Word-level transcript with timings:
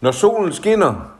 Når 0.00 0.10
solen 0.10 0.52
skinner, 0.52 1.18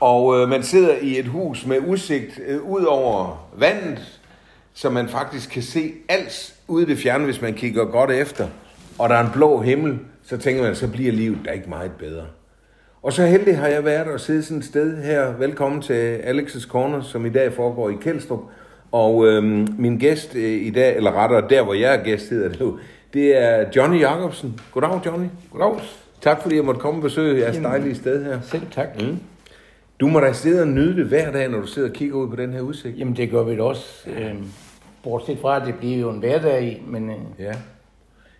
og 0.00 0.40
øh, 0.40 0.48
man 0.48 0.62
sidder 0.62 0.96
i 1.02 1.18
et 1.18 1.26
hus 1.26 1.66
med 1.66 1.78
udsigt 1.88 2.40
øh, 2.46 2.62
ud 2.62 2.84
over 2.84 3.48
vandet, 3.56 4.20
så 4.74 4.90
man 4.90 5.08
faktisk 5.08 5.50
kan 5.50 5.62
se 5.62 5.92
alt 6.08 6.54
ude 6.68 6.82
i 6.82 6.86
det 6.86 6.98
fjerne, 6.98 7.24
hvis 7.24 7.40
man 7.40 7.54
kigger 7.54 7.84
godt 7.84 8.10
efter, 8.10 8.48
og 8.98 9.08
der 9.08 9.14
er 9.14 9.24
en 9.24 9.32
blå 9.32 9.60
himmel, 9.60 9.98
så 10.22 10.36
tænker 10.36 10.62
man, 10.62 10.76
så 10.76 10.88
bliver 10.88 11.12
livet 11.12 11.38
da 11.44 11.50
ikke 11.50 11.68
meget 11.68 11.92
bedre. 11.98 12.24
Og 13.02 13.12
så 13.12 13.26
heldig 13.26 13.58
har 13.58 13.68
jeg 13.68 13.84
været 13.84 14.06
og 14.06 14.20
sidde 14.20 14.42
sådan 14.42 14.58
et 14.58 14.64
sted 14.64 15.02
her. 15.02 15.36
Velkommen 15.36 15.82
til 15.82 16.16
Alex's 16.16 16.68
Corner, 16.68 17.02
som 17.02 17.26
i 17.26 17.30
dag 17.30 17.52
foregår 17.52 17.90
i 17.90 17.94
Kjeldstrup. 18.00 18.40
Og 18.92 19.26
øhm, 19.26 19.68
min 19.78 19.98
gæst 19.98 20.34
øh, 20.34 20.66
i 20.66 20.70
dag, 20.70 20.96
eller 20.96 21.12
rettere 21.12 21.48
der, 21.48 21.62
hvor 21.62 21.74
jeg 21.74 21.94
er 21.94 22.04
gæst, 22.04 22.30
hedder 22.30 22.48
det 22.48 22.60
jo, 22.60 22.78
det 23.12 23.42
er 23.42 23.64
Johnny 23.76 24.00
Jacobsen. 24.00 24.60
Goddag, 24.72 25.00
Johnny. 25.06 25.26
Goddag. 25.52 26.01
Tak 26.22 26.42
fordi 26.42 26.56
jeg 26.56 26.64
måtte 26.64 26.80
komme 26.80 26.98
og 26.98 27.02
besøge 27.02 27.40
jeres 27.40 27.56
dejlige 27.56 27.94
sted 27.94 28.24
her. 28.24 28.40
Selv 28.40 28.62
tak. 28.70 28.88
Mm. 29.00 29.18
Du 30.00 30.06
må 30.06 30.20
da 30.20 30.32
sidde 30.32 30.62
og 30.62 30.68
nyde 30.68 30.96
det 30.96 31.06
hver 31.06 31.32
dag, 31.32 31.48
når 31.48 31.60
du 31.60 31.66
sidder 31.66 31.88
og 31.88 31.94
kigger 31.94 32.16
ud 32.16 32.28
på 32.28 32.36
den 32.36 32.52
her 32.52 32.60
udsigt. 32.60 32.98
Jamen, 32.98 33.16
det 33.16 33.30
gør 33.30 33.42
vi 33.42 33.56
da 33.56 33.62
også. 33.62 34.10
Øh, 34.10 34.34
bortset 35.02 35.38
fra, 35.38 35.60
at 35.60 35.66
det 35.66 35.74
bliver 35.74 35.98
jo 35.98 36.10
en 36.10 36.18
hverdag, 36.18 36.82
men 36.86 37.10
øh, 37.10 37.16
Ja. 37.38 37.52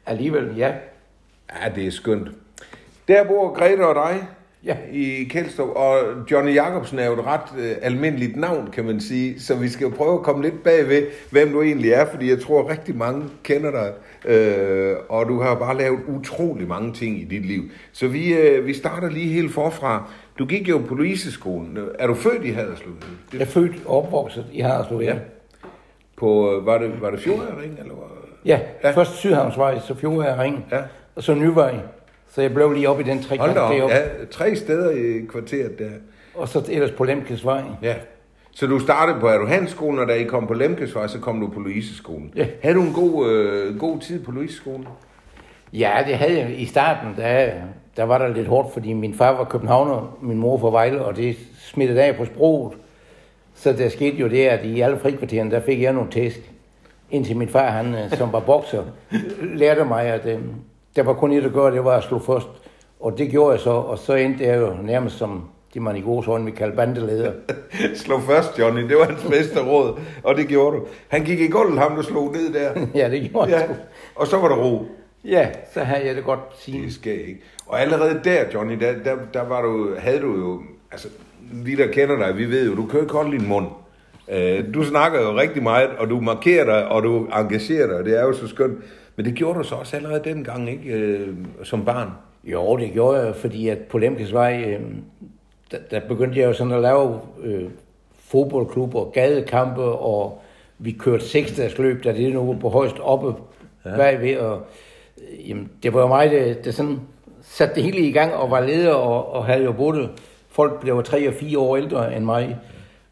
alligevel, 0.06 0.56
ja. 0.56 0.72
Ja, 1.62 1.68
det 1.74 1.86
er 1.86 1.90
skønt. 1.90 2.28
Der 3.08 3.24
bor 3.24 3.54
Grete 3.54 3.86
og 3.86 3.94
dig 3.94 4.28
Ja. 4.64 4.76
i 4.92 5.24
Kjeldstrup, 5.30 5.68
og 5.68 5.98
Johnny 6.30 6.54
Jacobsen 6.54 6.98
er 6.98 7.06
jo 7.06 7.12
et 7.12 7.26
ret 7.26 7.40
øh, 7.58 7.70
almindeligt 7.82 8.36
navn, 8.36 8.68
kan 8.72 8.84
man 8.84 9.00
sige, 9.00 9.40
så 9.40 9.54
vi 9.54 9.68
skal 9.68 9.84
jo 9.84 9.90
prøve 9.96 10.14
at 10.14 10.22
komme 10.22 10.42
lidt 10.42 10.62
bagved, 10.62 11.06
hvem 11.30 11.52
du 11.52 11.62
egentlig 11.62 11.90
er, 11.92 12.06
fordi 12.06 12.30
jeg 12.30 12.40
tror 12.40 12.70
rigtig 12.70 12.96
mange 12.96 13.24
kender 13.42 13.70
dig, 13.70 13.92
øh, 14.32 14.96
og 15.08 15.28
du 15.28 15.40
har 15.40 15.54
bare 15.54 15.78
lavet 15.78 15.98
utrolig 16.08 16.68
mange 16.68 16.92
ting 16.92 17.20
i 17.20 17.24
dit 17.24 17.46
liv. 17.46 17.62
Så 17.92 18.08
vi, 18.08 18.34
øh, 18.34 18.66
vi 18.66 18.74
starter 18.74 19.10
lige 19.10 19.28
helt 19.32 19.52
forfra. 19.52 20.10
Du 20.38 20.46
gik 20.46 20.68
jo 20.68 20.78
på 20.88 20.94
Louiseskolen. 20.94 21.78
Er 21.98 22.06
du 22.06 22.14
født 22.14 22.44
i 22.44 22.50
Haderslev? 22.50 22.92
Jeg 23.32 23.40
er 23.40 23.44
født 23.44 23.72
og 23.86 23.96
opvokset 24.04 24.46
i 24.52 24.60
Haderslev, 24.60 24.98
ja. 25.00 25.04
Ja. 25.14 25.18
På, 26.16 26.56
øh, 26.56 26.66
var 26.66 26.78
det, 26.78 27.00
var 27.00 27.10
det 27.10 27.20
Fjordring, 27.20 27.72
eller 27.78 27.94
hvad? 27.94 28.28
Ja, 28.44 28.60
Ja. 28.84 28.90
først 28.90 29.12
Sydhavnsvej, 29.16 29.78
så 29.80 29.94
Fjordvej 29.94 30.42
Ring, 30.44 30.64
Ja. 30.72 30.80
og 31.16 31.22
så 31.22 31.34
Nyvej. 31.34 31.74
Så 32.34 32.42
jeg 32.42 32.54
blev 32.54 32.72
lige 32.72 32.88
op 32.88 33.00
i 33.00 33.02
den 33.02 33.22
tre 33.22 33.38
Hold 33.38 33.56
op, 33.56 33.72
ja, 33.72 34.00
tre 34.30 34.56
steder 34.56 34.90
i 34.90 35.26
kvarteret 35.28 35.78
der. 35.78 35.90
Og 36.34 36.48
så 36.48 36.68
ellers 36.70 36.90
på 36.90 37.04
Lemkes 37.04 37.44
Vej. 37.44 37.62
Ja. 37.82 37.94
Så 38.50 38.66
du 38.66 38.78
startede 38.78 39.20
på 39.20 39.28
Aduhanskolen, 39.28 39.98
og 39.98 40.08
da 40.08 40.12
I 40.12 40.24
kom 40.24 40.46
på 40.46 40.54
Lemkesvej, 40.54 41.06
så 41.06 41.18
kom 41.18 41.40
du 41.40 41.48
på 41.48 41.60
Louiseskolen. 41.60 42.32
Ja. 42.36 42.46
Havde 42.62 42.74
du 42.74 42.82
en 42.82 42.92
god, 42.92 43.30
øh, 43.30 43.78
god 43.78 43.98
tid 43.98 44.24
på 44.24 44.30
Louiseskolen? 44.30 44.88
Ja, 45.72 45.92
det 46.06 46.14
havde 46.14 46.38
jeg 46.38 46.60
i 46.60 46.66
starten. 46.66 47.14
Der, 47.16 47.50
der 47.96 48.02
var 48.02 48.18
der 48.18 48.28
lidt 48.28 48.46
hårdt, 48.46 48.72
fordi 48.72 48.92
min 48.92 49.14
far 49.14 49.36
var 49.36 49.44
københavner, 49.44 50.18
min 50.22 50.38
mor 50.38 50.58
fra 50.58 50.70
Vejle, 50.70 51.04
og 51.04 51.16
det 51.16 51.36
smittede 51.58 52.02
af 52.02 52.16
på 52.16 52.24
sproget. 52.24 52.72
Så 53.54 53.72
der 53.72 53.88
skete 53.88 54.16
jo 54.16 54.28
det, 54.28 54.46
at 54.46 54.64
i 54.64 54.80
alle 54.80 54.98
frikvartererne, 54.98 55.50
der 55.50 55.60
fik 55.60 55.82
jeg 55.82 55.92
nogle 55.92 56.10
tæsk. 56.10 56.52
Indtil 57.10 57.36
min 57.36 57.48
far, 57.48 57.70
han, 57.70 57.94
øh, 57.94 58.10
som 58.10 58.32
var 58.32 58.40
bokser, 58.40 58.82
lærte 59.62 59.84
mig, 59.84 60.04
at 60.04 60.26
øh, 60.26 60.40
der 60.96 61.02
var 61.02 61.12
kun 61.12 61.32
et 61.32 61.44
at 61.44 61.52
gøre, 61.52 61.74
det 61.74 61.84
var 61.84 61.96
at 61.96 62.02
slå 62.04 62.18
først. 62.18 62.48
Og 63.00 63.18
det 63.18 63.30
gjorde 63.30 63.50
jeg 63.52 63.60
så, 63.60 63.70
og 63.70 63.98
så 63.98 64.14
endte 64.14 64.44
jeg 64.44 64.60
jo 64.60 64.74
nærmest 64.82 65.18
som 65.18 65.44
det 65.74 65.82
man 65.82 65.96
i 65.96 66.00
gode 66.00 66.30
øjne 66.30 66.44
vil 66.44 66.54
kalde 66.54 66.76
bandeleder. 66.76 67.32
Slå 68.04 68.20
først, 68.20 68.58
Johnny. 68.58 68.82
Det 68.88 68.96
var 68.96 69.04
hans 69.04 69.22
bedste 69.30 69.60
råd, 69.60 69.98
og 70.22 70.36
det 70.36 70.48
gjorde 70.48 70.76
du. 70.76 70.82
Han 71.08 71.24
gik 71.24 71.40
i 71.40 71.46
gulvet, 71.48 71.78
ham 71.78 71.94
der 71.96 72.02
slog 72.02 72.32
ned 72.32 72.52
der. 72.52 72.70
ja, 73.00 73.10
det 73.10 73.30
gjorde 73.30 73.50
Ja. 73.50 73.64
sgu. 73.64 73.74
Og 74.14 74.26
så 74.26 74.38
var 74.38 74.48
der 74.48 74.56
ro. 74.56 74.86
Ja, 75.24 75.48
så 75.74 75.80
havde 75.80 76.06
jeg 76.06 76.16
det 76.16 76.24
godt 76.24 76.40
sige. 76.58 76.82
Det 76.82 76.92
skal 76.92 77.12
ikke. 77.12 77.40
Og 77.66 77.80
allerede 77.80 78.20
der, 78.24 78.44
Johnny, 78.54 78.80
der, 78.80 78.92
der, 79.04 79.16
der 79.34 79.48
var 79.48 79.62
du, 79.62 79.90
havde 79.98 80.20
du 80.20 80.36
jo... 80.36 80.60
Altså, 80.92 81.08
vi 81.52 81.74
der 81.74 81.86
kender 81.86 82.16
dig, 82.26 82.36
vi 82.38 82.44
ved 82.50 82.68
jo, 82.70 82.76
du 82.76 82.86
kan 82.86 82.94
jo 82.94 83.00
ikke 83.00 83.14
holde 83.14 83.38
din 83.38 83.48
mund. 83.48 83.66
Øh, 84.30 84.74
Du 84.74 84.84
snakker 84.84 85.20
jo 85.22 85.36
rigtig 85.38 85.62
meget, 85.62 85.90
og 85.98 86.10
du 86.10 86.20
markerer 86.20 86.64
dig, 86.64 86.88
og 86.88 87.02
du 87.02 87.24
engagerer 87.26 87.86
dig, 87.86 87.96
og 87.96 88.04
det 88.04 88.18
er 88.18 88.22
jo 88.22 88.32
så 88.32 88.48
skønt. 88.48 88.78
Men 89.22 89.26
det 89.30 89.34
gjorde 89.34 89.58
du 89.58 89.64
så 89.64 89.74
også 89.74 89.96
allerede 89.96 90.20
dengang, 90.24 90.70
ikke? 90.70 90.90
Øh, 90.90 91.34
Som 91.62 91.84
barn. 91.84 92.08
Jo, 92.44 92.76
det 92.76 92.92
gjorde 92.92 93.20
jeg, 93.20 93.36
fordi 93.36 93.68
at 93.68 93.78
på 93.78 93.98
Lemkes 93.98 94.32
Vej, 94.32 94.64
øh, 94.66 94.80
der, 95.70 95.78
der 95.90 96.00
begyndte 96.08 96.38
jeg 96.38 96.46
jo 96.46 96.52
sådan 96.52 96.72
at 96.72 96.82
lave 96.82 97.20
øh, 97.42 97.64
fodboldklubber, 98.18 99.04
gadekampe, 99.04 99.82
og 99.82 100.42
vi 100.78 100.92
kørte 100.92 101.24
seksdagsløb, 101.24 102.04
da 102.04 102.12
det 102.12 102.32
nu 102.32 102.46
var 102.46 102.58
på 102.60 102.68
højst 102.68 102.98
oppe 103.00 103.34
ja. 103.84 103.96
bagved, 103.96 104.36
og 104.36 104.60
øh, 105.18 105.50
jamen, 105.50 105.70
det 105.82 105.94
var 105.94 106.00
jo 106.00 106.08
mig, 106.08 106.30
der, 106.30 106.54
der 106.54 106.70
sådan 106.70 107.00
satte 107.42 107.74
det 107.74 107.82
hele 107.82 107.98
i 107.98 108.12
gang, 108.12 108.34
og 108.34 108.50
var 108.50 108.60
leder, 108.60 108.94
og, 108.94 109.32
og 109.32 109.44
havde 109.44 109.64
jo 109.64 109.72
både 109.72 110.08
folk, 110.48 110.86
var 110.86 111.02
tre 111.02 111.28
og 111.28 111.34
fire 111.34 111.58
år 111.58 111.76
ældre 111.76 112.16
end 112.16 112.24
mig. 112.24 112.58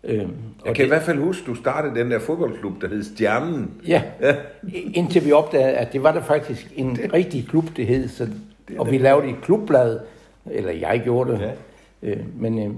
Øh, 0.04 0.14
Jeg 0.14 0.26
og 0.66 0.74
kan 0.74 0.84
i 0.84 0.88
hvert 0.88 1.02
fald 1.02 1.18
huske, 1.18 1.46
du 1.46 1.54
startede 1.54 1.94
den 1.94 2.10
der 2.10 2.18
fodboldklub, 2.18 2.82
der 2.82 2.88
hed 2.88 3.04
Stjernen. 3.04 3.70
Ja, 3.86 4.02
indtil 4.94 5.24
vi 5.24 5.32
opdagede, 5.32 5.72
at 5.72 5.92
det 5.92 6.02
var 6.02 6.12
der 6.12 6.22
faktisk 6.22 6.72
en 6.76 6.96
det, 6.96 7.12
rigtig 7.12 7.46
klub, 7.48 7.64
det 7.76 7.86
hed. 7.86 8.08
Så, 8.08 8.28
og 8.78 8.90
vi 8.90 8.98
lavede 8.98 9.28
et 9.28 9.40
klubblad, 9.42 9.98
eller 10.50 10.72
jeg 10.72 11.00
gjorde 11.04 11.32
det. 11.32 11.40
Ja. 12.02 12.10
Øh, 12.10 12.16
men 12.36 12.58
øh, 12.58 12.74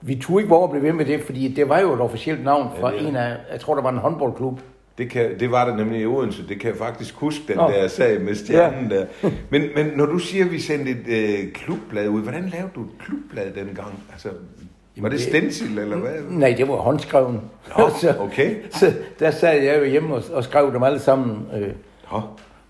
vi 0.00 0.14
turde 0.14 0.42
ikke 0.42 0.54
våge 0.54 0.64
at 0.64 0.70
blive 0.70 0.82
ved 0.82 0.92
med 0.92 1.04
det, 1.04 1.20
fordi 1.20 1.48
det 1.48 1.68
var 1.68 1.80
jo 1.80 1.92
et 1.94 2.00
officielt 2.00 2.44
navn 2.44 2.68
fra 2.80 2.92
Ja, 2.92 2.98
det 2.98 3.08
en 3.08 3.16
af, 3.16 3.36
jeg 3.52 3.60
tror, 3.60 3.74
der 3.74 3.82
var 3.82 3.90
en 3.90 3.98
håndboldklub. 3.98 4.60
Det, 4.98 5.10
kan, 5.10 5.40
det 5.40 5.50
var 5.50 5.68
det 5.68 5.76
nemlig 5.76 6.00
i 6.00 6.06
Odense. 6.06 6.48
Det 6.48 6.60
kan 6.60 6.70
jeg 6.70 6.78
faktisk 6.78 7.14
huske, 7.14 7.44
den 7.48 7.56
Nå. 7.56 7.68
der 7.68 7.88
sag 7.88 8.20
med 8.20 8.34
stjernen 8.34 8.90
ja. 8.90 8.96
der. 8.96 9.06
Men, 9.50 9.62
men 9.74 9.86
når 9.96 10.06
du 10.06 10.18
siger, 10.18 10.44
at 10.44 10.52
vi 10.52 10.58
sendte 10.58 10.90
et 10.90 11.06
øh, 11.08 11.52
klubblad 11.52 12.08
ud, 12.08 12.22
hvordan 12.22 12.48
lavede 12.48 12.70
du 12.74 12.82
et 12.82 12.90
klubblad 12.98 13.44
dengang? 13.52 14.02
Altså, 14.12 14.28
var 15.02 15.08
det 15.08 15.20
stencil, 15.20 15.78
eller 15.78 15.96
hvad? 15.96 16.12
Nej, 16.30 16.54
det 16.58 16.68
var 16.68 16.76
håndskreven. 16.76 17.40
Nå, 17.78 17.84
okay. 18.24 18.54
så 18.70 18.92
der 19.18 19.30
sad 19.30 19.62
jeg 19.62 19.78
jo 19.78 19.84
hjemme 19.84 20.14
og, 20.14 20.22
og 20.32 20.44
skrev 20.44 20.72
dem 20.72 20.82
alle 20.82 20.98
sammen. 20.98 21.46
Øh, 21.56 21.68
Nå, 22.12 22.20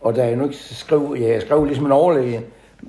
og 0.00 0.16
da 0.16 0.26
jeg 0.26 0.36
nu 0.36 0.44
ikke 0.44 0.56
skrev, 0.56 1.16
ja, 1.20 1.32
jeg 1.32 1.42
skrev 1.42 1.64
ligesom 1.64 1.84
en 1.86 1.92
overlæge, 1.92 2.40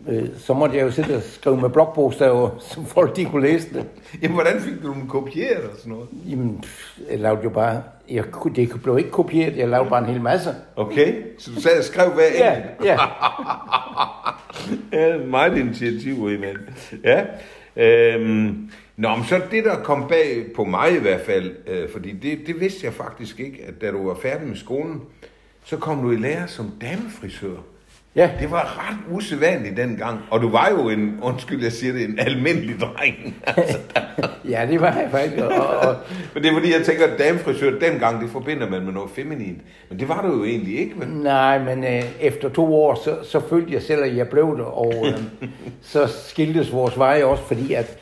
øh, 0.09 0.23
så 0.37 0.53
måtte 0.53 0.77
jeg 0.77 0.83
jo 0.85 0.91
sidde 0.91 1.15
og 1.15 1.21
skrive 1.23 1.57
med 1.61 1.69
blokbogstaver, 1.69 2.49
så 2.69 2.79
folk 2.87 3.15
de 3.15 3.25
kunne 3.25 3.47
læse 3.47 3.73
det. 3.73 3.85
Jamen, 4.21 4.33
hvordan 4.35 4.61
fik 4.61 4.73
du 4.83 4.93
dem 4.93 5.07
kopieret 5.07 5.63
og 5.63 5.77
sådan 5.77 5.93
noget? 5.93 6.07
Jamen, 6.29 6.63
jeg 7.11 7.19
lavede 7.19 7.41
jo 7.43 7.49
bare... 7.49 7.81
Jeg, 8.09 8.23
kunne- 8.31 8.55
det 8.55 8.81
blev 8.83 8.97
ikke 8.97 9.11
kopieret, 9.11 9.57
jeg 9.57 9.69
lavede 9.69 9.89
bare 9.89 9.99
en 9.99 10.13
hel 10.13 10.21
masse. 10.21 10.49
Okay, 10.75 11.15
så 11.39 11.51
du 11.55 11.61
sad 11.61 11.77
og 11.77 11.83
skrev 11.83 12.09
hver 12.09 12.23
Ja, 12.37 12.55
enkelt? 12.55 12.73
ja. 12.85 12.97
Ja, 14.93 15.17
meget 15.17 15.57
initiativ. 15.57 16.29
Ja. 17.03 17.23
Øhm, 17.75 18.69
nå, 18.97 19.15
men 19.15 19.25
så 19.25 19.41
det, 19.51 19.65
der 19.65 19.75
kom 19.75 20.07
bag 20.07 20.45
på 20.55 20.63
mig 20.63 20.95
i 20.95 20.99
hvert 20.99 21.21
fald, 21.21 21.55
øh, 21.67 21.89
fordi 21.89 22.11
det, 22.11 22.39
det 22.47 22.59
vidste 22.59 22.85
jeg 22.85 22.93
faktisk 22.93 23.39
ikke, 23.39 23.63
at 23.67 23.81
da 23.81 23.91
du 23.91 24.07
var 24.07 24.17
færdig 24.21 24.47
med 24.47 24.55
skolen, 24.55 25.01
så 25.65 25.77
kom 25.77 26.01
du 26.01 26.11
i 26.11 26.15
lære 26.15 26.47
som 26.47 26.71
damefrisør. 26.81 27.57
Ja, 28.15 28.29
Det 28.39 28.51
var 28.51 28.89
ret 28.89 29.15
usædvanligt 29.15 29.77
dengang, 29.77 30.19
og 30.31 30.41
du 30.41 30.49
var 30.49 30.69
jo 30.69 30.89
en, 30.89 31.19
undskyld 31.21 31.63
jeg 31.63 31.71
siger 31.71 31.93
det, 31.93 32.09
en 32.09 32.19
almindelig 32.19 32.75
dreng. 32.79 33.35
Altså, 33.57 33.77
ja 34.49 34.67
det 34.69 34.81
var 34.81 34.93
jeg 34.93 35.07
faktisk. 35.11 35.43
Og, 35.43 35.77
og, 35.77 35.95
men 36.33 36.43
det 36.43 36.49
er 36.49 36.53
fordi, 36.53 36.73
jeg 36.73 36.85
tænker, 36.85 37.07
at 37.07 37.19
damefrisør 37.19 37.79
dengang, 37.79 38.21
det 38.21 38.29
forbinder 38.29 38.69
man 38.69 38.85
med 38.85 38.93
noget 38.93 39.09
feminint. 39.11 39.61
Men 39.89 39.99
det 39.99 40.09
var 40.09 40.21
du 40.21 40.37
jo 40.37 40.43
egentlig 40.43 40.79
ikke, 40.79 40.99
vel? 40.99 41.07
nej, 41.09 41.63
men 41.63 41.83
øh, 41.83 42.03
efter 42.21 42.49
to 42.49 42.75
år, 42.75 43.01
så, 43.03 43.17
så 43.23 43.47
følte 43.49 43.73
jeg 43.73 43.81
selv, 43.81 44.03
at 44.03 44.17
jeg 44.17 44.27
blev 44.27 44.57
det, 44.57 44.65
og 44.65 44.93
øh, 45.05 45.49
så 45.81 46.07
skiltes 46.07 46.71
vores 46.71 46.97
veje 46.97 47.25
også, 47.25 47.43
fordi 47.43 47.73
at 47.73 47.97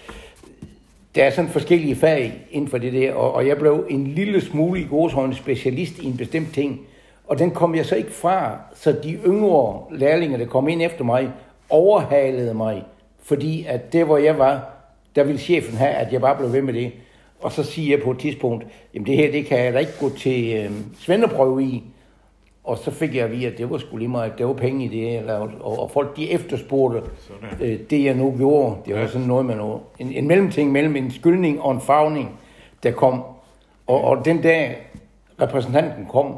der 1.16 1.24
er 1.24 1.30
sådan 1.30 1.50
forskellige 1.52 1.96
fag 1.96 2.48
inden 2.52 2.70
for 2.70 2.78
det 2.78 2.94
der, 2.94 3.14
og, 3.14 3.34
og 3.34 3.48
jeg 3.48 3.58
blev 3.58 3.86
en 3.90 4.08
lille 4.08 4.42
smule 4.42 4.82
i 4.82 4.88
godshånd 4.90 5.34
specialist 5.34 6.00
i 6.00 6.06
en 6.06 6.18
bestemt 6.18 6.54
ting, 6.54 6.82
og 7.28 7.40
den 7.40 7.52
kom 7.52 7.76
jeg 7.76 7.86
så 7.86 7.96
ikke 7.96 8.12
fra, 8.12 8.58
så 8.76 8.92
de 9.04 9.20
yngre 9.26 9.84
lærlinge, 9.92 10.38
der 10.38 10.46
kom 10.46 10.68
ind 10.68 10.82
efter 10.82 11.04
mig, 11.04 11.30
overhalede 11.70 12.54
mig, 12.54 12.84
fordi 13.24 13.66
at 13.68 13.94
det, 13.94 14.06
hvor 14.06 14.18
jeg 14.18 14.38
var, 14.38 14.70
der 15.16 15.24
ville 15.24 15.40
chefen 15.40 15.78
have, 15.78 15.92
at 15.92 16.14
jeg 16.14 16.22
bare 16.22 16.36
blev 16.36 16.54
ved 16.54 16.62
med 16.62 16.74
det. 16.74 16.92
Og 17.40 17.52
så 17.52 17.64
siger 17.64 17.96
jeg 17.96 18.04
på 18.04 18.12
et 18.12 18.20
tidspunkt, 18.20 18.66
jamen 18.94 19.06
det 19.08 19.16
her, 19.16 19.32
det 19.32 19.46
kan 19.46 19.60
jeg 19.60 19.74
da 19.74 19.80
ikke 19.80 20.00
gå 20.00 20.10
til 20.10 20.56
øh, 20.58 20.72
svendeprøve 21.00 21.64
i. 21.64 21.84
Og 22.64 22.78
så 22.78 22.92
fik 22.92 23.16
jeg 23.16 23.26
at 23.26 23.32
vide, 23.32 23.48
at 23.48 23.58
det 23.58 23.70
var 23.70 23.78
sgu 23.78 23.98
lige 23.98 24.08
meget, 24.08 24.32
at 24.32 24.38
der 24.38 24.46
var 24.46 24.54
penge 24.54 24.86
i 24.86 24.88
det, 24.88 25.14
jeg 25.14 25.24
lavede. 25.26 25.52
Og, 25.62 25.80
og 25.80 25.92
folk 25.92 26.18
de 26.18 26.32
efterspurgte 26.32 27.02
øh, 27.62 27.80
det, 27.90 28.04
jeg 28.04 28.14
nu 28.16 28.34
gjorde. 28.38 28.76
Det 28.86 28.94
var 28.96 29.02
Ja. 29.02 29.08
sådan 29.08 29.28
noget 29.28 29.46
med 29.46 29.56
noget. 29.56 29.82
En, 30.00 30.12
en 30.14 30.28
mellemting 30.28 30.72
mellem 30.72 30.96
en 30.96 31.12
skyldning 31.12 31.62
og 31.62 31.72
en 31.72 31.82
farvning, 31.82 32.40
der 32.84 32.92
kom. 32.92 33.24
Og, 33.88 34.02
og 34.04 34.26
den 34.26 34.42
dag 34.42 34.88
repræsentanten 35.42 36.06
kom, 36.06 36.38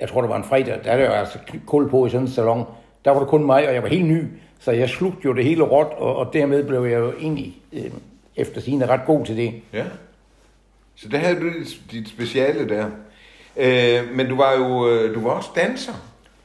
jeg 0.00 0.08
tror, 0.08 0.20
det 0.20 0.30
var 0.30 0.36
en 0.36 0.44
fredag, 0.44 0.80
der 0.84 0.90
er 0.92 0.96
der 0.96 1.04
jo 1.04 1.10
altså 1.12 1.38
kul 1.66 1.90
på 1.90 2.06
i 2.06 2.10
sådan 2.10 2.26
en 2.26 2.32
salon. 2.32 2.64
Der 3.04 3.10
var 3.10 3.18
det 3.20 3.28
kun 3.28 3.44
mig, 3.46 3.68
og 3.68 3.74
jeg 3.74 3.82
var 3.82 3.88
helt 3.88 4.06
ny, 4.06 4.24
så 4.58 4.72
jeg 4.72 4.88
slugte 4.88 5.20
jo 5.24 5.32
det 5.32 5.44
hele 5.44 5.62
råt, 5.62 5.86
og, 5.96 6.16
og 6.16 6.32
dermed 6.32 6.64
blev 6.64 6.84
jeg 6.84 6.98
jo 6.98 7.12
egentlig 7.20 7.54
øh, 7.72 7.90
efter 8.36 8.60
sigende 8.60 8.86
ret 8.86 9.00
god 9.06 9.24
til 9.26 9.36
det. 9.36 9.54
Ja. 9.72 9.84
Så 10.94 11.08
der 11.08 11.18
havde 11.18 11.40
du 11.40 11.46
dit 11.92 12.08
speciale 12.08 12.68
der. 12.68 12.86
Øh, 13.56 14.00
men 14.14 14.28
du 14.28 14.36
var 14.36 14.52
jo 14.52 14.88
øh, 14.88 15.14
du 15.14 15.20
var 15.20 15.30
også 15.30 15.50
danser. 15.56 15.92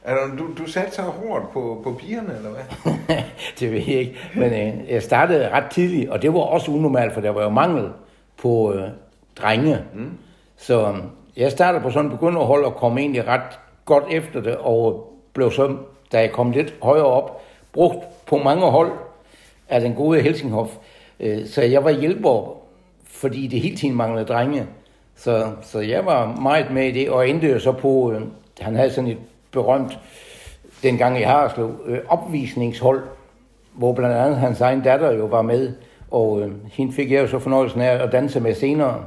Er 0.04 0.14
der, 0.14 0.36
du, 0.36 0.46
du 0.58 0.70
satte 0.70 0.94
så 0.94 1.02
hårdt 1.02 1.52
på, 1.52 1.80
på 1.84 1.92
pigerne, 1.92 2.36
eller 2.36 2.50
hvad? 2.50 3.16
det 3.60 3.72
ved 3.72 3.78
jeg 3.78 3.96
ikke. 4.00 4.16
Men 4.34 4.52
øh, 4.52 4.90
jeg 4.90 5.02
startede 5.02 5.50
ret 5.50 5.70
tidligt, 5.70 6.10
og 6.10 6.22
det 6.22 6.34
var 6.34 6.40
også 6.40 6.70
unormalt, 6.70 7.14
for 7.14 7.20
der 7.20 7.30
var 7.30 7.42
jo 7.42 7.48
mangel 7.48 7.90
på 8.36 8.72
øh, 8.72 8.88
drenge. 9.36 9.78
Mm. 9.94 10.10
Så 10.56 10.88
øh, 10.88 10.96
jeg 11.36 11.50
startede 11.50 11.82
på 11.82 11.90
sådan 11.90 12.10
holde 12.32 12.66
og 12.66 12.74
komme 12.74 13.00
egentlig 13.00 13.26
ret 13.26 13.58
godt 13.84 14.04
efter 14.10 14.40
det, 14.40 14.56
og 14.56 15.12
blev 15.32 15.50
så, 15.50 15.76
da 16.12 16.20
jeg 16.20 16.32
kom 16.32 16.50
lidt 16.50 16.74
højere 16.82 17.06
op, 17.06 17.42
brugt 17.72 17.98
på 18.26 18.36
mange 18.36 18.66
hold 18.66 18.92
af 19.68 19.80
den 19.80 19.94
gode 19.94 20.20
Helsinghof. 20.20 20.68
Øh, 21.20 21.46
så 21.46 21.62
jeg 21.62 21.84
var 21.84 21.90
hjælper, 21.90 22.56
fordi 23.04 23.46
det 23.46 23.60
hele 23.60 23.76
tiden 23.76 23.94
manglede 23.94 24.26
drenge. 24.26 24.66
Så, 25.16 25.46
så 25.62 25.80
jeg 25.80 26.06
var 26.06 26.36
meget 26.42 26.66
med 26.70 26.88
i 26.88 26.92
det, 26.92 27.10
og 27.10 27.28
endte 27.28 27.50
jo 27.50 27.58
så 27.58 27.72
på, 27.72 28.12
øh, 28.12 28.20
han 28.60 28.76
havde 28.76 28.90
sådan 28.90 29.10
et 29.10 29.18
berømt, 29.52 29.98
dengang 30.82 31.20
i 31.20 31.22
Harslev, 31.22 31.80
øh, 31.86 31.98
opvisningshold, 32.08 33.02
hvor 33.72 33.92
blandt 33.92 34.16
andet 34.16 34.36
hans 34.36 34.60
egen 34.60 34.80
datter 34.82 35.12
jo 35.12 35.24
var 35.24 35.42
med, 35.42 35.72
og 36.10 36.40
øh, 36.40 36.52
hende 36.72 36.92
fik 36.92 37.10
jeg 37.10 37.22
jo 37.22 37.28
så 37.28 37.38
fornøjelsen 37.38 37.80
af 37.80 38.04
at 38.04 38.12
danse 38.12 38.40
med 38.40 38.54
senere. 38.54 39.04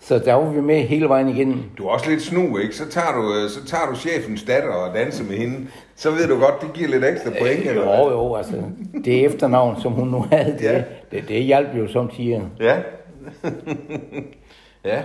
Så 0.00 0.18
der 0.18 0.34
var 0.34 0.50
vi 0.50 0.60
med 0.60 0.80
hele 0.80 1.08
vejen 1.08 1.28
igennem. 1.28 1.62
Du 1.78 1.86
er 1.86 1.90
også 1.90 2.10
lidt 2.10 2.22
snu, 2.22 2.58
ikke? 2.58 2.76
Så 2.76 2.88
tager 2.88 3.12
du, 3.12 3.34
øh, 3.34 3.50
så 3.50 3.66
tager 3.66 3.86
du 3.90 3.96
chefens 3.96 4.42
datter 4.42 4.70
og 4.70 4.94
danser 4.94 5.24
med 5.24 5.36
hende. 5.36 5.66
Så 5.96 6.10
ved 6.10 6.28
du 6.28 6.38
godt, 6.38 6.54
det 6.60 6.72
giver 6.72 6.88
lidt 6.88 7.04
ekstra 7.04 7.30
point, 7.40 7.66
eller 7.66 7.84
hvad? 7.84 7.98
Jo, 7.98 8.10
jo, 8.10 8.34
altså. 8.34 8.62
Det 9.04 9.24
efternavn, 9.24 9.80
som 9.82 9.92
hun 9.92 10.08
nu 10.08 10.26
havde, 10.32 10.52
det, 10.52 10.62
ja. 10.62 10.82
det, 11.10 11.28
det 11.28 11.42
hjalp 11.42 11.68
jo 11.78 11.88
som 11.88 12.10
siger. 12.10 12.40
Ja. 12.60 12.76
ja. 14.88 15.02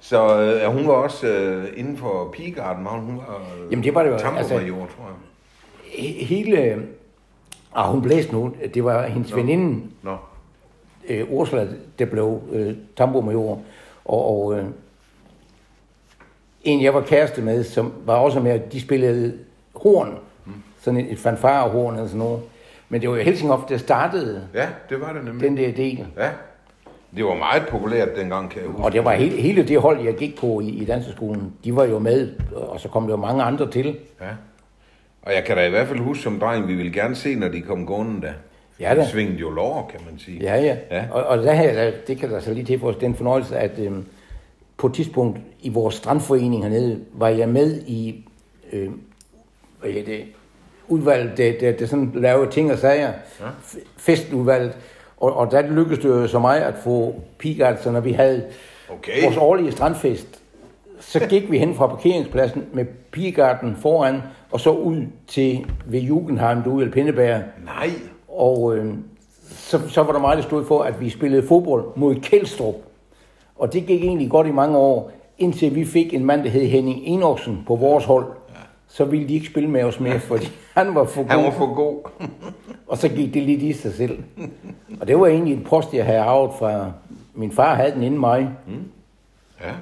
Så 0.00 0.40
øh, 0.40 0.72
hun 0.72 0.86
var 0.86 0.92
også 0.92 1.26
øh, 1.26 1.68
inden 1.76 1.96
for 1.96 2.30
pigegarden, 2.32 2.84
var 2.84 2.90
hun, 2.90 3.00
hun 3.00 3.16
var 3.16 3.36
øh, 3.64 3.70
Jamen 3.70 3.84
det 3.84 3.94
var 3.94 4.02
det 4.02 4.10
jo. 4.10 4.14
Altså, 4.14 4.54
tror 4.54 4.58
jeg. 4.58 6.26
Hele, 6.26 6.82
ah, 7.74 7.90
hun 7.90 8.02
blæste 8.02 8.32
nu, 8.32 8.54
det 8.74 8.84
var 8.84 9.06
hendes 9.06 9.30
no. 9.30 9.36
veninde, 9.36 9.82
no. 10.02 10.16
Øh, 11.08 11.26
Ursula, 11.30 11.68
der 11.98 12.04
blev 12.04 12.40
øh, 12.52 12.74
tamburmajor. 12.96 13.62
Og, 14.04 14.42
og 14.44 14.58
øh, 14.58 14.64
en, 16.64 16.82
jeg 16.82 16.94
var 16.94 17.00
kæreste 17.00 17.42
med, 17.42 17.64
som 17.64 17.92
var 18.04 18.14
også 18.14 18.40
med, 18.40 18.60
de 18.72 18.80
spillede 18.80 19.38
horn. 19.74 20.18
Mm. 20.46 20.52
Sådan 20.80 21.00
et, 21.00 21.12
et 21.12 21.18
fanfarehorn 21.18 21.94
eller 21.94 22.06
sådan 22.06 22.18
noget. 22.18 22.40
Men 22.88 23.00
det 23.00 23.10
var 23.10 23.16
jo 23.16 23.22
Helsinghoff, 23.22 23.64
der 23.68 23.76
startede 23.78 24.48
ja, 24.54 24.68
det 24.88 25.00
var 25.00 25.12
det 25.12 25.24
nemlig. 25.24 25.48
den 25.48 25.56
der 25.56 25.72
del. 25.72 26.06
Ja, 26.16 26.30
det 27.16 27.24
var 27.24 27.34
meget 27.34 27.66
populært 27.68 28.08
dengang, 28.16 28.50
kan 28.50 28.62
jeg 28.62 28.68
huske. 28.70 28.84
Og 28.84 28.92
det 28.92 29.04
var 29.04 29.12
hele, 29.14 29.42
hele 29.42 29.68
det 29.68 29.80
hold, 29.80 30.00
jeg 30.04 30.14
gik 30.14 30.38
på 30.38 30.60
i, 30.60 30.68
i 30.68 30.84
danseskolen, 30.84 31.52
de 31.64 31.76
var 31.76 31.84
jo 31.84 31.98
med, 31.98 32.32
og 32.54 32.80
så 32.80 32.88
kom 32.88 33.02
der 33.02 33.10
jo 33.10 33.16
mange 33.16 33.42
andre 33.42 33.70
til. 33.70 33.96
Ja. 34.20 34.26
Og 35.22 35.32
jeg 35.34 35.44
kan 35.44 35.56
da 35.56 35.66
i 35.66 35.70
hvert 35.70 35.88
fald 35.88 35.98
huske 35.98 36.22
som 36.22 36.40
dreng, 36.40 36.68
vi 36.68 36.74
ville 36.74 36.92
gerne 36.92 37.14
se, 37.14 37.34
når 37.34 37.48
de 37.48 37.60
kom 37.60 37.86
gående 37.86 38.22
der. 38.22 38.32
Ja 38.80 38.94
da. 38.94 39.06
Svingede 39.06 39.38
jo 39.38 39.50
lov, 39.50 39.90
kan 39.90 40.00
man 40.10 40.18
sige. 40.18 40.42
Ja, 40.42 40.56
ja. 40.62 40.76
ja. 40.90 41.04
Og, 41.10 41.24
og 41.24 41.38
der 41.38 41.52
her, 41.52 41.92
det 42.06 42.18
kan 42.18 42.30
der 42.30 42.40
så 42.40 42.54
lige 42.54 42.64
til 42.64 42.78
for 42.80 42.88
os, 42.88 42.96
den 42.96 43.14
fornøjelse, 43.14 43.58
at 43.58 43.78
øhm, 43.78 44.04
på 44.76 44.86
et 44.86 44.94
tidspunkt 44.94 45.38
i 45.60 45.68
vores 45.68 45.94
strandforening 45.94 46.62
hernede, 46.62 47.00
var 47.12 47.28
jeg 47.28 47.48
med 47.48 47.82
i 47.86 48.28
øh, 48.72 48.90
hvad 49.80 49.92
det, 49.92 50.24
udvalget, 50.88 51.38
der, 51.38 51.52
der, 51.60 51.72
der 51.72 51.86
sådan 51.86 52.10
lavede 52.14 52.50
ting 52.50 52.72
og 52.72 52.78
sager, 52.78 53.12
ja. 53.40 53.46
festudvalget, 53.96 54.76
og, 55.20 55.36
og 55.36 55.50
der 55.50 55.62
lykkedes 55.62 55.98
det 55.98 56.08
jo 56.08 56.26
så 56.26 56.38
mig 56.38 56.64
at 56.64 56.74
få 56.84 57.14
pigart, 57.38 57.82
så 57.82 57.90
når 57.90 58.00
vi 58.00 58.12
havde 58.12 58.44
okay. 58.88 59.24
vores 59.24 59.36
årlige 59.36 59.72
strandfest, 59.72 60.40
så 61.00 61.26
gik 61.28 61.50
vi 61.50 61.58
hen 61.58 61.74
fra 61.74 61.86
parkeringspladsen 61.86 62.64
med 62.72 62.84
pigegarden 63.10 63.76
foran, 63.76 64.22
og 64.50 64.60
så 64.60 64.70
ud 64.70 65.02
til 65.26 65.66
ved 65.86 66.00
Jugendheim, 66.00 66.62
du 66.62 66.80
eller 66.80 66.92
Pindeberg. 66.92 67.42
Nej. 67.64 67.90
Og 68.28 68.76
øh, 68.76 68.94
så, 69.50 69.88
så 69.88 70.02
var 70.02 70.12
der 70.12 70.20
meget, 70.20 70.36
der 70.36 70.42
stod 70.42 70.64
for, 70.64 70.82
at 70.82 71.00
vi 71.00 71.10
spillede 71.10 71.46
fodbold 71.46 71.84
mod 71.96 72.14
Kjeldstrup. 72.14 72.74
Og 73.56 73.72
det 73.72 73.86
gik 73.86 74.02
egentlig 74.02 74.30
godt 74.30 74.46
i 74.46 74.50
mange 74.50 74.78
år, 74.78 75.12
indtil 75.38 75.74
vi 75.74 75.84
fik 75.84 76.14
en 76.14 76.24
mand, 76.24 76.44
der 76.44 76.50
hed 76.50 76.66
Henning 76.66 77.00
Enoksen 77.04 77.62
på 77.66 77.76
vores 77.76 78.04
hold. 78.04 78.26
Ja. 78.48 78.54
Så 78.88 79.04
ville 79.04 79.28
de 79.28 79.34
ikke 79.34 79.46
spille 79.46 79.70
med 79.70 79.84
os 79.84 80.00
mere, 80.00 80.20
fordi 80.20 80.46
han 80.84 80.94
var 80.94 81.04
for 81.04 81.22
god. 81.22 81.30
Han 81.30 81.44
var 81.44 81.50
for 81.50 81.74
god. 81.74 82.10
og 82.90 82.98
så 82.98 83.08
gik 83.08 83.34
det 83.34 83.42
lidt 83.42 83.62
i 83.62 83.72
sig 83.72 83.94
selv. 83.94 84.18
Og 85.00 85.08
det 85.08 85.20
var 85.20 85.26
egentlig 85.26 85.54
en 85.54 85.64
post, 85.64 85.94
jeg 85.94 86.04
havde 86.04 86.20
arvet 86.20 86.50
fra... 86.58 86.92
Min 87.34 87.52
far 87.52 87.74
havde 87.74 87.92
den 87.92 88.02
inden 88.02 88.20
mig. 88.20 88.50
Mm. 88.66 88.74
Ja. 89.60 89.72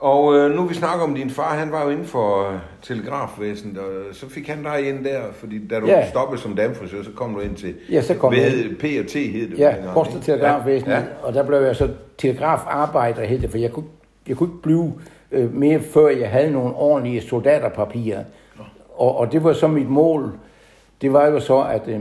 Og 0.00 0.36
øh, 0.36 0.50
nu 0.56 0.64
vi 0.64 0.74
snakker 0.74 1.04
om 1.04 1.14
din 1.14 1.30
far, 1.30 1.54
han 1.54 1.72
var 1.72 1.84
jo 1.84 1.90
inden 1.90 2.04
for 2.04 2.50
øh, 2.50 2.58
telegrafvæsenet, 2.82 3.78
og 3.78 3.86
så 4.12 4.30
fik 4.30 4.48
han 4.48 4.62
dig 4.62 4.88
ind 4.88 5.04
der, 5.04 5.20
fordi 5.32 5.66
da 5.66 5.80
du 5.80 5.86
ja. 5.86 6.08
stoppede 6.08 6.40
som 6.40 6.56
damfrisør, 6.56 7.02
så 7.02 7.10
kom 7.10 7.34
du 7.34 7.40
ind 7.40 7.56
til, 7.56 7.74
ja, 7.90 8.02
så 8.02 8.14
kom 8.14 8.32
ved 8.32 8.76
P 8.78 8.84
og 9.04 9.10
T 9.10 9.14
hed 9.14 9.50
det. 9.50 9.58
Ja, 9.58 9.74
Post- 9.94 10.16
og 10.16 10.22
Telegrafvæsenet, 10.22 10.92
ja. 10.92 11.02
og 11.22 11.34
der 11.34 11.46
blev 11.46 11.58
jeg 11.58 11.76
så 11.76 11.88
telegrafarbejder 12.18 13.24
hed 13.24 13.38
det, 13.38 13.50
for 13.50 13.58
jeg 13.58 13.72
kunne, 13.72 13.86
jeg 14.28 14.36
kunne 14.36 14.48
ikke 14.48 14.62
blive 14.62 14.92
øh, 15.32 15.54
mere, 15.54 15.80
før 15.80 16.08
jeg 16.08 16.30
havde 16.30 16.50
nogle 16.50 16.74
ordentlige 16.74 17.22
soldaterpapirer. 17.22 18.24
Og, 19.00 19.18
og 19.18 19.32
det 19.32 19.44
var 19.44 19.52
så 19.52 19.68
mit 19.68 19.88
mål, 19.88 20.32
det 21.02 21.12
var 21.12 21.26
jo 21.26 21.40
så 21.40 21.60
at 21.60 21.88
øh, 21.88 22.00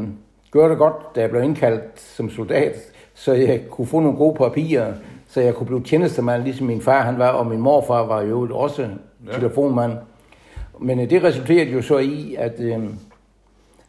gøre 0.51 0.69
det 0.69 0.77
godt, 0.77 1.15
da 1.15 1.21
jeg 1.21 1.29
blev 1.29 1.43
indkaldt 1.43 1.99
som 1.99 2.29
soldat, 2.29 2.75
så 3.13 3.33
jeg 3.33 3.61
kunne 3.69 3.87
få 3.87 3.99
nogle 3.99 4.17
gode 4.17 4.35
papirer, 4.35 4.93
så 5.27 5.41
jeg 5.41 5.55
kunne 5.55 5.67
blive 5.67 5.83
tjenestemand, 5.83 6.43
ligesom 6.43 6.67
min 6.67 6.81
far 6.81 7.01
han 7.01 7.19
var, 7.19 7.29
og 7.29 7.47
min 7.47 7.59
morfar 7.59 8.05
var 8.05 8.21
jo 8.21 8.49
også 8.51 8.81
ja. 9.27 9.33
telefonmand. 9.33 9.93
Men 10.79 10.99
øh, 10.99 11.09
det 11.09 11.23
resulterede 11.23 11.71
jo 11.71 11.81
så 11.81 11.97
i, 11.97 12.35
at, 12.37 12.59
øh, 12.59 12.79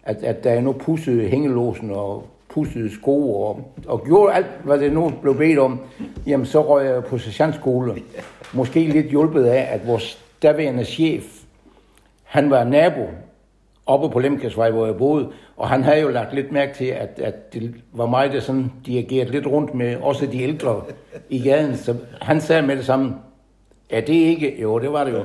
at, 0.03 0.17
at 0.17 0.45
da 0.45 0.53
jeg 0.53 0.63
nu 0.63 0.73
pussede 0.73 1.29
hængelåsen 1.29 1.91
og 1.91 2.27
pussede 2.49 2.95
sko 2.95 3.43
og, 3.43 3.75
og 3.87 4.05
gjorde 4.05 4.35
alt, 4.35 4.47
hvad 4.65 4.79
det 4.79 4.93
nu 4.93 5.13
blev 5.23 5.37
bedt 5.37 5.59
om, 5.59 5.81
jamen 6.27 6.47
så 6.47 6.63
røg 6.63 6.87
jeg 6.87 7.05
på 7.05 7.19
sergeantskole. 7.19 7.95
Måske 8.53 8.81
lidt 8.81 9.07
hjulpet 9.07 9.45
af, 9.45 9.75
at 9.75 9.87
vores 9.87 10.25
daværende 10.43 10.85
chef, 10.85 11.40
han 12.31 12.51
var 12.51 12.65
nabo 12.65 13.09
oppe 13.87 14.11
på 14.11 14.19
Lemkasvej, 14.19 14.71
hvor 14.71 14.87
jeg 14.87 14.97
boede, 14.97 15.29
og 15.57 15.69
han 15.69 15.83
havde 15.83 16.01
jo 16.01 16.09
lagt 16.09 16.35
lidt 16.35 16.53
mærke 16.53 16.75
til, 16.75 16.85
at, 16.85 17.21
at 17.23 17.55
det 17.55 17.75
var 17.93 18.07
mig, 18.07 18.33
der 18.33 18.41
sådan 18.41 18.73
dirigerede 18.87 19.31
lidt 19.31 19.47
rundt 19.47 19.75
med 19.75 19.97
også 19.97 20.27
de 20.27 20.43
ældre 20.43 20.83
i 21.29 21.43
gaden, 21.43 21.77
så 21.77 21.97
han 22.21 22.41
sagde 22.41 22.63
med 22.63 22.77
det 22.77 22.85
samme, 22.85 23.15
ja, 23.91 24.01
det 24.01 24.23
er 24.23 24.27
ikke, 24.27 24.61
jo, 24.63 24.79
det 24.79 24.93
var 24.93 25.05
det 25.05 25.13
jo, 25.13 25.25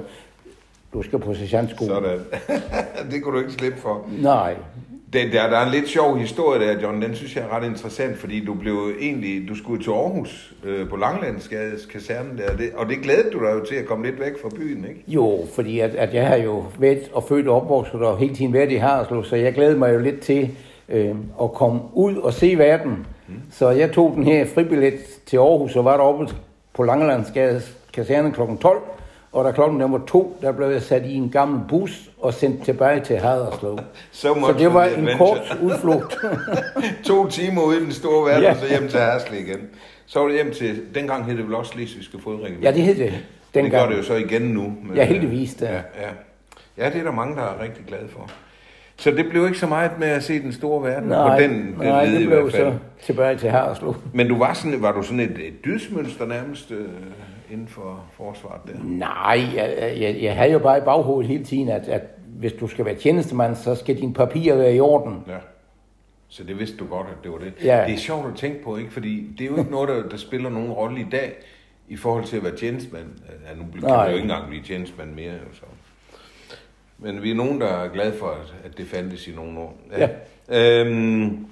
du 0.93 1.01
skal 1.01 1.19
på 1.19 1.33
sergeantskole. 1.33 1.89
Sådan. 1.89 2.19
det 3.11 3.23
kunne 3.23 3.35
du 3.35 3.39
ikke 3.39 3.53
slippe 3.53 3.79
for. 3.79 4.09
Nej. 4.21 4.55
Det, 5.13 5.33
der, 5.33 5.49
der 5.49 5.57
er 5.57 5.65
en 5.65 5.71
lidt 5.71 5.89
sjov 5.89 6.17
historie 6.17 6.67
der, 6.67 6.81
John. 6.81 7.01
Den 7.01 7.15
synes 7.15 7.35
jeg 7.35 7.43
er 7.43 7.57
ret 7.57 7.65
interessant, 7.65 8.17
fordi 8.17 8.45
du 8.45 8.53
blev 8.53 8.91
egentlig, 8.99 9.49
du 9.49 9.55
skulle 9.55 9.83
til 9.83 9.91
Aarhus 9.91 10.53
øh, 10.63 10.89
på 10.89 10.95
Langlandsgades 10.95 11.85
kaserne 11.85 12.37
der, 12.37 12.57
det, 12.57 12.71
og 12.75 12.89
det 12.89 12.97
glædede 13.03 13.31
du 13.31 13.39
dig 13.39 13.53
jo 13.53 13.65
til 13.65 13.75
at 13.75 13.85
komme 13.85 14.05
lidt 14.05 14.19
væk 14.19 14.41
fra 14.41 14.49
byen, 14.49 14.85
ikke? 14.89 15.03
Jo, 15.07 15.39
fordi 15.55 15.79
at, 15.79 15.95
at 15.95 16.13
jeg 16.13 16.27
har 16.27 16.35
jo 16.35 16.63
været 16.79 17.09
og 17.13 17.23
født 17.23 17.47
og 17.47 17.61
opvokset 17.61 18.01
og 18.01 18.17
hele 18.17 18.35
tiden 18.35 18.53
været 18.53 18.71
i 18.71 18.75
Harslev, 18.75 19.23
så 19.23 19.35
jeg 19.35 19.53
glædede 19.53 19.79
mig 19.79 19.93
jo 19.93 19.99
lidt 19.99 20.19
til 20.19 20.49
øh, 20.89 21.15
at 21.41 21.51
komme 21.51 21.81
ud 21.93 22.15
og 22.15 22.33
se 22.33 22.57
verden. 22.57 23.07
Mm. 23.27 23.35
Så 23.51 23.69
jeg 23.69 23.91
tog 23.91 24.13
den 24.15 24.23
her 24.23 24.45
fribillet 24.45 24.99
til 25.25 25.37
Aarhus 25.37 25.75
og 25.75 25.85
var 25.85 25.97
deroppe 25.97 26.27
på 26.73 26.83
Langelandsgades 26.83 27.77
kaserne 27.93 28.31
kl. 28.31 28.41
12, 28.61 28.81
og 29.35 29.45
da 29.45 29.51
klokken 29.51 29.91
var 29.91 30.01
to, 30.07 30.37
der 30.41 30.51
blev 30.51 30.67
jeg 30.67 30.81
sat 30.81 31.05
i 31.05 31.13
en 31.13 31.29
gammel 31.29 31.61
bus 31.69 32.09
og 32.21 32.33
sendt 32.33 32.63
tilbage 32.63 32.99
til 32.99 33.17
Haderslev. 33.17 33.79
så, 34.11 34.33
så 34.33 34.55
det 34.59 34.73
var 34.73 34.85
en 34.85 35.09
kort 35.17 35.57
udflugt. 35.61 36.17
to 37.07 37.29
timer 37.29 37.61
ude 37.61 37.77
i 37.77 37.83
den 37.83 37.91
store 37.91 38.25
verden, 38.25 38.43
ja. 38.43 38.51
og 38.51 38.57
så 38.57 38.67
hjem 38.67 38.87
til 38.87 38.99
Haderslev 38.99 39.39
igen. 39.39 39.59
Så 40.05 40.19
var 40.19 40.27
det 40.27 40.35
hjem 40.35 40.53
til, 40.53 40.81
dengang 40.95 41.25
hed 41.25 41.37
det 41.37 41.45
vel 41.45 41.55
også 41.55 41.71
Slesvigske 41.71 42.17
Fodring. 42.23 42.61
Ja, 42.61 42.71
det 42.71 42.81
hed 42.81 42.95
det. 42.95 43.13
Dengang. 43.53 43.73
Det 43.73 43.81
gør 43.81 43.89
det 43.89 43.97
jo 43.97 44.03
så 44.03 44.15
igen 44.15 44.41
nu. 44.41 44.73
Men, 44.83 44.95
ja, 44.95 45.05
heldigvis. 45.05 45.53
Da. 45.53 45.65
Ja, 45.65 45.73
ja. 45.75 46.09
ja, 46.77 46.89
det 46.89 46.99
er 46.99 47.03
der 47.03 47.11
mange, 47.11 47.35
der 47.35 47.41
er 47.41 47.61
rigtig 47.63 47.85
glade 47.87 48.07
for. 48.09 48.29
Så 48.97 49.11
det 49.11 49.29
blev 49.29 49.45
ikke 49.45 49.57
så 49.57 49.67
meget 49.67 49.91
med 49.99 50.07
at 50.07 50.23
se 50.23 50.41
den 50.41 50.53
store 50.53 50.83
verden 50.83 51.09
nej, 51.09 51.37
på 51.37 51.43
den, 51.43 51.51
den 51.51 51.73
nej, 51.77 52.05
det 52.05 52.27
blev 52.27 52.51
så 52.51 52.73
tilbage 53.03 53.37
til 53.37 53.49
Haderslev. 53.49 53.95
Men 54.13 54.27
du 54.27 54.37
var, 54.37 54.53
sådan, 54.53 54.81
var 54.81 54.91
du 54.91 55.03
sådan 55.03 55.19
et, 55.19 55.47
et 55.47 55.65
dydsmønster 55.65 56.25
nærmest? 56.25 56.71
Øh 56.71 56.87
inden 57.51 57.67
for 57.67 58.05
forsvaret 58.11 58.61
der? 58.67 58.73
Nej, 58.83 59.41
jeg, 59.55 59.95
jeg, 59.99 60.17
jeg 60.21 60.35
havde 60.35 60.51
jo 60.51 60.59
bare 60.59 60.77
i 60.77 60.81
baghovedet 60.81 61.27
hele 61.31 61.43
tiden, 61.43 61.69
at, 61.69 61.87
at 61.87 62.01
hvis 62.27 62.53
du 62.53 62.67
skal 62.67 62.85
være 62.85 62.95
tjenestemand, 62.95 63.55
så 63.55 63.75
skal 63.75 63.97
dine 63.97 64.13
papirer 64.13 64.57
være 64.57 64.75
i 64.75 64.79
orden. 64.79 65.23
Ja. 65.27 65.37
Så 66.27 66.43
det 66.43 66.59
vidste 66.59 66.77
du 66.77 66.85
godt, 66.87 67.07
at 67.07 67.23
det 67.23 67.31
var 67.31 67.37
det. 67.37 67.53
Ja. 67.63 67.83
Det 67.87 67.93
er 67.93 67.97
sjovt 67.97 68.27
at 68.27 68.35
tænke 68.35 68.63
på, 68.63 68.77
ikke? 68.77 68.93
Fordi 68.93 69.27
det 69.37 69.45
er 69.45 69.49
jo 69.49 69.57
ikke 69.57 69.71
noget, 69.71 69.89
der, 69.89 70.09
der 70.09 70.17
spiller 70.17 70.49
nogen 70.49 70.71
rolle 70.71 71.01
i 71.01 71.05
dag, 71.11 71.33
i 71.87 71.95
forhold 71.95 72.23
til 72.23 72.37
at 72.37 72.43
være 72.43 72.55
tjenestemand. 72.55 73.05
Ja, 73.49 73.55
nu 73.55 73.65
kan 73.73 73.83
Nej. 73.83 74.05
du 74.05 74.09
jo 74.09 74.15
ikke 74.15 74.23
engang 74.23 74.47
blive 74.47 74.63
tjenestemand 74.63 75.11
mere. 75.11 75.31
Jo, 75.31 75.53
så. 75.53 75.61
Men 76.97 77.23
vi 77.23 77.31
er 77.31 77.35
nogen, 77.35 77.61
der 77.61 77.67
er 77.67 77.89
glade 77.89 78.13
for, 78.19 78.27
at, 78.27 78.53
at 78.65 78.77
det 78.77 78.87
fandtes 78.87 79.27
i 79.27 79.31
nogle 79.35 79.59
år. 79.59 79.77
Ja. 79.97 80.09
ja. 80.49 80.81
Øhm, 80.81 81.47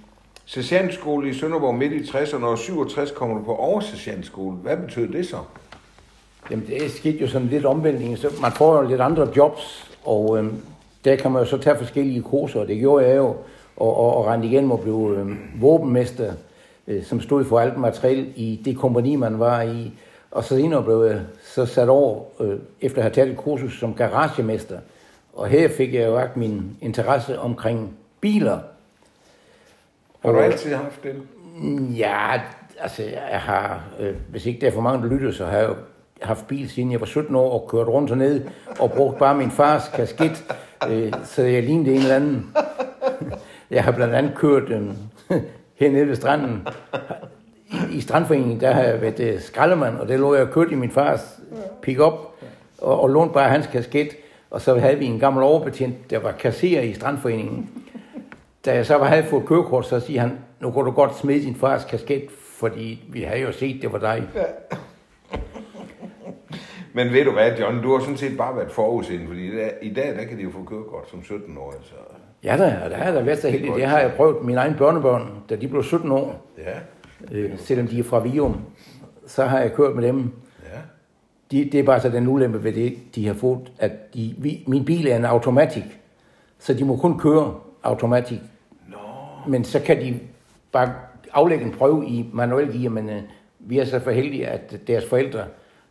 Sergeantskole 0.46 1.30
i 1.30 1.34
Sønderborg 1.34 1.76
midt 1.76 1.94
i 1.94 2.00
60'erne, 2.00 2.46
og 2.46 2.58
67 2.58 3.12
kommer 3.12 3.38
du 3.38 3.44
på 3.44 3.56
oversergeantskole. 3.56 4.56
Hvad 4.58 4.78
betød 4.78 5.08
det 5.08 5.28
så? 5.28 5.38
Jamen, 6.52 6.68
det 6.68 6.92
skete 6.92 7.18
jo 7.18 7.28
sådan 7.28 7.48
lidt 7.48 7.66
omvæltning. 7.66 8.18
Så 8.18 8.28
man 8.42 8.52
får 8.52 8.82
jo 8.82 8.88
lidt 8.88 9.02
andre 9.02 9.28
jobs, 9.36 9.92
og 10.06 10.38
øhm, 10.38 10.62
der 11.06 11.16
kan 11.16 11.32
man 11.32 11.42
jo 11.42 11.50
så 11.50 11.58
tage 11.58 11.78
forskellige 11.78 12.22
kurser, 12.22 12.60
og 12.60 12.68
det 12.68 12.80
gjorde 12.80 13.08
jeg 13.08 13.18
jo, 13.18 13.28
og, 13.78 13.98
og, 13.98 14.18
og 14.18 14.26
rende 14.26 14.48
igen 14.48 14.72
og 14.72 14.80
blive 14.80 15.18
øh, 15.18 15.62
våbenmester, 15.62 16.34
øh, 16.88 17.04
som 17.04 17.22
stod 17.22 17.46
for 17.46 17.60
alt 17.60 17.78
materiel 17.78 18.34
i 18.36 18.62
det 18.66 18.78
kompani, 18.78 19.16
man 19.16 19.40
var 19.40 19.62
i. 19.62 19.92
Og 20.32 20.44
så 20.44 20.56
senere 20.56 20.84
blev 20.84 21.04
jeg 21.04 21.22
så 21.44 21.66
sat 21.66 21.90
over, 21.90 22.24
øh, 22.40 22.60
efter 22.82 22.98
at 22.98 23.04
have 23.04 23.14
taget 23.14 23.32
et 23.32 23.38
kursus 23.38 23.80
som 23.80 23.94
garagemester. 23.94 24.80
Og 25.34 25.48
her 25.48 25.70
fik 25.70 25.94
jeg 25.94 26.06
jo 26.06 26.12
vagt 26.12 26.38
min 26.38 26.78
interesse 26.82 27.40
omkring 27.40 27.98
biler. 28.22 28.60
Har 30.20 30.32
du 30.32 30.40
altid 30.40 30.74
haft 30.74 31.04
det? 31.04 31.16
Ja, 31.98 32.42
altså 32.80 33.04
jeg 33.04 33.42
har, 33.42 33.84
øh, 34.00 34.16
hvis 34.30 34.46
ikke 34.46 34.62
der 34.62 34.68
er 34.68 34.72
for 34.72 34.82
mange, 34.82 35.04
der 35.04 35.14
lytter, 35.16 35.32
så 35.32 35.46
har 35.46 35.58
jeg 35.58 35.70
jo 35.70 35.76
haft 36.26 36.48
bil 36.48 36.70
siden 36.70 36.92
jeg 36.92 37.00
var 37.00 37.06
17 37.06 37.36
år 37.36 37.62
og 37.62 37.70
kørt 37.70 37.88
rundt 37.88 38.18
ned 38.18 38.42
og 38.80 38.92
brugt 38.92 39.18
bare 39.18 39.36
min 39.36 39.52
fars 39.52 39.92
kasket, 39.94 40.54
øh, 40.90 41.14
så 41.24 41.42
jeg 41.42 41.64
lignede 41.64 41.92
en 41.92 42.02
eller 42.02 42.16
anden. 42.16 42.46
Jeg 43.72 43.84
har 43.84 43.92
blandt 43.92 44.16
andet 44.16 44.36
kørt 44.36 44.70
øh, 44.70 44.82
hernede 45.80 46.08
ved 46.08 46.16
stranden. 46.16 46.68
I, 47.68 47.96
I 47.96 48.02
strandforeningen, 48.02 48.62
der 48.62 48.72
har 48.72 48.82
jeg 48.82 49.02
været 49.02 49.20
øh, 49.20 49.42
skraldemand, 49.42 49.98
og 49.98 50.08
det 50.08 50.20
lå 50.20 50.36
jeg 50.36 50.48
kørt 50.48 50.72
i 50.72 50.76
min 50.76 50.92
fars 50.92 51.40
pick-up 51.82 52.14
og, 52.78 53.02
og 53.02 53.10
lånte 53.10 53.34
bare 53.34 53.50
hans 53.50 53.68
kasket. 53.68 54.10
Og 54.52 54.62
så 54.62 54.80
havde 54.80 54.98
vi 54.98 55.06
en 55.06 55.20
gammel 55.20 55.44
overbetjent, 55.44 56.10
der 56.10 56.20
var 56.20 56.32
kasserer 56.32 56.82
i 56.82 56.94
strandforeningen. 56.94 57.70
Da 58.66 58.76
jeg 58.76 58.86
så 58.86 58.98
havde 58.98 59.24
fået 59.24 59.46
kørekort, 59.46 59.88
så 59.88 60.00
siger 60.00 60.22
han, 60.22 60.32
nu 60.60 60.72
kan 60.72 60.84
du 60.84 60.92
godt 60.92 61.18
smide 61.18 61.44
din 61.44 61.56
fars 61.56 61.86
kasket, 61.86 62.24
fordi 62.60 63.04
vi 63.10 63.22
havde 63.22 63.42
jo 63.42 63.52
set, 63.52 63.82
det 63.82 63.94
var 63.94 64.00
dig. 64.00 64.24
Men 66.94 67.14
ved 67.14 67.26
du 67.26 67.32
hvad, 67.32 67.52
John, 67.60 67.82
du 67.84 67.94
har 67.94 68.00
sådan 68.00 68.18
set 68.18 68.38
bare 68.38 68.56
været 68.56 68.72
forudseende, 68.72 69.28
fordi 69.28 69.50
i 69.82 69.94
dag, 69.94 70.16
der 70.16 70.24
kan 70.24 70.38
de 70.38 70.44
jo 70.44 70.52
få 70.52 70.64
kørekort 70.64 71.10
som 71.10 71.20
17-årige. 71.20 71.80
Så... 71.84 71.96
Ja 72.44 72.58
da, 72.58 72.80
og 72.84 72.90
der 72.90 72.96
har 72.98 73.12
jeg 73.14 73.26
været 73.26 73.40
så 73.40 73.50
heldig. 73.50 73.72
Det 73.76 73.86
har 73.86 74.00
jeg 74.00 74.12
prøvet 74.18 74.46
mine 74.46 74.60
egne 74.60 74.76
børnebørn, 74.78 75.30
da 75.50 75.56
de 75.56 75.68
blev 75.68 75.84
17 75.84 76.12
år. 76.12 76.46
Ja, 76.58 76.74
Øh, 77.32 77.52
selvom 77.58 77.88
de 77.88 78.00
er 78.00 78.04
fra 78.04 78.20
Vium, 78.20 78.56
så 79.28 79.46
har 79.46 79.60
jeg 79.60 79.74
kørt 79.74 79.96
med 79.96 80.04
dem. 80.08 80.18
ja. 80.74 80.78
De, 81.52 81.70
det 81.72 81.80
er 81.80 81.84
bare 81.84 82.00
så 82.00 82.10
den 82.10 82.28
ulempe 82.28 82.64
ved 82.64 82.74
det, 82.74 82.98
de 83.16 83.28
har 83.28 83.34
fået, 83.34 83.72
at 83.80 84.14
de, 84.14 84.36
vi, 84.38 84.64
min 84.68 84.86
bil 84.86 85.08
er 85.08 85.16
en 85.16 85.26
automatik, 85.26 85.84
så 86.60 86.74
de 86.74 86.86
må 86.86 86.96
kun 86.98 87.20
køre 87.20 87.56
automatik. 87.84 88.40
Nå, 88.88 88.98
Men 89.48 89.64
så 89.64 89.80
kan 89.80 89.98
de 90.02 90.20
bare 90.72 90.94
aflægge 91.34 91.66
en 91.66 91.72
prøve 91.72 92.06
i 92.08 92.30
manuel 92.34 92.80
gear, 92.80 92.90
men 92.90 93.10
øh, 93.10 93.22
vi 93.60 93.80
er 93.80 93.86
så 93.86 94.00
for 94.00 94.12
heldige, 94.12 94.48
at 94.48 94.88
deres 94.88 95.06
forældre 95.06 95.44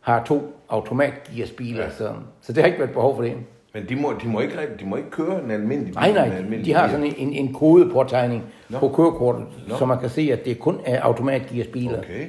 har 0.03 0.23
to 0.23 0.53
automatgearsbiler, 0.69 1.83
Ja. 1.83 1.89
så, 1.89 2.13
så 2.41 2.53
det 2.53 2.63
har 2.63 2.67
ikke 2.67 2.79
været 2.79 2.91
behov 2.91 3.15
for 3.15 3.23
det. 3.23 3.35
men 3.73 3.89
de 3.89 3.95
må, 3.95 4.13
de 4.23 4.27
må, 4.27 4.39
ikke, 4.39 4.55
de 4.79 4.85
må 4.85 4.95
ikke 4.95 5.09
køre 5.09 5.43
en 5.43 5.51
almindelig 5.51 5.85
bil. 5.85 5.95
Nej, 5.95 6.07
en 6.07 6.13
nej, 6.15 6.25
almindelig 6.37 6.65
de 6.65 6.73
har 6.73 6.87
sådan 6.89 7.13
en, 7.17 7.33
en, 7.33 7.53
kodepåtegning 7.53 8.43
Nå. 8.69 8.79
på 8.79 8.89
kørekortet, 8.89 9.45
Nå. 9.67 9.75
så 9.77 9.85
man 9.85 9.99
kan 9.99 10.09
se, 10.09 10.29
at 10.31 10.45
det 10.45 10.59
kun 10.59 10.79
er 10.85 11.01
automatgearsbiler. 11.01 11.97
Okay. 11.99 12.27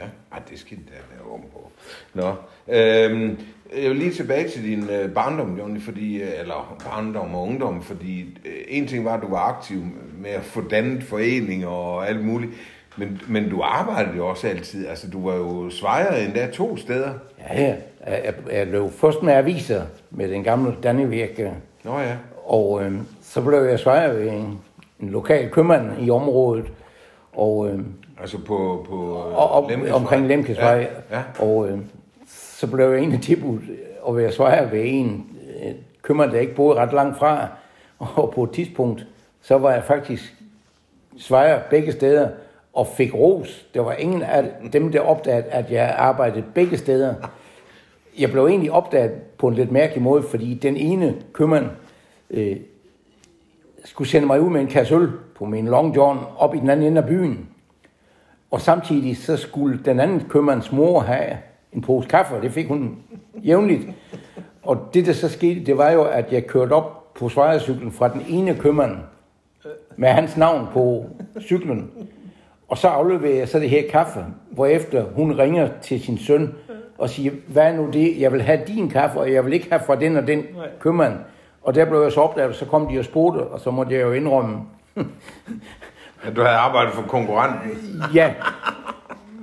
Ja, 0.00 0.06
Ej, 0.32 0.42
det 0.50 0.58
skal 0.58 0.76
da 0.76 0.92
være 1.14 1.34
om 1.34 1.40
på. 1.52 1.70
Nå, 2.14 2.28
øhm, 2.74 3.38
jeg 3.82 3.90
vil 3.90 3.96
lige 3.98 4.12
tilbage 4.12 4.48
til 4.48 4.64
din 4.64 4.88
øh, 4.90 5.10
barndom, 5.14 5.58
Johnny, 5.58 5.80
fordi, 5.80 6.22
øh, 6.22 6.28
eller 6.40 6.76
barndom 6.90 7.34
og 7.34 7.42
ungdom, 7.42 7.82
fordi 7.82 8.20
øh, 8.44 8.52
en 8.68 8.86
ting 8.86 9.04
var, 9.04 9.14
at 9.16 9.22
du 9.22 9.28
var 9.28 9.48
aktiv 9.48 9.82
med 10.18 10.30
at 10.30 10.42
få 10.42 10.60
dannet 10.70 11.02
foreninger 11.02 11.68
og 11.68 12.08
alt 12.08 12.24
muligt, 12.24 12.50
men, 12.96 13.20
men 13.28 13.50
du 13.50 13.62
arbejdede 13.62 14.16
jo 14.16 14.26
også 14.28 14.48
altid, 14.48 14.86
altså 14.88 15.10
du 15.10 15.28
var 15.28 15.36
jo 15.36 15.70
svejer 15.70 16.16
endda 16.16 16.46
to 16.50 16.76
steder. 16.76 17.10
Ja, 17.50 17.62
ja. 17.62 17.74
Jeg, 18.06 18.22
jeg, 18.24 18.34
jeg 18.52 18.66
løb 18.66 18.90
først 18.90 19.22
med 19.22 19.32
aviser 19.32 19.82
med 20.10 20.28
den 20.30 20.44
gamle 20.44 20.76
Dannevirke, 20.82 21.52
Nå 21.84 21.98
ja, 21.98 22.16
og 22.46 22.82
øh, 22.84 22.92
så 23.22 23.40
blev 23.42 23.58
jeg 23.58 23.78
svejer 23.78 24.12
ved 24.12 24.28
en, 24.30 24.58
en 25.00 25.08
lokal 25.08 25.50
købmand 25.50 25.90
i 26.06 26.10
området, 26.10 26.64
og, 27.32 27.68
øh, 27.68 27.80
altså 28.20 28.38
på, 28.38 28.86
på 28.88 28.94
øh, 28.96 29.38
og, 29.38 29.50
og 29.50 29.70
Lemkesvej. 29.70 29.96
omkring 29.96 30.26
Lemkesvej, 30.26 30.88
Ja, 31.10 31.16
ja. 31.16 31.22
og 31.38 31.68
øh, 31.68 31.78
så 32.26 32.66
blev 32.66 32.90
jeg 32.90 32.98
egentlig 32.98 33.22
tilbudt 33.22 33.62
at 34.08 34.16
være 34.16 34.32
svejer 34.32 34.70
ved 34.70 34.80
en 34.84 35.26
øh, 35.64 35.72
købmand, 36.02 36.30
der 36.30 36.38
ikke 36.40 36.54
boede 36.54 36.76
ret 36.76 36.92
langt 36.92 37.18
fra, 37.18 37.46
og 37.98 38.32
på 38.34 38.42
et 38.44 38.50
tidspunkt, 38.50 39.06
så 39.42 39.58
var 39.58 39.72
jeg 39.72 39.84
faktisk 39.84 40.34
svejer 41.18 41.60
begge 41.70 41.92
steder, 41.92 42.28
og 42.72 42.86
fik 42.86 43.14
ros. 43.14 43.66
Det 43.74 43.84
var 43.84 43.92
ingen 43.92 44.22
af 44.22 44.50
dem, 44.72 44.92
der 44.92 45.00
opdagede, 45.00 45.42
at 45.42 45.70
jeg 45.70 45.94
arbejdede 45.98 46.44
begge 46.54 46.76
steder. 46.76 47.14
Jeg 48.18 48.30
blev 48.30 48.46
egentlig 48.46 48.72
opdaget 48.72 49.12
på 49.12 49.48
en 49.48 49.54
lidt 49.54 49.72
mærkelig 49.72 50.02
måde, 50.02 50.22
fordi 50.22 50.54
den 50.54 50.76
ene 50.76 51.14
købmand 51.32 51.66
øh, 52.30 52.56
skulle 53.84 54.08
sende 54.08 54.26
mig 54.26 54.40
ud 54.40 54.50
med 54.50 54.60
en 54.60 54.66
kasse 54.66 54.94
øl 54.94 55.08
på 55.34 55.44
min 55.44 55.68
long 55.68 55.96
john 55.96 56.18
op 56.38 56.54
i 56.54 56.58
den 56.58 56.70
anden 56.70 56.86
ende 56.86 57.00
af 57.00 57.08
byen. 57.08 57.48
Og 58.50 58.60
samtidig 58.60 59.16
så 59.16 59.36
skulle 59.36 59.80
den 59.84 60.00
anden 60.00 60.20
købmands 60.28 60.72
mor 60.72 61.00
have 61.00 61.38
en 61.72 61.80
pose 61.80 62.08
kaffe, 62.08 62.34
og 62.34 62.42
det 62.42 62.52
fik 62.52 62.68
hun 62.68 62.98
jævnligt. 63.34 63.88
Og 64.62 64.88
det, 64.94 65.06
der 65.06 65.12
så 65.12 65.28
skete, 65.28 65.66
det 65.66 65.78
var 65.78 65.90
jo, 65.90 66.04
at 66.04 66.32
jeg 66.32 66.46
kørte 66.46 66.72
op 66.72 67.14
på 67.14 67.28
svejercyklen 67.28 67.92
fra 67.92 68.08
den 68.08 68.22
ene 68.28 68.54
købmand 68.54 68.96
med 69.96 70.08
hans 70.08 70.36
navn 70.36 70.66
på 70.72 71.06
cyklen. 71.40 71.90
Og 72.70 72.78
så 72.78 72.88
afleverer 72.88 73.36
jeg 73.38 73.48
så 73.48 73.58
det 73.58 73.70
her 73.70 73.90
kaffe, 73.90 74.24
hvorefter 74.50 75.04
hun 75.04 75.32
ringer 75.38 75.68
til 75.82 76.00
sin 76.04 76.18
søn 76.18 76.54
og 76.98 77.10
siger, 77.10 77.32
hvad 77.48 77.62
er 77.62 77.76
nu 77.76 77.90
det, 77.92 78.20
jeg 78.20 78.32
vil 78.32 78.42
have 78.42 78.60
din 78.66 78.88
kaffe, 78.90 79.18
og 79.20 79.32
jeg 79.32 79.44
vil 79.44 79.52
ikke 79.52 79.66
have 79.70 79.82
fra 79.86 79.94
den 79.96 80.16
og 80.16 80.26
den 80.26 80.44
købmand. 80.80 81.14
Og 81.62 81.74
der 81.74 81.84
blev 81.84 82.00
jeg 82.02 82.12
så 82.12 82.20
opdaget, 82.20 82.54
så 82.56 82.64
kom 82.66 82.88
de 82.88 82.98
og 82.98 83.04
spurgte, 83.04 83.38
og 83.38 83.60
så 83.60 83.70
måtte 83.70 83.94
jeg 83.94 84.02
jo 84.02 84.12
indrømme, 84.12 84.58
At 86.24 86.36
du 86.36 86.40
havde 86.40 86.56
arbejdet 86.56 86.92
for 86.92 87.02
konkurrenten. 87.02 87.70
ja. 88.14 88.34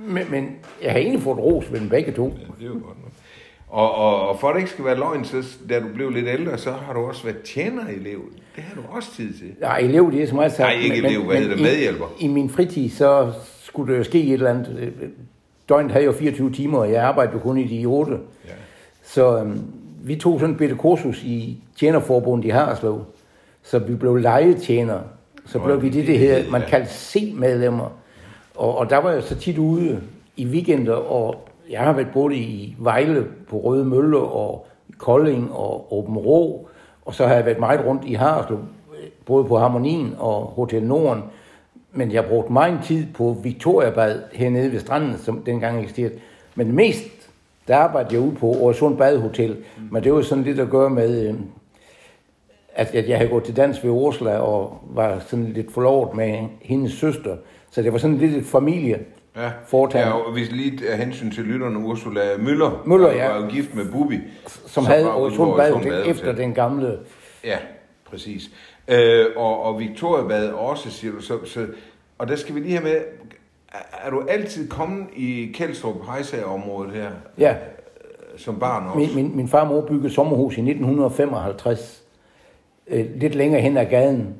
Men, 0.06 0.30
men 0.30 0.56
jeg 0.82 0.92
har 0.92 0.98
egentlig 0.98 1.22
fået 1.22 1.38
ros 1.38 1.72
ved 1.72 1.80
dem 1.80 1.88
begge 1.88 2.12
to. 2.12 2.24
Det 2.24 2.64
er 2.64 2.66
jo 2.66 2.72
godt. 2.72 2.96
Og, 3.70 3.94
og, 3.94 4.28
og 4.28 4.40
for 4.40 4.48
at 4.48 4.54
det 4.54 4.60
ikke 4.60 4.70
skal 4.70 4.84
være 4.84 4.96
løgn, 4.96 5.24
så 5.24 5.36
da 5.68 5.80
du 5.80 5.86
blev 5.94 6.10
lidt 6.10 6.26
ældre, 6.28 6.58
så 6.58 6.70
har 6.72 6.92
du 6.92 7.00
også 7.00 7.24
været 7.24 7.38
tjener-elev. 7.42 8.20
Det 8.56 8.64
har 8.64 8.74
du 8.74 8.80
også 8.90 9.14
tid 9.16 9.32
til. 9.34 9.46
Nej, 9.60 9.78
elev, 9.78 10.12
det 10.12 10.22
er 10.22 10.26
så 10.26 10.34
meget 10.34 10.52
sagt. 10.52 10.60
Nej, 10.76 10.82
ikke 10.84 10.96
elev, 10.96 11.22
hvad 11.24 11.36
hedder 11.36 11.54
det, 11.54 11.60
i- 11.60 11.62
medhjælper? 11.62 12.04
I, 12.18 12.28
min 12.28 12.50
fritid, 12.50 12.90
så 12.90 13.32
skulle 13.62 13.92
der 13.92 13.98
jo 13.98 14.04
ske 14.04 14.22
et 14.24 14.32
eller 14.32 14.50
andet. 14.50 14.92
Døgnet 15.68 15.92
havde 15.92 16.04
jo 16.04 16.12
24 16.12 16.52
timer, 16.52 16.78
og 16.78 16.92
jeg 16.92 17.02
arbejdede 17.04 17.40
kun 17.40 17.58
i 17.58 17.78
de 17.80 17.86
8. 17.86 18.12
Ja. 18.12 18.18
Så 19.04 19.38
øhm, 19.38 19.60
vi 20.02 20.16
tog 20.16 20.40
sådan 20.40 20.52
et 20.52 20.58
bitte 20.58 20.74
kursus 20.76 21.22
i 21.24 21.62
tjenerforbundet 21.78 22.44
i 22.46 22.48
Harslev. 22.50 23.04
Så 23.62 23.78
vi 23.78 23.94
blev 23.94 24.16
legetjenere. 24.16 25.02
Så 25.46 25.58
blev 25.58 25.82
vi 25.82 25.86
det, 25.86 25.94
det 25.94 26.06
det 26.06 26.18
hed, 26.18 26.42
her, 26.44 26.50
man 26.50 26.62
kaldte 26.68 26.90
C-medlemmer. 26.92 27.92
Og, 28.54 28.78
og 28.78 28.90
der 28.90 28.96
var 28.96 29.10
jeg 29.10 29.22
så 29.22 29.34
tit 29.38 29.58
ude 29.58 30.00
i 30.36 30.46
weekender, 30.46 30.94
og 30.94 31.47
jeg 31.70 31.80
har 31.80 31.92
været 31.92 32.08
både 32.12 32.36
i 32.36 32.76
Vejle 32.78 33.26
på 33.48 33.56
Røde 33.58 33.84
Mølle 33.84 34.18
og 34.18 34.66
Kolding 34.98 35.52
og 35.52 35.92
Åben 35.92 36.16
Rå, 36.16 36.68
og 37.04 37.14
så 37.14 37.26
har 37.26 37.34
jeg 37.34 37.44
været 37.44 37.58
meget 37.58 37.84
rundt 37.86 38.04
i 38.04 38.14
Harslev, 38.14 38.58
både 39.26 39.44
på 39.44 39.58
Harmonien 39.58 40.14
og 40.18 40.44
Hotel 40.44 40.82
Norden. 40.82 41.22
Men 41.92 42.12
jeg 42.12 42.22
har 42.22 42.28
brugt 42.28 42.50
meget 42.50 42.80
tid 42.84 43.06
på 43.14 43.36
Victoriabad 43.42 44.22
hernede 44.32 44.72
ved 44.72 44.80
stranden, 44.80 45.18
som 45.18 45.42
dengang 45.42 45.80
eksisterede. 45.80 46.14
Men 46.54 46.72
mest, 46.72 47.30
der 47.68 47.76
arbejdede 47.76 48.14
jeg 48.14 48.22
ude 48.22 48.34
på 48.34 48.46
Øresund 48.46 48.96
Badehotel. 48.96 49.56
Men 49.90 50.04
det 50.04 50.12
var 50.12 50.22
sådan 50.22 50.44
lidt 50.44 50.60
at 50.60 50.70
gøre 50.70 50.90
med, 50.90 51.28
øh, 51.28 51.34
at, 52.74 52.94
at 52.94 53.08
jeg 53.08 53.16
havde 53.16 53.30
gået 53.30 53.44
til 53.44 53.56
dans 53.56 53.84
ved 53.84 53.90
Ursula 53.90 54.38
og 54.38 54.78
var 54.82 55.18
sådan 55.18 55.44
lidt 55.44 55.72
forlovet 55.72 56.14
med 56.14 56.38
hendes 56.62 56.92
søster. 56.92 57.36
Så 57.70 57.82
det 57.82 57.92
var 57.92 57.98
sådan 57.98 58.16
lidt 58.16 58.34
et 58.34 58.44
familie. 58.44 58.98
Ja, 59.38 59.50
Foretagende. 59.66 60.16
ja 60.16 60.24
og 60.26 60.32
hvis 60.32 60.52
lige 60.52 60.88
af 60.88 60.98
hensyn 60.98 61.30
til 61.30 61.44
lytterne, 61.44 61.78
Ursula 61.78 62.20
Møller, 62.38 62.82
Møller, 62.86 63.12
ja. 63.12 63.28
var 63.28 63.40
jo 63.42 63.48
gift 63.48 63.74
med 63.74 63.84
Bubi. 63.92 64.18
som 64.66 64.84
havde 64.84 65.04
Badehotel 65.56 66.02
efter 66.06 66.32
den 66.32 66.54
gamle... 66.54 66.98
Ja, 67.44 67.56
præcis. 68.10 68.50
Øh, 68.88 69.26
og, 69.36 69.62
og 69.62 69.80
Victoria 69.80 70.28
Bad 70.28 70.48
også, 70.48 70.90
siger 70.90 71.12
du 71.12 71.20
så, 71.20 71.44
så. 71.44 71.66
Og 72.18 72.28
der 72.28 72.36
skal 72.36 72.54
vi 72.54 72.60
lige 72.60 72.72
have 72.72 72.84
med, 72.84 72.96
er, 73.72 73.78
er 74.06 74.10
du 74.10 74.22
altid 74.28 74.68
kommet 74.68 75.06
i 75.16 75.52
Kjeldstrup 75.54 76.06
Hejsager-området 76.06 76.92
her, 76.92 77.10
Ja, 77.38 77.54
som 78.36 78.58
barn 78.58 78.86
også? 78.86 78.98
min, 78.98 79.14
min, 79.14 79.36
min 79.36 79.48
far 79.48 79.60
og 79.60 79.66
mor 79.68 79.80
byggede 79.80 80.10
sommerhus 80.14 80.56
i 80.56 80.60
1955. 80.60 82.02
Øh, 82.88 83.06
lidt 83.16 83.34
længere 83.34 83.60
hen 83.62 83.76
ad 83.76 83.86
gaden, 83.86 84.34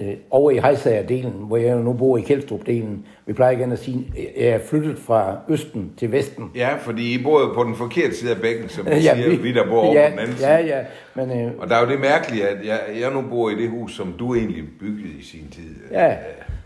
øh, 0.00 0.14
over 0.30 0.50
i 0.50 0.58
Hejsager-delen, 0.58 1.32
hvor 1.46 1.56
jeg 1.56 1.76
nu 1.76 1.92
bor 1.92 2.16
i 2.18 2.20
Kjeldstrup-delen. 2.20 3.06
Vi 3.26 3.32
plejer 3.32 3.50
igen 3.58 3.72
at 3.72 3.78
sige, 3.78 4.12
at 4.16 4.44
jeg 4.44 4.48
er 4.52 4.58
flyttet 4.58 4.98
fra 4.98 5.36
østen 5.48 5.92
til 5.96 6.12
vesten. 6.12 6.50
Ja, 6.54 6.68
fordi 6.80 7.14
I 7.14 7.22
bor 7.22 7.40
jo 7.40 7.52
på 7.54 7.64
den 7.64 7.74
forkerte 7.76 8.16
side 8.16 8.30
af 8.34 8.40
bækken, 8.40 8.68
som 8.68 8.86
vi 8.86 8.90
Ja, 8.94 9.00
siger, 9.00 9.28
vi, 9.30 9.36
vi 9.36 9.52
der 9.52 9.66
bor 9.68 9.80
over 9.80 9.94
ja, 9.94 10.06
på 10.08 10.10
den 10.10 10.18
anden 10.18 10.36
Ja, 10.40 10.62
side. 10.62 10.76
ja, 10.76 10.84
men 11.14 11.40
øh, 11.46 11.52
Og 11.58 11.68
der 11.68 11.76
er 11.76 11.80
jo 11.84 11.90
det 11.90 12.00
mærkelige, 12.00 12.48
at 12.48 12.66
jeg, 12.66 12.80
jeg 13.00 13.10
nu 13.12 13.22
bor 13.30 13.50
i 13.50 13.54
det 13.54 13.70
hus, 13.70 13.96
som 13.96 14.14
du 14.18 14.34
egentlig 14.34 14.64
byggede 14.80 15.14
i 15.18 15.22
sin 15.22 15.46
tid. 15.50 15.74
Ja. 15.92 16.14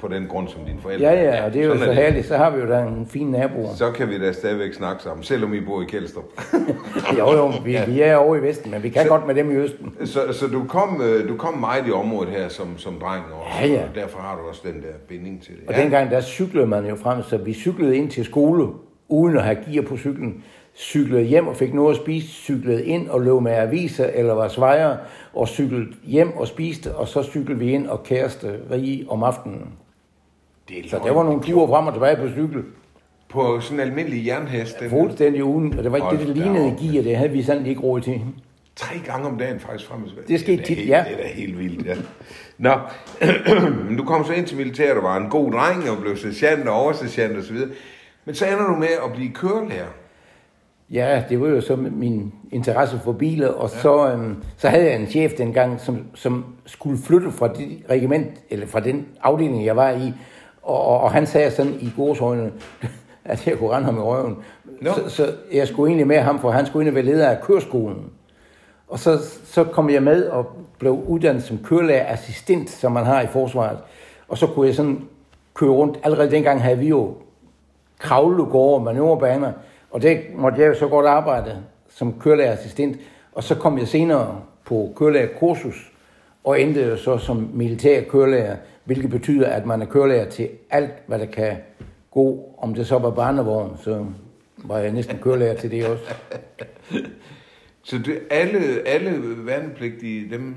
På 0.01 0.09
den 0.09 0.27
grund, 0.27 0.49
som 0.49 0.61
dine 0.65 0.79
forældre 0.81 1.07
Ja, 1.09 1.23
ja, 1.23 1.45
og 1.47 1.53
det 1.55 1.63
er 1.63 1.67
jo 1.67 1.73
Sådan 1.79 1.95
så 1.95 2.01
herligt. 2.01 2.27
Så 2.27 2.37
har 2.37 2.51
vi 2.51 2.61
jo 2.61 2.69
da 2.69 2.81
en 2.83 3.07
fin 3.11 3.27
nabo. 3.27 3.69
Så 3.75 3.91
kan 3.91 4.09
vi 4.09 4.19
da 4.19 4.33
stadigvæk 4.33 4.73
snakke 4.75 5.03
sammen, 5.03 5.25
selvom 5.25 5.55
I 5.55 5.61
bor 5.61 5.83
i 5.83 5.85
Kjeldstrup. 5.85 6.25
Jo, 7.19 7.33
jo, 7.33 7.53
vi, 7.65 7.79
vi 7.87 8.01
er 8.01 8.17
over 8.17 8.37
i 8.37 8.43
Vesten, 8.43 8.71
men 8.71 8.83
vi 8.83 8.89
kan 8.89 9.03
Så- 9.03 9.09
godt 9.09 9.27
med 9.27 9.35
dem 9.35 9.51
i 9.51 9.55
Østen. 9.55 9.93
så, 10.05 10.21
så 10.33 10.47
du, 10.47 10.65
kom, 10.69 11.03
øh, 11.03 11.29
du 11.29 11.37
kom 11.37 11.55
meget 11.59 11.89
i 11.89 11.91
området 11.91 12.33
her 12.33 12.49
som, 12.49 12.79
som 12.79 12.95
dreng 13.01 13.25
også, 13.33 13.59
Ja, 13.61 13.73
ja. 13.73 13.83
og 13.89 13.95
derfor 13.95 14.19
har 14.19 14.37
du 14.37 14.49
også 14.49 14.61
den 14.65 14.75
der 14.75 14.95
binding 15.09 15.43
til 15.43 15.53
det. 15.55 15.69
Og 15.69 15.75
dengang, 15.75 16.11
der 16.11 16.21
cyklede 16.21 16.67
man 16.67 16.87
jo 16.87 16.97
frem, 16.97 17.23
så 17.23 17.37
vi 17.37 17.55
cyklede 17.55 17.97
ind 17.97 18.11
til 18.11 18.25
skole, 18.25 18.67
uden 19.09 19.37
at 19.37 19.43
have 19.43 19.57
gear 19.71 19.83
på 19.83 19.97
cyklen. 19.97 20.45
Cyklede 20.79 21.23
hjem 21.23 21.49
og 21.49 21.57
fik 21.57 21.75
noget 21.75 21.91
at 21.95 22.01
spise, 22.03 22.29
cyklede 22.29 22.85
ind 22.85 23.09
og 23.09 23.21
løb 23.21 23.41
med 23.43 23.53
aviser 23.53 24.07
eller 24.15 24.35
var 24.35 24.49
svejer, 24.49 24.97
og 25.35 25.49
cyklede 25.49 25.87
hjem 26.05 26.37
og 26.37 26.47
spiste, 26.47 26.95
og 26.95 27.09
så 27.09 27.23
cyklede 27.23 27.59
vi 27.59 27.71
ind 27.73 27.87
og 27.87 28.03
kæreste 28.03 28.55
rige 28.71 29.07
om 29.09 29.23
aftenen. 29.23 29.69
Det 30.69 30.79
er 30.79 30.89
Så 30.91 31.01
der 31.05 31.13
var 31.13 31.23
nogle 31.23 31.43
ture 31.43 31.69
frem 31.69 31.87
og 31.87 31.93
tilbage 31.93 32.17
på 32.17 32.29
cykel. 32.29 32.63
På 33.29 33.61
sådan 33.61 33.81
en 33.81 33.87
almindelig 33.87 34.27
jernhest. 34.27 34.81
Den 34.81 34.91
Fuldstændig 34.91 35.45
uden, 35.45 35.79
og 35.79 35.85
det 35.85 35.93
var 35.93 35.97
ikke 35.97 36.27
det, 36.27 36.37
da 36.37 36.43
lignede 36.43 36.73
op. 36.73 36.79
gear, 36.79 37.03
det 37.03 37.17
havde 37.17 37.31
vi 37.31 37.43
sådan 37.43 37.67
ikke 37.67 37.81
råd 37.81 38.01
til. 38.01 38.21
Tre 38.77 38.95
gange 39.07 39.29
om 39.29 39.39
dagen 39.39 39.61
faktisk 39.61 39.89
frem 39.91 40.03
og 40.03 40.09
tilbage. 40.09 40.29
Det 40.29 40.41
skete 40.41 40.63
er 40.63 40.67
tit, 40.67 40.77
helt, 40.77 40.89
ja. 40.89 41.05
Det 41.09 41.19
er 41.19 41.23
da 41.23 41.29
helt 41.29 41.59
vildt, 41.59 41.87
ja. 41.87 41.95
Nå, 42.59 42.75
men 43.89 43.97
du 43.97 44.05
kom 44.05 44.25
så 44.25 44.33
ind 44.33 44.47
til 44.47 44.57
militæret 44.57 44.97
og 44.97 45.03
var 45.03 45.17
en 45.17 45.31
god 45.31 45.53
dreng 45.53 45.91
og 45.91 45.99
blev 46.03 46.17
sergeant 46.17 46.69
og 46.69 46.75
oversergeant 46.75 47.53
videre. 47.53 47.71
Men 48.25 48.35
så 48.35 48.47
ender 48.47 48.67
du 48.67 48.77
med 48.77 48.89
at 49.05 49.13
blive 49.15 49.33
kørelærer. 49.33 49.87
Ja, 50.91 51.23
det 51.29 51.41
var 51.41 51.49
jo 51.49 51.61
så 51.61 51.77
min 51.77 52.33
interesse 52.53 53.01
for 53.05 53.13
biler, 53.13 53.49
og 53.49 53.71
ja. 53.75 53.79
så, 53.81 54.13
øhm, 54.13 54.37
så 54.57 54.69
havde 54.69 54.85
jeg 54.85 54.97
en 54.97 55.07
chef 55.07 55.33
dengang, 55.33 55.81
som, 55.81 55.99
som 56.15 56.45
skulle 56.67 56.99
flytte 57.03 57.31
fra 57.31 57.49
det 57.49 57.83
regiment, 57.91 58.27
eller 58.51 58.67
fra 58.67 58.81
den 58.81 59.07
afdeling, 59.23 59.67
jeg 59.67 59.77
var 59.77 59.91
i, 59.91 60.13
og, 60.67 61.01
og, 61.01 61.11
han 61.11 61.27
sagde 61.27 61.51
sådan 61.51 61.75
i 61.81 61.93
gårdshøjene, 61.97 62.53
at 63.25 63.47
jeg 63.47 63.59
kunne 63.59 63.71
rende 63.71 63.85
ham 63.85 63.97
i 63.97 64.01
røven. 64.01 64.37
Nå. 64.81 64.93
Så, 64.93 65.09
så 65.09 65.33
jeg 65.53 65.69
skulle 65.69 65.91
egentlig 65.91 66.07
med 66.07 66.19
ham, 66.19 66.39
for 66.39 66.51
han 66.51 66.67
skulle 66.67 66.91
og 66.91 66.95
være 66.95 67.05
leder 67.05 67.29
af 67.29 67.41
køreskolen. 67.43 68.11
Og 68.89 68.99
så, 68.99 69.19
så 69.45 69.65
kom 69.65 69.91
jeg 69.91 70.03
med 70.03 70.25
og 70.29 70.47
blev 70.79 70.93
uddannet 71.07 71.43
som 71.43 71.59
kørelærerassistent, 71.59 72.71
som 72.71 72.93
man 72.93 73.05
har 73.05 73.21
i 73.21 73.27
forsvaret. 73.27 73.79
Og 74.29 74.39
så 74.39 74.47
kunne 74.47 74.67
jeg 74.67 74.75
sådan 74.75 75.09
køre 75.55 75.71
rundt. 75.71 75.99
Allerede 76.03 76.31
dengang 76.31 76.63
havde 76.63 76.79
vi 76.79 76.89
jo 76.89 77.15
kravlegårde 77.99 78.75
og 78.75 78.83
manøvrebaner, 78.83 79.53
og 79.91 80.03
det 80.03 80.21
måtte 80.35 80.61
jeg 80.61 80.69
jo 80.69 80.75
så 80.75 80.89
godt 80.89 81.07
arbejde 81.07 81.63
som 81.89 82.21
kørelærerassistent. 82.21 82.97
Og 83.33 83.43
så 83.43 83.55
kom 83.55 83.79
jeg 83.79 83.89
senere 83.89 84.41
på 84.65 84.93
kørelærerkursus, 84.97 85.93
og 86.45 86.61
endte 86.61 86.85
jo 86.85 86.97
så 86.97 87.19
som 87.19 87.51
militær 87.55 88.03
kørelærer, 88.03 88.57
hvilket 88.87 89.11
betyder, 89.11 89.49
at 89.49 89.67
man 89.67 89.83
er 89.83 89.87
kørelærer 89.87 90.31
til 90.31 90.49
alt, 90.71 90.93
hvad 91.07 91.19
der 91.19 91.27
kan 91.27 91.57
gå. 92.11 92.55
Om 92.59 92.75
det 92.75 92.87
så 92.87 92.99
var 92.99 93.11
barnevogn, 93.11 93.79
så 93.83 94.07
var 94.65 94.79
jeg 94.79 94.91
næsten 94.93 95.19
kørelærer 95.19 95.55
til 95.57 95.71
det 95.71 95.87
også. 95.87 96.05
Så 97.83 97.99
det, 97.99 98.19
alle, 98.31 98.59
alle 98.87 99.23
værnepligtige, 99.47 100.31
dem, 100.31 100.55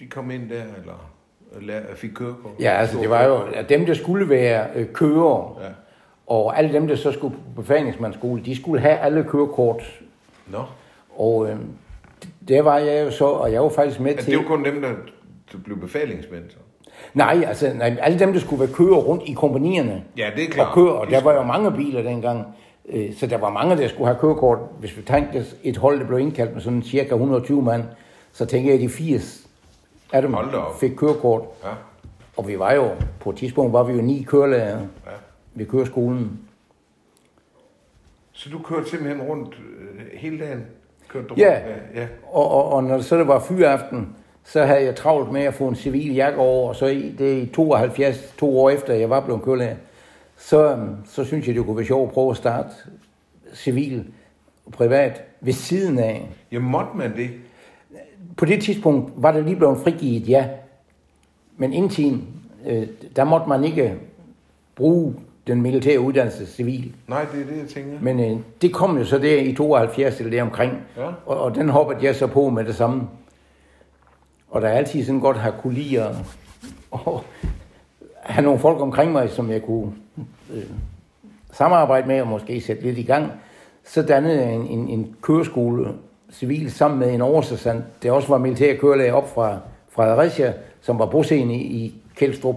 de 0.00 0.06
kom 0.06 0.30
ind 0.30 0.50
der, 0.50 0.62
eller 0.80 1.10
lær, 1.60 1.80
fik 1.94 2.10
kørekort? 2.14 2.52
Ja, 2.60 2.70
altså 2.70 2.98
det 3.00 3.10
var 3.10 3.24
jo 3.24 3.36
at 3.54 3.68
dem, 3.68 3.86
der 3.86 3.94
skulle 3.94 4.28
være 4.28 4.66
øh, 4.74 4.86
kører, 4.92 5.58
Ja. 5.62 5.68
og 6.26 6.58
alle 6.58 6.72
dem, 6.72 6.88
der 6.88 6.96
så 6.96 7.12
skulle 7.12 7.34
på 7.36 7.62
befalingsmandsskole, 7.62 8.42
de 8.44 8.56
skulle 8.56 8.80
have 8.80 8.96
alle 8.98 9.24
kørekort. 9.24 10.00
Nå, 10.46 10.64
Og 11.16 11.50
øh, 11.50 11.56
der 12.48 12.62
var 12.62 12.78
jeg 12.78 13.04
jo 13.04 13.10
så, 13.10 13.24
og 13.24 13.52
jeg 13.52 13.62
var 13.62 13.68
faktisk 13.68 14.00
med 14.00 14.10
at 14.12 14.18
til... 14.18 14.30
det 14.32 14.38
var 14.38 14.44
kun 14.44 14.64
dem, 14.64 14.82
der 14.82 14.92
der 15.52 15.58
blev 15.64 15.80
befalingsmænd, 15.80 16.44
så? 16.50 16.56
Nej, 17.14 17.44
altså 17.46 17.72
nej, 17.74 17.96
alle 18.00 18.18
dem, 18.18 18.32
der 18.32 18.40
skulle 18.40 18.60
være 18.60 18.72
kører 18.74 18.96
rundt 18.96 19.22
i 19.26 19.32
kompanierne. 19.32 20.04
Ja, 20.16 20.30
det 20.36 20.42
er 20.44 20.46
Og 20.48 20.52
klart. 20.54 20.74
kører, 20.74 20.90
og 20.92 21.06
der 21.10 21.22
var 21.22 21.32
jo 21.34 21.42
mange 21.42 21.72
biler 21.72 22.02
dengang. 22.02 22.46
Øh, 22.88 23.14
Så 23.14 23.26
der 23.26 23.38
var 23.38 23.50
mange, 23.50 23.76
der 23.76 23.88
skulle 23.88 24.06
have 24.06 24.18
kørekort. 24.20 24.58
Hvis 24.80 24.96
vi 24.96 25.02
tænkte 25.02 25.44
et 25.62 25.76
hold, 25.76 26.00
der 26.00 26.06
blev 26.06 26.18
indkaldt 26.18 26.52
med 26.54 26.60
sådan 26.62 26.82
cirka 26.82 27.08
120 27.14 27.62
mand, 27.62 27.82
så 28.32 28.46
tænker 28.46 28.70
jeg, 28.70 28.74
at 28.74 28.80
de 28.82 28.88
80 28.88 29.46
af 30.12 30.22
dem 30.22 30.34
fik 30.80 30.90
kørekort. 30.96 31.42
Ja, 31.64 31.68
Og 32.36 32.48
vi 32.48 32.58
var 32.58 32.72
jo, 32.72 32.88
på 33.20 33.30
et 33.30 33.36
tidspunkt 33.36 33.72
var 33.72 33.82
vi 33.82 33.92
jo 33.92 34.02
ni 34.02 34.22
kørelærer 34.22 34.78
ja. 34.78 35.10
ved 35.54 35.66
køreskolen. 35.66 36.40
Så 38.32 38.50
du 38.50 38.58
kørte 38.58 38.90
simpelthen 38.90 39.22
rundt 39.22 39.54
øh, 39.54 40.18
hele 40.18 40.38
dagen? 40.40 40.66
Kørte 41.08 41.26
du 41.28 41.34
Ja. 41.36 41.50
rundt? 41.54 41.96
ja. 41.96 42.06
Og, 42.32 42.50
og, 42.50 42.72
og 42.72 42.84
når 42.84 43.00
så 43.00 43.16
det 43.18 43.28
var 43.28 43.40
fyraften, 43.40 44.16
så 44.52 44.64
havde 44.64 44.84
jeg 44.84 44.94
travlt 44.96 45.32
med 45.32 45.42
at 45.42 45.54
få 45.54 45.68
en 45.68 45.74
civil 45.76 46.14
jakke 46.14 46.38
over, 46.38 46.68
og 46.68 46.76
så 46.76 46.86
i, 46.86 47.14
det 47.18 47.42
i 47.42 47.46
72, 47.46 48.34
to 48.38 48.58
år 48.60 48.70
efter 48.70 48.94
jeg 48.94 49.10
var 49.10 49.20
blevet 49.20 49.42
kørelærer, 49.42 49.76
så, 50.36 50.72
øhm, 50.72 50.96
så 51.10 51.24
synes 51.24 51.46
jeg, 51.46 51.54
det 51.54 51.64
kunne 51.64 51.76
være 51.76 51.86
sjovt 51.86 52.08
at 52.08 52.14
prøve 52.14 52.30
at 52.30 52.36
starte 52.36 52.68
civil 53.54 54.04
privat 54.72 55.22
ved 55.40 55.52
siden 55.52 55.98
af. 55.98 56.28
Ja, 56.52 56.58
måtte 56.58 56.90
man 56.94 57.16
det? 57.16 57.30
På 58.36 58.44
det 58.44 58.62
tidspunkt 58.62 59.12
var 59.16 59.32
det 59.32 59.44
lige 59.44 59.56
blevet 59.56 59.78
frigivet, 59.78 60.28
ja. 60.28 60.48
Men 61.56 61.72
indtil, 61.72 62.22
øh, 62.66 62.86
der 63.16 63.24
måtte 63.24 63.48
man 63.48 63.64
ikke 63.64 63.94
bruge 64.76 65.14
den 65.46 65.62
militære 65.62 66.00
uddannelse 66.00 66.46
civil. 66.46 66.92
Nej, 67.08 67.26
det 67.34 67.42
er 67.42 67.46
det, 67.46 67.58
jeg 67.58 67.68
tænker. 67.68 67.92
Men 68.00 68.20
øh, 68.20 68.40
det 68.62 68.72
kom 68.74 68.98
jo 68.98 69.04
så 69.04 69.18
der 69.18 69.40
i 69.40 69.54
72 69.54 70.18
eller 70.20 70.30
der 70.30 70.42
omkring, 70.42 70.72
Ja. 70.96 71.06
og, 71.26 71.40
og 71.40 71.54
den 71.54 71.68
hoppede 71.68 71.98
jeg 72.02 72.16
så 72.16 72.26
på 72.26 72.50
med 72.50 72.64
det 72.64 72.74
samme. 72.74 73.02
Og 74.50 74.62
der 74.62 74.68
er 74.68 74.72
altid 74.72 75.04
sådan 75.04 75.20
godt 75.20 75.36
har 75.36 75.50
kunne 75.50 75.74
lide 75.74 76.02
at, 76.02 76.14
at 76.92 77.00
have 78.22 78.44
nogle 78.44 78.60
folk 78.60 78.80
omkring 78.80 79.12
mig, 79.12 79.30
som 79.30 79.50
jeg 79.50 79.62
kunne 79.62 79.92
øh, 80.54 80.62
samarbejde 81.52 82.08
med 82.08 82.20
og 82.20 82.26
måske 82.26 82.60
sætte 82.60 82.82
lidt 82.82 82.98
i 82.98 83.02
gang. 83.02 83.32
Så 83.84 84.02
dannede 84.02 84.40
jeg 84.42 84.54
en, 84.54 84.66
en, 84.66 84.88
en 84.88 85.16
køreskole 85.22 85.88
civil 86.32 86.70
sammen 86.70 87.00
med 87.00 87.14
en 87.14 87.20
oversergeant, 87.20 87.84
der 88.02 88.12
også 88.12 88.28
var 88.28 88.38
militær 88.38 88.76
kørelæge 88.76 89.14
op 89.14 89.34
fra 89.34 89.58
Fredericia, 89.88 90.52
som 90.80 90.98
var 90.98 91.06
bosiddende 91.06 91.54
i, 91.54 91.84
i 91.84 91.94
Kjeldstrup. 92.16 92.56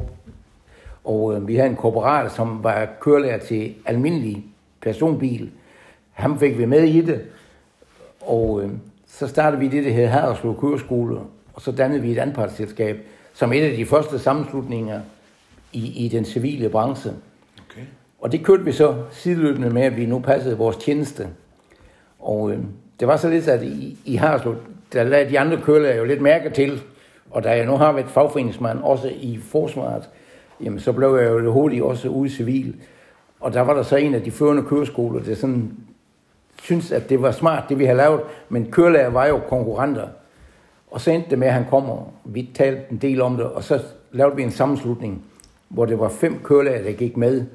Og 1.04 1.36
øh, 1.36 1.48
vi 1.48 1.56
havde 1.56 1.70
en 1.70 1.76
korporal, 1.76 2.30
som 2.30 2.64
var 2.64 2.88
kørelærer 3.00 3.38
til 3.38 3.76
almindelig 3.86 4.46
personbil. 4.82 5.52
Ham 6.12 6.40
fik 6.40 6.58
vi 6.58 6.66
med 6.66 6.84
i 6.84 7.02
det. 7.02 7.22
Og 8.22 8.64
øh, 8.64 8.70
så 9.08 9.28
startede 9.28 9.60
vi 9.60 9.68
det, 9.68 9.86
der 9.86 9.92
hed 9.92 10.08
Haderslev 10.08 10.60
Køreskole, 10.60 11.20
og 11.54 11.62
så 11.62 11.72
dannede 11.72 12.02
vi 12.02 12.12
et 12.12 12.18
anpartsselskab, 12.18 12.98
som 13.34 13.54
et 13.54 13.62
af 13.62 13.78
de 13.78 13.86
første 13.86 14.20
sammenslutninger 14.20 15.02
i, 15.74 16.06
i 16.06 16.08
den 16.08 16.26
civile 16.26 16.70
branche. 16.70 17.12
Okay. 17.70 17.82
Og 18.20 18.32
det 18.32 18.46
kørte 18.46 18.64
vi 18.64 18.72
så 18.72 18.96
sideløbende 19.12 19.70
med, 19.70 19.82
at 19.82 19.98
vi 19.98 20.06
nu 20.06 20.20
passede 20.20 20.58
vores 20.58 20.78
tjeneste. 20.78 21.28
Og 22.20 22.52
øh, 22.52 22.60
det 23.00 23.08
var 23.08 23.18
så 23.18 23.30
lidt, 23.30 23.48
at 23.48 23.64
i, 23.64 23.98
i 24.06 24.16
Harslev, 24.16 24.56
der 24.94 25.04
lagde 25.04 25.30
de 25.30 25.40
andre 25.40 25.62
kørelærer 25.62 25.98
jo 25.98 26.06
lidt 26.06 26.22
mærke 26.22 26.50
til, 26.50 26.82
og 27.32 27.44
da 27.44 27.50
jeg 27.50 27.66
nu 27.66 27.78
har 27.78 27.92
været 27.92 28.10
fagforeningsmand 28.10 28.80
også 28.80 29.08
i 29.08 29.40
forsvaret, 29.44 30.10
jamen 30.64 30.80
så 30.80 30.92
blev 30.92 31.16
jeg 31.16 31.30
jo 31.30 31.52
hurtigt 31.52 31.84
også 31.84 32.10
ude 32.10 32.28
i 32.28 32.32
civil. 32.32 32.76
Og 33.40 33.54
der 33.54 33.62
var 33.62 33.74
der 33.74 33.84
så 33.84 33.96
en 33.96 34.16
af 34.16 34.22
de 34.22 34.32
førende 34.32 34.64
køreskoler, 34.64 35.24
der 35.24 35.36
sådan 35.36 35.72
synes, 36.62 36.92
at 36.92 37.10
det 37.10 37.22
var 37.22 37.32
smart, 37.32 37.64
det 37.70 37.80
vi 37.80 37.86
havde 37.86 37.98
lavet, 37.98 38.22
men 38.50 38.72
kørelærer 38.72 39.10
var 39.10 39.26
jo 39.28 39.40
konkurrenter. 39.50 40.08
Og 40.92 41.02
så 41.02 41.12
endte 41.12 41.30
det 41.30 41.40
med, 41.40 41.48
at 41.48 41.54
han 41.54 41.66
kom, 41.70 41.90
og 41.90 42.14
vi 42.26 42.50
talte 42.56 42.82
en 42.92 42.98
del 42.98 43.22
om 43.22 43.38
det, 43.38 43.46
og 43.46 43.64
så 43.64 43.80
lavede 44.12 44.36
vi 44.36 44.44
en 44.44 44.52
sammenslutning, 44.52 45.24
hvor 45.70 45.86
det 45.86 46.00
var 46.00 46.10
fem 46.10 46.40
kørelærer, 46.44 46.84
der 46.84 46.92
gik 46.92 47.18
med, 47.18 47.46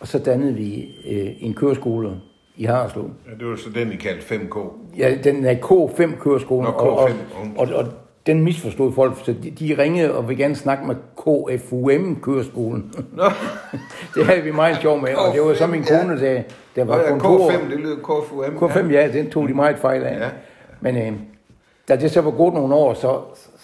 og 0.00 0.08
så 0.08 0.18
dannede 0.18 0.54
vi 0.54 0.84
øh, 1.10 1.32
en 1.40 1.54
køreskole 1.54 2.10
i 2.56 2.64
Harslev. 2.64 3.10
Ja, 3.26 3.34
det 3.38 3.46
var 3.46 3.56
så 3.56 3.70
den, 3.70 3.92
I 3.92 3.96
kaldte 3.96 4.34
5K. 4.34 4.58
Ja, 4.98 5.14
den 5.24 5.44
er 5.44 5.54
K5 5.54 6.18
køreskolen, 6.18 6.64
Nå, 6.64 6.70
og, 6.70 6.98
og, 6.98 7.08
K5, 7.08 7.14
og, 7.56 7.68
og 7.74 7.86
den 8.26 8.42
misforstod 8.42 8.92
folk, 8.92 9.14
så 9.24 9.34
de, 9.42 9.50
de 9.50 9.82
ringede 9.82 10.14
og 10.14 10.28
ville 10.28 10.42
gerne 10.42 10.56
snakke 10.56 10.86
med 10.86 10.94
KFUM 11.16 12.20
køreskolen. 12.22 12.94
Nå, 13.12 13.24
det 14.14 14.26
havde 14.26 14.42
vi 14.42 14.50
meget 14.50 14.76
sjov 14.80 15.00
med, 15.00 15.14
og 15.14 15.34
det 15.34 15.42
var 15.42 15.54
så 15.54 15.66
min 15.66 15.84
kone, 15.84 16.20
der, 16.20 16.42
der 16.76 16.84
var 16.84 16.98
ja, 16.98 17.08
kontor. 17.08 17.50
K5, 17.50 17.70
det 17.70 17.80
lyder 17.80 17.96
KFUM. 17.96 18.70
K5, 18.70 18.92
ja, 18.92 19.12
den 19.12 19.30
tog 19.30 19.48
de 19.48 19.54
meget 19.54 19.78
fejl 19.78 20.02
af. 20.02 20.20
Ja. 20.20 20.28
Men 20.80 20.96
øh, 20.96 21.12
da 21.88 21.96
det 21.96 22.10
så 22.10 22.20
var 22.20 22.30
gået 22.30 22.54
nogle 22.54 22.74
år, 22.74 22.94
så, 22.94 23.20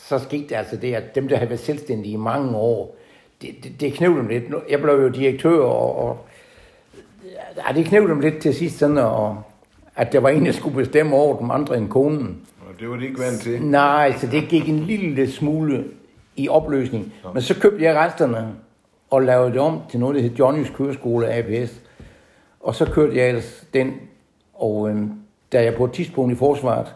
så 0.09 0.19
skete 0.19 0.49
det 0.49 0.55
altså 0.55 0.77
det, 0.77 0.95
at 0.95 1.15
dem, 1.15 1.29
der 1.29 1.37
havde 1.37 1.51
været 1.51 1.61
selvstændige 1.61 2.13
i 2.13 2.17
mange 2.17 2.57
år, 2.57 2.97
det, 3.43 3.51
det, 3.65 3.81
det 3.81 3.95
knæv 3.95 4.17
dem 4.17 4.29
lidt. 4.29 4.45
Jeg 4.71 4.81
blev 4.81 4.95
jo 4.95 5.09
direktør, 5.09 5.59
og, 5.59 6.09
og 6.09 6.19
ja, 7.57 7.75
det 7.75 7.87
knæv 7.87 8.09
dem 8.09 8.21
lidt 8.21 8.39
til 8.39 8.55
sidst, 8.55 8.79
sådan, 8.79 8.99
og, 8.99 9.43
at 9.97 10.13
der 10.13 10.21
var 10.21 10.29
en, 10.29 10.47
der 10.47 10.53
skulle 10.53 10.77
bestemme 10.77 11.17
over 11.17 11.39
dem 11.39 11.51
andre 11.51 11.79
end 11.79 11.89
konen. 11.89 12.41
Og 12.61 12.81
det 12.81 12.91
var 12.91 12.97
de 12.97 13.07
ikke 13.07 13.21
vant 13.21 13.41
til. 13.41 13.63
Nej, 13.63 14.15
så 14.19 14.27
det 14.27 14.49
gik 14.49 14.69
en 14.69 14.79
lille 14.79 15.31
smule 15.31 15.85
i 16.37 16.49
opløsning. 16.49 17.13
Men 17.35 17.43
så 17.43 17.61
købte 17.61 17.85
jeg 17.85 17.97
resterne 17.97 18.55
og 19.11 19.23
lavede 19.23 19.53
det 19.53 19.61
om 19.61 19.81
til 19.91 20.01
noget, 20.01 20.17
der 20.17 20.23
hed 20.23 20.31
Johnnys 20.31 20.71
Køreskole 20.71 21.33
APS. 21.33 21.81
Og 22.61 22.75
så 22.75 22.85
kørte 22.85 23.17
jeg 23.17 23.29
ellers 23.29 23.67
den, 23.75 23.95
og 24.55 24.91
øh, 24.91 25.03
da 25.53 25.63
jeg 25.63 25.75
på 25.75 25.85
et 25.85 25.93
tidspunkt 25.93 26.33
i 26.33 26.37
forsvaret, 26.37 26.95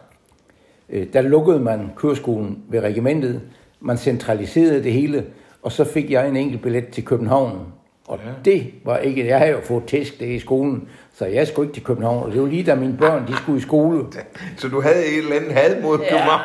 der 1.13 1.21
lukkede 1.21 1.59
man 1.59 1.91
køreskolen 1.95 2.63
ved 2.69 2.79
regimentet. 2.79 3.41
Man 3.79 3.97
centraliserede 3.97 4.83
det 4.83 4.93
hele, 4.93 5.25
og 5.61 5.71
så 5.71 5.83
fik 5.83 6.11
jeg 6.11 6.29
en 6.29 6.37
enkelt 6.37 6.61
billet 6.61 6.87
til 6.87 7.05
København. 7.05 7.59
Og 8.07 8.19
ja. 8.25 8.31
det 8.45 8.67
var 8.85 8.97
ikke, 8.97 9.27
jeg 9.27 9.39
havde 9.39 9.51
jo 9.51 9.61
fået 9.63 9.83
tæsk 9.85 10.19
det 10.19 10.25
i 10.25 10.39
skolen, 10.39 10.87
så 11.13 11.25
jeg 11.25 11.47
skulle 11.47 11.67
ikke 11.67 11.75
til 11.75 11.83
København. 11.83 12.23
Og 12.23 12.31
det 12.31 12.41
var 12.41 12.47
lige 12.47 12.63
da 12.63 12.75
mine 12.75 12.97
børn, 12.97 13.27
de 13.27 13.35
skulle 13.35 13.57
i 13.57 13.61
skole. 13.61 14.05
Så 14.57 14.67
du 14.67 14.81
havde 14.81 15.05
et 15.05 15.17
eller 15.17 15.35
andet 15.35 15.51
had 15.51 15.81
mod 15.81 15.97
København? 15.97 16.41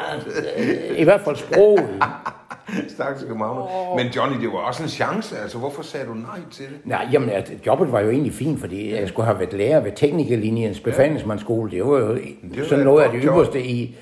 Ja, 0.57 0.95
I 0.97 1.05
hvert 1.05 1.21
fald 1.21 1.37
sproget. 1.37 1.89
Stakkels 2.95 3.25
København. 3.25 3.59
Oh. 3.59 3.97
Men 3.97 4.07
Johnny, 4.07 4.41
det 4.41 4.49
var 4.49 4.59
også 4.59 4.83
en 4.83 4.89
chance. 4.89 5.39
Altså, 5.39 5.59
hvorfor 5.59 5.83
sagde 5.83 6.07
du 6.07 6.15
nej 6.15 6.39
til 6.51 6.65
det? 6.65 6.77
Nej, 6.85 7.09
jamen, 7.13 7.31
at 7.31 7.53
jobbet 7.67 7.93
var 7.93 8.01
jo 8.01 8.11
egentlig 8.11 8.33
fint, 8.33 8.61
fordi 8.61 8.95
jeg 8.95 9.09
skulle 9.09 9.27
have 9.27 9.39
været 9.39 9.53
lærer 9.53 9.81
ved 9.81 9.93
teknikerlinjens 9.97 10.81
befalingsmandsskole. 10.81 11.71
Det 11.71 11.85
var 11.85 11.99
jo 11.99 12.15
det 12.15 12.59
var 12.59 12.65
sådan 12.65 12.85
noget 12.85 13.05
af 13.05 13.11
det 13.13 13.21
ypperste 13.25 13.65
i. 13.65 13.97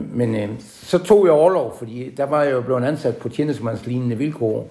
Men 0.00 0.36
øh, 0.36 0.48
så 0.60 0.98
tog 0.98 1.24
jeg 1.24 1.32
overlov, 1.32 1.78
fordi 1.78 2.14
der 2.16 2.24
var 2.24 2.42
jeg 2.42 2.52
jo 2.52 2.60
blevet 2.60 2.84
ansat 2.84 3.16
på 3.16 3.28
tjenestemandslignende 3.28 4.16
vilkår. 4.16 4.68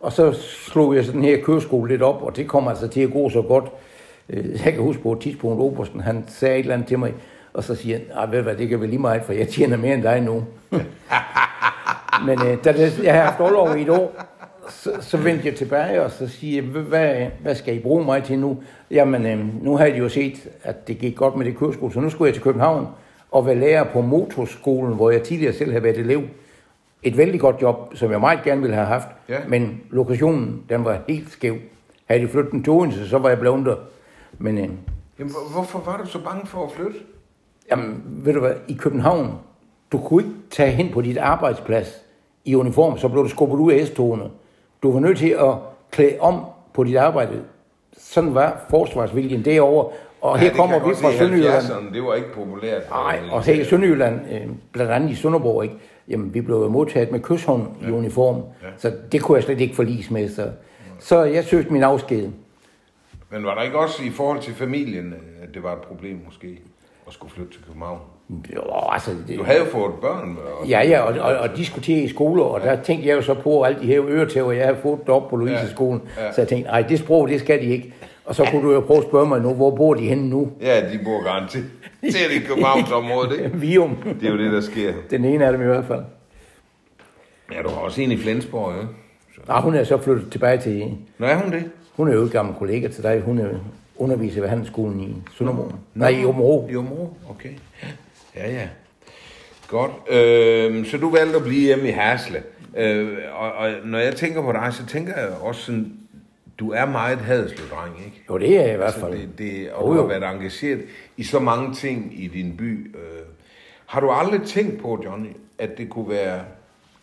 Og 0.00 0.12
så 0.12 0.32
slog 0.40 0.96
jeg 0.96 1.04
sådan 1.04 1.22
her 1.22 1.42
køreskole 1.42 1.90
lidt 1.90 2.02
op, 2.02 2.22
og 2.22 2.36
det 2.36 2.48
kom 2.48 2.68
altså 2.68 2.88
til 2.88 3.00
at 3.00 3.12
gå 3.12 3.30
så 3.30 3.42
godt. 3.42 3.64
Øh, 4.30 4.64
jeg 4.64 4.72
kan 4.72 4.82
huske 4.82 5.02
på 5.02 5.12
et 5.12 5.20
tidspunkt, 5.20 5.60
Obersten, 5.60 6.00
han 6.00 6.24
sagde 6.28 6.54
et 6.54 6.60
eller 6.60 6.74
andet 6.74 6.88
til 6.88 6.98
mig, 6.98 7.14
og 7.54 7.64
så 7.64 7.74
siger 7.74 7.98
han, 8.14 8.32
ved 8.32 8.42
hvad, 8.42 8.54
det 8.54 8.68
kan 8.68 8.80
vel 8.80 8.88
lige 8.88 8.98
meget, 8.98 9.22
for 9.22 9.32
jeg 9.32 9.48
tjener 9.48 9.76
mere 9.76 9.94
end 9.94 10.02
dig 10.02 10.20
nu. 10.20 10.44
Men 12.26 12.42
øh, 12.46 12.64
da 12.64 12.72
det, 12.72 13.00
jeg 13.02 13.14
har 13.14 13.22
haft 13.22 13.40
overlov 13.40 13.76
i 13.78 13.82
et 13.82 13.88
år, 13.88 14.12
så, 14.70 14.90
så 15.00 15.16
vendte 15.16 15.46
jeg 15.46 15.54
tilbage, 15.54 16.02
og 16.02 16.10
så 16.10 16.28
siger 16.28 16.62
jeg, 16.62 16.70
hvad, 16.70 17.26
hvad 17.42 17.54
skal 17.54 17.76
I 17.76 17.78
bruge 17.78 18.04
mig 18.04 18.24
til 18.24 18.38
nu? 18.38 18.62
Jamen, 18.90 19.26
øh, 19.26 19.64
nu 19.64 19.76
har 19.76 19.86
de 19.86 19.96
jo 19.96 20.08
set, 20.08 20.48
at 20.62 20.88
det 20.88 20.98
gik 20.98 21.16
godt 21.16 21.36
med 21.36 21.46
det 21.46 21.56
køreskole, 21.56 21.92
så 21.92 22.00
nu 22.00 22.10
skulle 22.10 22.26
jeg 22.26 22.34
til 22.34 22.42
København 22.42 22.86
og 23.30 23.46
være 23.46 23.54
lærer 23.54 23.84
på 23.84 24.00
motorskolen, 24.00 24.94
hvor 24.94 25.10
jeg 25.10 25.22
tidligere 25.22 25.52
selv 25.52 25.72
har 25.72 25.80
været 25.80 25.98
elev. 25.98 26.22
Et 27.02 27.16
vældig 27.16 27.40
godt 27.40 27.62
job, 27.62 27.76
som 27.94 28.10
jeg 28.10 28.20
meget 28.20 28.42
gerne 28.44 28.60
ville 28.60 28.76
have 28.76 28.86
haft, 28.86 29.08
ja. 29.28 29.38
men 29.48 29.80
lokationen, 29.90 30.62
den 30.68 30.84
var 30.84 30.98
helt 31.08 31.30
skæv. 31.30 31.56
Havde 32.04 32.22
de 32.22 32.28
flyttet 32.28 32.52
den 32.52 32.62
til 32.62 32.72
Odense, 32.72 33.08
så 33.08 33.18
var 33.18 33.28
jeg 33.28 33.38
blevet 33.38 33.66
der. 33.66 33.76
Men, 34.38 34.58
øh, 34.58 34.68
Jamen, 35.18 35.32
hvorfor 35.52 35.78
var 35.78 35.96
du 35.96 36.06
så 36.06 36.18
bange 36.24 36.46
for 36.46 36.64
at 36.64 36.72
flytte? 36.72 36.98
Jamen, 37.70 38.02
ved 38.06 38.34
du 38.34 38.40
hvad, 38.40 38.54
i 38.68 38.74
København, 38.74 39.32
du 39.92 39.98
kunne 39.98 40.22
ikke 40.22 40.34
tage 40.50 40.70
hen 40.70 40.92
på 40.92 41.00
dit 41.00 41.18
arbejdsplads 41.18 42.02
i 42.44 42.54
uniform, 42.54 42.98
så 42.98 43.08
blev 43.08 43.24
du 43.24 43.28
skubbet 43.28 43.56
ud 43.56 43.72
af 43.72 43.86
S-togene. 43.86 44.30
Du 44.82 44.92
var 44.92 45.00
nødt 45.00 45.18
til 45.18 45.28
at 45.28 45.54
klæde 45.90 46.16
om 46.20 46.44
på 46.74 46.84
dit 46.84 46.96
arbejde. 46.96 47.42
Sådan 47.98 48.34
var 48.34 48.66
forsvarsviljen 48.70 49.44
derovre. 49.44 49.92
Og 50.20 50.38
ja, 50.38 50.42
her 50.42 50.54
kommer 50.54 50.88
vi 50.88 50.94
fra 50.94 51.12
Sønderjylland. 51.12 51.94
Det 51.94 52.02
var 52.02 52.14
ikke 52.14 52.32
populært. 52.32 52.82
Nej, 52.90 53.18
og 53.30 53.42
her 53.42 53.54
i 53.54 53.64
Sønderjylland, 53.64 54.20
øh, 54.32 54.40
blandt 54.72 54.92
andet 54.92 55.10
i 55.10 55.14
Sønderborg, 55.14 55.64
ikke? 55.64 55.76
Jamen, 56.08 56.34
vi 56.34 56.40
blev 56.40 56.70
modtaget 56.70 57.12
med 57.12 57.20
kysshånd 57.20 57.66
ja. 57.82 57.88
i 57.88 57.90
uniform. 57.90 58.36
Ja. 58.36 58.66
Så 58.76 58.92
det 59.12 59.22
kunne 59.22 59.36
jeg 59.36 59.44
slet 59.44 59.60
ikke 59.60 59.76
forlise 59.76 60.12
med. 60.12 60.28
Så, 60.28 60.48
så 60.98 61.24
jeg 61.24 61.44
søgte 61.44 61.72
min 61.72 61.82
afsked. 61.82 62.28
Men 63.30 63.44
var 63.44 63.54
der 63.54 63.62
ikke 63.62 63.78
også 63.78 64.02
i 64.04 64.10
forhold 64.10 64.40
til 64.40 64.54
familien, 64.54 65.14
at 65.42 65.54
det 65.54 65.62
var 65.62 65.72
et 65.72 65.78
problem 65.78 66.20
måske, 66.24 66.60
at 67.06 67.12
skulle 67.12 67.32
flytte 67.32 67.52
til 67.52 67.64
København? 67.66 67.98
Jo, 68.54 68.62
altså... 68.88 69.10
Det, 69.28 69.38
du 69.38 69.44
havde 69.44 69.58
jo 69.58 69.64
fået 69.64 69.92
børn. 70.00 70.28
Med 70.28 70.68
ja, 70.68 70.88
ja, 70.88 71.00
og, 71.00 71.18
og, 71.20 71.36
og 71.36 71.54
til 71.82 72.04
i 72.04 72.08
skole, 72.08 72.42
og 72.42 72.60
ja. 72.60 72.70
der 72.70 72.82
tænkte 72.82 73.08
jeg 73.08 73.16
jo 73.16 73.22
så 73.22 73.34
på 73.34 73.62
alle 73.62 73.80
de 73.80 73.86
her 73.86 74.04
øretæver, 74.08 74.52
jeg 74.52 74.64
havde 74.64 74.78
fået 74.82 75.08
op 75.08 75.28
på 75.28 75.36
Louise-skolen. 75.36 76.02
Ja. 76.16 76.24
Ja. 76.24 76.32
Så 76.32 76.40
jeg 76.40 76.48
tænkte, 76.48 76.70
nej, 76.70 76.82
det 76.82 76.98
sprog, 76.98 77.28
det 77.28 77.40
skal 77.40 77.60
de 77.60 77.66
ikke. 77.66 77.94
Og 78.26 78.34
så 78.34 78.44
kunne 78.50 78.62
du 78.62 78.72
jo 78.72 78.80
prøve 78.80 78.98
at 78.98 79.04
spørge 79.04 79.28
mig 79.28 79.40
nu, 79.40 79.54
hvor 79.54 79.70
bor 79.76 79.94
de 79.94 80.08
henne 80.08 80.28
nu? 80.30 80.52
Ja, 80.60 80.92
de 80.92 81.00
bor 81.04 81.24
garanteret 81.24 82.32
i 82.36 82.38
Københavnsområdet, 82.46 83.38
ikke? 83.38 83.56
Vium. 83.66 83.96
Det 84.20 84.28
er 84.28 84.32
jo 84.32 84.38
det, 84.38 84.52
der 84.52 84.60
sker. 84.60 84.92
Den 85.10 85.24
ene 85.24 85.46
af 85.46 85.52
dem 85.52 85.62
i 85.62 85.64
hvert 85.64 85.84
fald. 85.84 86.02
Ja, 87.52 87.62
du 87.62 87.68
har 87.68 87.76
også 87.76 88.00
en 88.00 88.12
i 88.12 88.16
Flensborg, 88.16 88.74
ja? 88.76 88.86
Så. 89.34 89.40
Nej, 89.48 89.60
hun 89.60 89.74
er 89.74 89.84
så 89.84 89.98
flyttet 89.98 90.32
tilbage 90.32 90.58
til... 90.58 90.96
Nå, 91.18 91.26
er 91.26 91.34
hun 91.36 91.52
det? 91.52 91.70
Hun 91.96 92.08
er 92.08 92.12
jo 92.12 92.22
et 92.22 92.32
gammel 92.32 92.54
kollega 92.54 92.88
til 92.88 93.02
dig. 93.02 93.20
Hun 93.20 93.38
er 93.38 93.48
underviser 93.96 94.40
ved 94.40 94.48
handelsskolen 94.48 95.00
i 95.00 95.16
Sønderborg. 95.38 95.72
Nej, 95.94 96.08
i 96.08 96.24
Omro. 96.24 96.68
I 96.70 96.76
Omro, 96.76 97.16
okay. 97.30 97.50
Ja, 98.36 98.50
ja. 98.50 98.68
Godt. 99.68 99.90
Øh, 100.10 100.86
så 100.86 100.98
du 100.98 101.10
valgte 101.10 101.36
at 101.36 101.42
blive 101.42 101.60
hjemme 101.60 101.88
i 101.88 101.90
Hasle. 101.90 102.42
Øh, 102.76 103.08
og, 103.34 103.52
og 103.52 103.70
når 103.84 103.98
jeg 103.98 104.16
tænker 104.16 104.42
på 104.42 104.52
dig, 104.52 104.68
så 104.72 104.86
tænker 104.86 105.12
jeg 105.16 105.28
også 105.40 105.60
sådan, 105.60 105.92
du 106.58 106.70
er 106.70 106.86
meget 106.86 107.18
hadeslø-dreng, 107.18 108.04
ikke? 108.04 108.22
Jo, 108.30 108.38
det 108.38 108.56
er 108.56 108.62
jeg 108.62 108.74
i 108.74 108.76
hvert 108.76 108.94
fald. 108.94 109.12
Altså, 109.12 109.26
det, 109.26 109.38
det, 109.38 109.72
og 109.72 109.94
du 109.94 110.00
har 110.00 110.06
været 110.06 110.34
engageret 110.34 110.84
i 111.16 111.24
så 111.24 111.38
mange 111.38 111.74
ting 111.74 112.22
i 112.22 112.26
din 112.26 112.56
by. 112.56 112.96
Øh, 112.96 113.22
har 113.86 114.00
du 114.00 114.10
aldrig 114.10 114.42
tænkt 114.42 114.80
på, 114.80 115.02
Johnny, 115.04 115.28
at 115.58 115.78
det 115.78 115.90
kunne 115.90 116.08
være... 116.08 116.44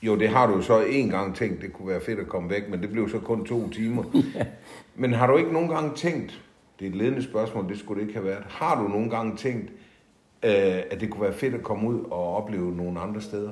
Jo, 0.02 0.16
det 0.16 0.30
har 0.30 0.48
du 0.48 0.62
så 0.62 0.82
en 0.82 1.10
gang 1.10 1.36
tænkt, 1.36 1.62
det 1.62 1.74
kunne 1.74 1.88
være 1.88 2.02
fedt 2.02 2.20
at 2.20 2.28
komme 2.28 2.50
væk, 2.50 2.70
men 2.70 2.82
det 2.82 2.92
blev 2.92 3.10
så 3.10 3.20
kun 3.20 3.46
to 3.46 3.70
timer. 3.70 4.04
ja. 4.36 4.46
Men 4.96 5.14
har 5.14 5.28
du 5.28 5.38
ikke 5.38 5.54
nogen 5.54 5.70
gange 5.70 5.92
tænkt, 5.96 6.42
det 6.80 6.86
er 6.86 6.90
et 6.90 6.96
ledende 6.96 7.24
spørgsmål, 7.24 7.70
det 7.70 7.80
skulle 7.80 8.02
det 8.02 8.08
ikke 8.08 8.20
have 8.20 8.30
været, 8.30 8.44
har 8.50 8.82
du 8.82 8.88
nogen 8.88 9.10
gange 9.10 9.38
tænkt, 9.38 9.72
øh, 10.44 10.84
at 10.92 11.02
det 11.02 11.10
kunne 11.10 11.24
være 11.24 11.34
fedt 11.34 11.56
at 11.56 11.64
komme 11.64 11.90
ud 11.90 12.04
og 12.12 12.36
opleve 12.36 12.76
nogle 12.76 13.00
andre 13.00 13.22
steder? 13.22 13.52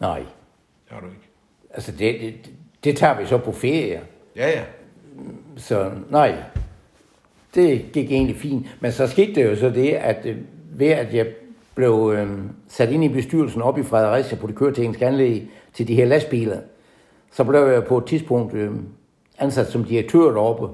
Nej. 0.00 0.18
Det 0.18 0.92
har 0.92 1.00
du 1.00 1.06
ikke. 1.06 1.28
Altså, 1.70 1.92
det, 1.92 2.20
det, 2.20 2.50
det 2.84 2.96
tager 2.96 3.20
vi 3.20 3.26
så 3.26 3.38
på 3.38 3.52
ferie. 3.52 4.02
Ja, 4.36 4.48
ja. 4.48 4.64
Så 5.56 5.90
nej, 6.10 6.34
det 7.54 7.92
gik 7.92 8.12
egentlig 8.12 8.36
fint. 8.36 8.66
Men 8.80 8.92
så 8.92 9.06
skete 9.06 9.34
det 9.34 9.50
jo 9.50 9.56
så 9.56 9.70
det, 9.70 9.92
at 9.92 10.26
øh, 10.26 10.36
ved 10.74 10.88
at 10.88 11.14
jeg 11.14 11.26
blev 11.74 12.12
øh, 12.16 12.28
sat 12.68 12.90
ind 12.90 13.04
i 13.04 13.08
bestyrelsen 13.08 13.62
op 13.62 13.78
i 13.78 13.82
Fredericia 13.82 14.38
på 14.38 14.46
det 14.46 14.54
køretekniske 14.54 15.06
anlæg 15.06 15.50
til 15.74 15.88
de 15.88 15.94
her 15.94 16.04
lastbiler, 16.04 16.58
så 17.32 17.44
blev 17.44 17.60
jeg 17.60 17.84
på 17.84 17.98
et 17.98 18.04
tidspunkt 18.04 18.54
øh, 18.54 18.70
ansat 19.38 19.66
som 19.66 19.84
direktør 19.84 20.30
deroppe. 20.30 20.68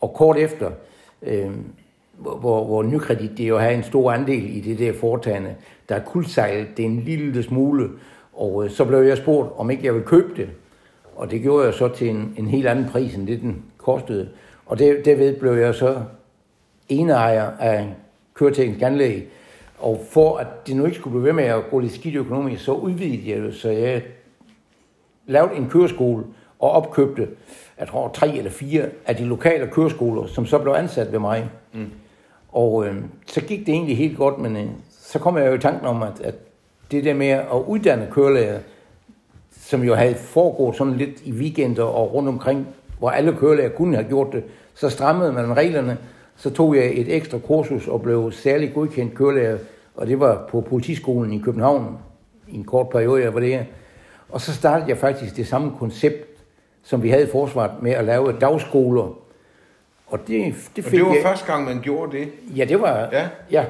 Og 0.00 0.14
kort 0.14 0.36
efter, 0.36 0.70
øh, 1.22 1.50
hvor, 2.12 2.64
hvor 2.64 2.82
Nykredit 2.82 3.38
det 3.38 3.48
jo 3.48 3.58
har 3.58 3.68
en 3.68 3.82
stor 3.82 4.12
andel 4.12 4.56
i 4.56 4.60
det 4.60 4.78
der 4.78 4.92
foretagende, 4.92 5.54
der 5.88 5.94
er 5.94 6.04
kuldsejlet 6.04 6.76
det 6.76 6.84
en 6.84 7.00
lille 7.00 7.42
smule, 7.42 7.88
og 8.32 8.64
øh, 8.64 8.70
så 8.70 8.84
blev 8.84 8.98
jeg 8.98 9.16
spurgt, 9.16 9.50
om 9.56 9.70
ikke 9.70 9.84
jeg 9.84 9.94
ville 9.94 10.06
købe 10.06 10.36
det. 10.36 10.48
Og 11.16 11.30
det 11.30 11.42
gjorde 11.42 11.64
jeg 11.64 11.74
så 11.74 11.88
til 11.88 12.10
en, 12.10 12.34
en 12.36 12.46
helt 12.46 12.66
anden 12.66 12.88
pris, 12.88 13.14
end 13.14 13.26
det 13.26 13.40
den 13.40 13.62
kostede. 13.78 14.28
Og 14.66 14.78
det, 14.78 15.04
derved 15.04 15.40
blev 15.40 15.52
jeg 15.52 15.74
så 15.74 16.02
eneejer 16.88 17.50
af 17.60 17.94
køreteknisk 18.34 18.82
anlæg. 18.82 19.28
Og 19.78 20.00
for 20.10 20.36
at 20.36 20.66
det 20.66 20.76
nu 20.76 20.84
ikke 20.84 20.96
skulle 20.96 21.12
blive 21.12 21.24
ved 21.24 21.32
med 21.32 21.44
at 21.44 21.70
gå 21.70 21.78
lidt 21.78 21.92
skidt 21.92 22.14
økonomisk, 22.14 22.64
så 22.64 22.72
udvidede 22.72 23.30
jeg 23.30 23.42
det, 23.42 23.54
så 23.54 23.70
jeg 23.70 24.02
lavede 25.26 25.54
en 25.54 25.68
køreskole 25.70 26.24
og 26.58 26.70
opkøbte, 26.70 27.28
jeg 27.78 27.88
tror, 27.88 28.08
tre 28.08 28.36
eller 28.36 28.50
fire 28.50 28.84
af 29.06 29.16
de 29.16 29.24
lokale 29.24 29.66
køreskoler, 29.66 30.26
som 30.26 30.46
så 30.46 30.58
blev 30.58 30.72
ansat 30.72 31.12
ved 31.12 31.18
mig. 31.18 31.50
Mm. 31.72 31.90
Og 32.48 32.86
øh, 32.86 32.96
så 33.26 33.40
gik 33.40 33.66
det 33.66 33.68
egentlig 33.68 33.96
helt 33.96 34.16
godt, 34.16 34.38
men 34.38 34.56
øh, 34.56 34.66
så 34.90 35.18
kom 35.18 35.38
jeg 35.38 35.46
jo 35.46 35.54
i 35.54 35.58
tanken 35.58 35.86
om, 35.86 36.02
at, 36.02 36.20
at 36.20 36.34
det 36.90 37.04
der 37.04 37.14
med 37.14 37.28
at 37.28 37.62
uddanne 37.66 38.08
kørelærer, 38.10 38.60
som 39.66 39.82
jo 39.82 39.94
havde 39.94 40.14
foregået 40.14 40.76
sådan 40.76 40.96
lidt 40.96 41.20
i 41.24 41.32
weekender 41.32 41.84
og 41.84 42.14
rundt 42.14 42.28
omkring, 42.28 42.66
hvor 42.98 43.10
alle 43.10 43.36
kørelærer 43.36 43.68
kunne 43.68 43.96
have 43.96 44.08
gjort 44.08 44.32
det, 44.32 44.44
så 44.74 44.88
strammede 44.88 45.32
man 45.32 45.56
reglerne. 45.56 45.98
Så 46.36 46.50
tog 46.50 46.76
jeg 46.76 46.84
et 46.94 47.16
ekstra 47.16 47.38
kursus 47.38 47.88
og 47.88 48.02
blev 48.02 48.32
særlig 48.32 48.74
godkendt 48.74 49.14
kørelærer, 49.14 49.58
og 49.94 50.06
det 50.06 50.20
var 50.20 50.46
på 50.50 50.60
politiskolen 50.60 51.32
i 51.32 51.38
København 51.38 51.98
i 52.48 52.56
en 52.56 52.64
kort 52.64 52.88
periode, 52.88 53.22
jeg 53.22 53.34
var 53.34 53.40
der. 53.40 53.64
Og 54.28 54.40
så 54.40 54.54
startede 54.54 54.88
jeg 54.88 54.98
faktisk 54.98 55.36
det 55.36 55.46
samme 55.46 55.72
koncept, 55.78 56.26
som 56.82 57.02
vi 57.02 57.10
havde 57.10 57.24
i 57.24 57.30
forsvaret 57.32 57.82
med 57.82 57.92
at 57.92 58.04
lave 58.04 58.32
dagskoler. 58.40 59.18
Og 60.06 60.18
det, 60.26 60.54
det, 60.76 60.84
fik 60.84 60.86
og 60.86 60.90
det 60.92 61.02
var 61.02 61.14
jeg... 61.14 61.22
første 61.22 61.52
gang, 61.52 61.64
man 61.64 61.80
gjorde 61.80 62.18
det? 62.18 62.28
Ja, 62.56 62.64
det 62.64 62.80
var... 62.80 63.08
Ja. 63.12 63.28
ja. 63.50 63.64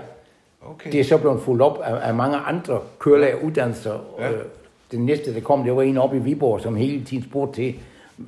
Okay. 0.63 0.93
Det 0.93 1.01
er 1.01 1.05
så 1.05 1.19
blevet 1.19 1.41
fuldt 1.41 1.63
op 1.63 1.81
af, 1.85 2.09
af 2.09 2.15
mange 2.15 2.37
andre 2.37 2.81
kørelæreruddannelser. 2.99 3.99
Ja. 4.19 4.31
Øh, 4.31 4.39
den 4.93 5.07
næste, 5.07 5.35
der 5.35 5.41
kom, 5.41 5.65
det 5.65 5.77
var 5.77 5.83
en 5.83 5.99
op 5.99 6.15
i 6.15 6.19
Viborg, 6.19 6.61
som 6.61 6.77
hele 6.77 7.05
tiden 7.05 7.23
spurgte 7.23 7.63
til, 7.63 7.75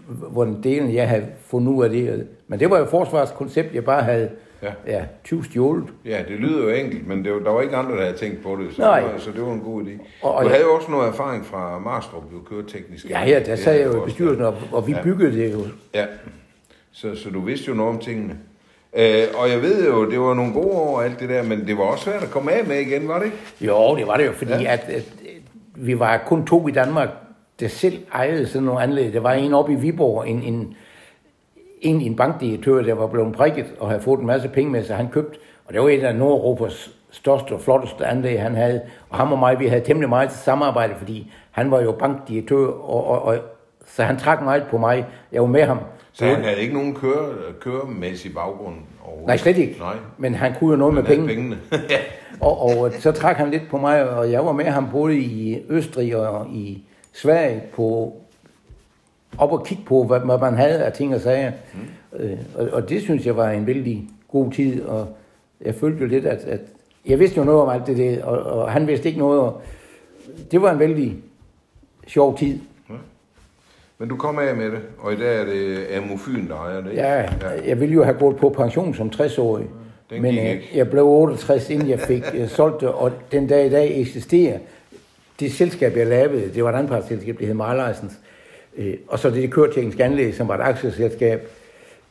hvordan 0.09 0.63
delen 0.63 0.95
jeg 0.95 1.09
havde 1.09 1.27
fundet 1.47 1.73
ud 1.73 1.85
af 1.85 1.91
det. 1.91 2.27
Men 2.49 2.61
det 2.61 2.71
var 2.71 2.79
jo 2.79 2.85
forsvarskoncept, 2.85 3.75
jeg 3.75 3.85
bare 3.85 4.03
havde 4.03 4.31
ja. 4.63 4.73
Ja, 4.87 5.05
20 5.25 5.45
stjålet. 5.45 5.85
Ja, 6.05 6.19
det 6.29 6.41
lyder 6.41 6.63
jo 6.63 6.69
enkelt, 6.69 7.07
men 7.07 7.25
det 7.25 7.33
var, 7.33 7.39
der 7.39 7.51
var 7.51 7.63
ikke 7.63 7.77
andre, 7.77 7.97
der 7.97 8.03
havde 8.03 8.17
tænkt 8.17 8.43
på 8.43 8.57
det, 8.57 8.75
så, 8.75 8.83
Nej. 8.83 9.01
Det 9.01 9.13
var, 9.13 9.19
så 9.19 9.31
det 9.31 9.43
var 9.43 9.53
en 9.53 9.61
god 9.61 9.83
idé. 9.83 9.91
Og, 10.23 10.35
og 10.35 10.45
du 10.45 10.49
havde 10.49 10.63
jo 10.63 10.75
også 10.75 10.91
noget 10.91 11.09
erfaring 11.09 11.47
fra 11.47 11.79
Marstrup, 11.79 12.23
du 12.33 12.55
kørte 12.55 12.79
teknisk. 12.79 13.11
Ja, 13.11 13.25
ja, 13.25 13.41
der 13.47 13.57
sad 13.57 13.75
jeg 13.75 13.87
jo 13.87 14.03
i 14.03 14.05
bestyrelsen, 14.05 14.45
og, 14.45 14.55
og 14.73 14.87
vi 14.87 14.93
ja. 14.93 15.03
byggede 15.03 15.33
det 15.33 15.53
jo. 15.53 15.61
Ja, 15.95 16.07
så, 16.93 17.15
så 17.15 17.31
du 17.31 17.41
vidste 17.41 17.69
jo 17.69 17.75
noget 17.75 17.95
om 17.95 18.01
tingene. 18.01 18.39
Øh, 18.97 19.25
og 19.35 19.51
jeg 19.51 19.63
ved 19.63 19.87
jo, 19.87 20.11
det 20.11 20.21
var 20.21 20.35
nogle 20.35 20.53
gode 20.53 20.73
år 20.73 21.03
alt 21.03 21.21
det 21.21 21.29
der, 21.29 21.43
men 21.43 21.67
det 21.67 21.79
var 21.79 21.85
også 21.85 22.05
svært 22.05 22.23
at 22.23 22.31
komme 22.31 22.53
af 22.53 22.65
med 22.65 22.77
igen, 22.77 23.09
var 23.09 23.19
det 23.19 23.25
ikke? 23.25 23.37
Jo, 23.61 23.97
det 23.97 24.07
var 24.07 24.17
det 24.17 24.27
jo, 24.27 24.33
fordi 24.33 24.53
ja. 24.53 24.73
at, 24.73 24.81
at 24.89 25.05
vi 25.81 25.99
var 25.99 26.23
kun 26.27 26.47
to 26.47 26.69
i 26.69 26.71
Danmark, 26.71 27.09
der 27.61 27.69
selv 27.69 27.99
ejede 28.15 28.47
sådan 28.47 28.67
nogle 28.67 28.83
anlæg. 28.83 29.13
Der 29.13 29.21
var 29.21 29.33
en 29.33 29.55
oppe 29.55 29.73
i 29.73 29.77
Viborg, 29.77 30.29
en, 30.29 30.43
en, 30.43 30.75
en, 31.81 32.01
en 32.01 32.17
bankdirektør, 32.17 32.83
der 32.83 32.95
var 32.95 33.07
blevet 33.07 33.33
prikket 33.37 33.67
og 33.81 33.89
havde 33.89 34.03
fået 34.03 34.21
en 34.21 34.27
masse 34.27 34.49
penge 34.49 34.73
med 34.73 34.85
sig, 34.85 34.97
han 34.97 35.09
købte. 35.13 35.39
Og 35.67 35.75
det 35.75 35.83
var 35.83 35.89
et 35.89 36.03
af 36.03 36.15
Nordeuropas 36.15 36.91
største 37.11 37.53
og 37.53 37.61
flotteste 37.61 38.07
anlæg, 38.07 38.43
han 38.43 38.55
havde. 38.55 38.81
Og 39.11 39.17
ham 39.17 39.33
og 39.33 39.39
mig, 39.39 39.61
vi 39.61 39.67
havde 39.67 39.85
temmelig 39.85 40.09
meget 40.09 40.33
samarbejde, 40.33 40.95
fordi 40.99 41.33
han 41.51 41.71
var 41.71 41.83
jo 41.83 41.93
bankdirektør, 41.93 42.67
og, 42.67 43.07
og, 43.07 43.23
og 43.23 43.39
så 43.87 44.03
han 44.03 44.17
trak 44.19 44.43
meget 44.43 44.63
på 44.71 44.79
mig. 44.79 45.07
Jeg 45.33 45.43
var 45.43 45.49
med 45.49 45.63
ham. 45.63 45.79
Så 46.13 46.25
han 46.25 46.45
havde 46.45 46.61
ikke 46.61 46.75
nogen 46.75 46.95
køre, 46.95 47.35
køremæssig 47.61 48.35
baggrund? 48.35 48.75
overhovedet? 49.03 49.27
Nej, 49.27 49.37
slet 49.37 49.59
ikke. 49.59 49.77
Nej. 49.79 49.95
Men 50.19 50.35
han 50.35 50.55
kunne 50.59 50.71
jo 50.71 50.77
noget 50.77 50.95
med 50.95 51.03
Han 51.03 51.17
havde 51.17 51.27
penge. 51.27 51.35
pengene. 51.35 51.59
ja. 52.33 52.47
Og, 52.47 52.63
og 52.63 52.93
så 52.99 53.13
trak 53.13 53.37
han 53.37 53.51
lidt 53.51 53.69
på 53.71 53.79
mig, 53.79 54.11
og 54.11 54.33
jeg 54.33 54.45
var 54.45 54.53
med 54.53 54.65
ham 54.65 54.89
både 54.93 55.19
i 55.19 55.63
Østrig 55.69 56.17
og 56.17 56.47
i 56.51 56.85
Sverige 57.13 57.63
på 57.75 58.17
op 59.39 59.53
og 59.53 59.67
kigge 59.67 59.85
på, 59.87 60.05
hvad, 60.05 60.21
hvad 60.21 60.39
man 60.39 60.55
havde 60.55 60.85
af 60.85 60.93
ting 60.93 61.15
og 61.15 61.21
sager. 61.21 61.53
Mm. 62.13 62.19
Øh, 62.21 62.39
og, 62.55 62.69
og 62.73 62.89
det 62.89 63.03
synes 63.03 63.27
jeg 63.27 63.37
var 63.37 63.51
en 63.51 63.67
vældig 63.67 64.09
god 64.29 64.53
tid, 64.53 64.83
og 64.85 65.09
jeg 65.61 65.75
følte 65.75 66.01
jo 66.01 66.07
lidt, 66.07 66.27
at, 66.27 66.39
at 66.39 66.61
jeg 67.07 67.19
vidste 67.19 67.39
jo 67.39 67.45
noget 67.45 67.63
om 67.63 67.69
alt 67.69 67.87
det 67.87 67.97
der, 67.97 68.25
og, 68.25 68.61
og 68.61 68.73
han 68.73 68.87
vidste 68.87 69.09
ikke 69.09 69.19
noget, 69.19 69.41
og 69.41 69.63
det 70.51 70.63
var 70.63 70.73
en 70.73 70.79
vældig 70.79 71.17
sjov 72.07 72.39
tid. 72.39 72.59
Men 73.99 74.09
du 74.09 74.17
kom 74.17 74.39
af 74.39 74.57
med 74.57 74.71
det, 74.71 74.81
og 74.99 75.13
i 75.13 75.17
dag 75.17 75.41
er 75.41 75.45
det 75.45 75.87
Amo 75.97 76.17
Fyn, 76.17 76.49
der 76.49 76.55
ejer 76.55 76.81
det, 76.81 76.91
ikke? 76.91 77.03
Ja, 77.03 77.29
jeg 77.67 77.81
ville 77.81 77.95
jo 77.95 78.05
have 78.05 78.19
gået 78.19 78.37
på 78.37 78.49
pension 78.49 78.95
som 78.95 79.11
60-årig, 79.15 79.67
Den 80.11 80.23
men 80.23 80.39
øh, 80.39 80.77
jeg 80.77 80.91
blev 80.91 81.05
68, 81.05 81.71
inden 81.71 81.89
jeg 81.89 82.01
fik 82.01 82.23
øh, 82.35 82.49
solgt 82.49 82.81
det, 82.81 82.89
og 82.89 83.13
den 83.33 83.47
dag 83.47 83.67
i 83.67 83.71
dag 83.71 84.01
eksisterer. 84.01 84.59
Det 85.41 85.53
selskab, 85.53 85.97
jeg 85.97 86.07
lavede, 86.07 86.55
det 86.55 86.65
var 86.65 86.73
et 86.73 86.79
anpartsselskab, 86.79 87.39
det 87.39 87.47
hed 87.47 87.55
Marleisens, 87.55 88.13
øh, 88.77 88.95
og 89.09 89.19
så 89.19 89.31
det, 89.31 89.43
det 89.43 89.53
køreteknisk 89.53 90.01
anlæg, 90.01 90.35
som 90.35 90.49
var 90.49 90.55
et 90.55 90.61
aktieselskab. 90.61 91.49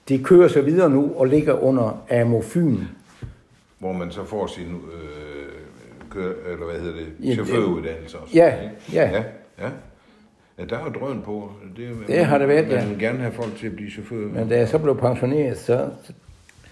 Det 0.09 0.25
kører 0.25 0.47
så 0.47 0.61
videre 0.61 0.89
nu 0.89 1.13
og 1.15 1.25
ligger 1.25 1.63
under 1.63 2.05
Amo 2.11 2.41
Fyn. 2.41 2.77
Hvor 3.79 3.91
man 3.91 4.11
så 4.11 4.25
får 4.25 4.47
sin, 4.47 4.65
øh, 4.65 5.37
kør, 6.09 6.33
eller 6.51 6.65
hvad 6.65 6.79
hedder 6.79 6.95
det, 6.95 7.33
chaufføruddannelse 7.33 8.17
også. 8.17 8.37
Ja, 8.37 8.55
ja. 8.93 9.09
ja. 9.11 9.23
Ja, 9.59 9.69
ja 10.59 10.65
der 10.65 10.77
er 10.77 10.83
jo 10.83 10.89
drøn 10.99 11.21
på. 11.21 11.51
Det, 11.77 11.89
Det 12.07 12.25
har 12.25 12.37
det 12.37 12.47
været, 12.47 12.67
man 12.67 12.77
ja. 12.77 12.87
vil 12.87 12.99
gerne 12.99 13.19
have 13.19 13.31
folk 13.31 13.55
til 13.55 13.67
at 13.67 13.75
blive 13.75 13.91
chauffør. 13.91 14.27
Men 14.27 14.49
da 14.49 14.57
jeg 14.57 14.67
så 14.67 14.77
blev 14.77 14.97
pensioneret, 14.97 15.57
så 15.57 15.89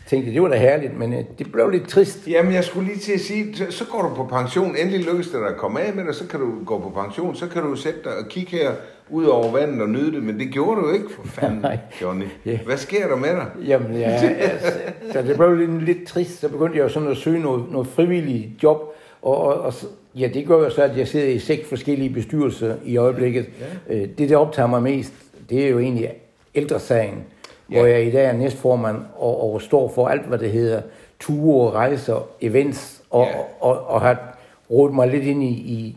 tænkte 0.08 0.34
det 0.34 0.42
var 0.42 0.48
da 0.48 0.58
herligt, 0.58 0.98
men 0.98 1.14
øh, 1.14 1.20
det 1.40 1.52
blev 1.52 1.70
lidt 1.70 1.88
trist. 1.88 2.28
Jamen, 2.28 2.54
jeg 2.54 2.64
skulle 2.64 2.88
lige 2.88 3.00
til 3.00 3.14
at 3.14 3.20
sige, 3.20 3.56
så, 3.56 3.66
så 3.70 3.86
går 3.86 4.02
du 4.02 4.16
på 4.16 4.24
pension. 4.24 4.76
Endelig 4.76 5.06
lykkes 5.06 5.28
det 5.28 5.40
dig 5.40 5.48
at 5.50 5.58
komme 5.58 5.82
af 5.82 5.94
med 5.94 6.06
det, 6.06 6.16
så 6.16 6.28
kan 6.28 6.40
du 6.40 6.52
gå 6.66 6.80
på 6.80 6.90
pension. 6.90 7.36
Så 7.36 7.48
kan 7.48 7.62
du 7.62 7.76
sætte 7.76 8.00
dig 8.04 8.12
og 8.18 8.26
kigge 8.30 8.52
her 8.52 8.72
ud 9.10 9.26
over 9.26 9.52
vandet 9.52 9.82
og 9.82 9.90
nyde 9.90 10.12
det. 10.12 10.24
Men 10.24 10.40
det 10.40 10.48
gjorde 10.52 10.82
du 10.82 10.92
ikke, 10.92 11.06
for 11.10 11.28
fanden, 11.28 11.60
Nej. 11.70 11.78
Johnny. 12.02 12.26
Ja. 12.46 12.60
Hvad 12.66 12.78
sker 12.78 13.08
der 13.08 13.16
med 13.16 13.30
dig? 13.30 13.46
Jamen, 13.68 13.98
ja, 13.98 14.10
altså, 14.10 14.72
så 15.12 15.22
det 15.22 15.38
blev 15.38 15.56
lidt, 15.56 15.84
lidt 15.86 16.08
trist. 16.08 16.40
Så 16.40 16.50
begyndte 16.50 16.78
jeg 16.78 16.84
jo 16.84 16.90
sådan 16.90 17.08
at 17.10 17.18
søge 17.18 17.40
noget, 17.40 17.72
noget 17.72 17.88
frivilligt 17.88 18.64
job. 18.64 18.96
Og, 19.22 19.38
og, 19.38 19.62
og 19.62 19.74
ja, 20.16 20.30
det 20.34 20.48
gør 20.48 20.58
jo 20.58 20.70
så, 20.70 20.84
at 20.84 20.98
jeg 20.98 21.08
sidder 21.08 21.28
i 21.28 21.40
seks 21.40 21.70
forskellige 21.70 22.10
bestyrelser 22.10 22.76
i 22.86 22.98
øjeblikket. 22.98 23.46
Ja. 23.90 24.06
Det, 24.18 24.30
der 24.30 24.38
optager 24.38 24.68
mig 24.68 24.84
mest, 24.84 25.14
det 25.50 25.66
er 25.66 25.70
jo 25.70 25.80
egentlig 25.80 26.10
ældresagen, 26.56 27.24
ja. 27.72 27.78
hvor 27.78 27.86
jeg 27.86 28.06
i 28.06 28.12
dag 28.12 28.26
er 28.26 28.34
næstformand 28.34 28.98
og, 29.18 29.54
og 29.54 29.62
står 29.62 29.88
for 29.96 30.08
alt, 30.08 30.26
hvad 30.26 30.38
det 30.38 30.52
hedder 30.52 30.82
ture, 31.20 31.72
rejser, 31.72 32.28
events, 32.42 33.04
og, 33.10 33.26
Ja. 33.26 33.38
ja. 33.38 33.44
og, 33.62 33.88
og 33.88 34.02
har 34.02 34.38
rodet 34.72 34.96
mig 34.96 35.08
lidt 35.08 35.24
ind 35.24 35.44
i, 35.44 35.48
i 35.48 35.96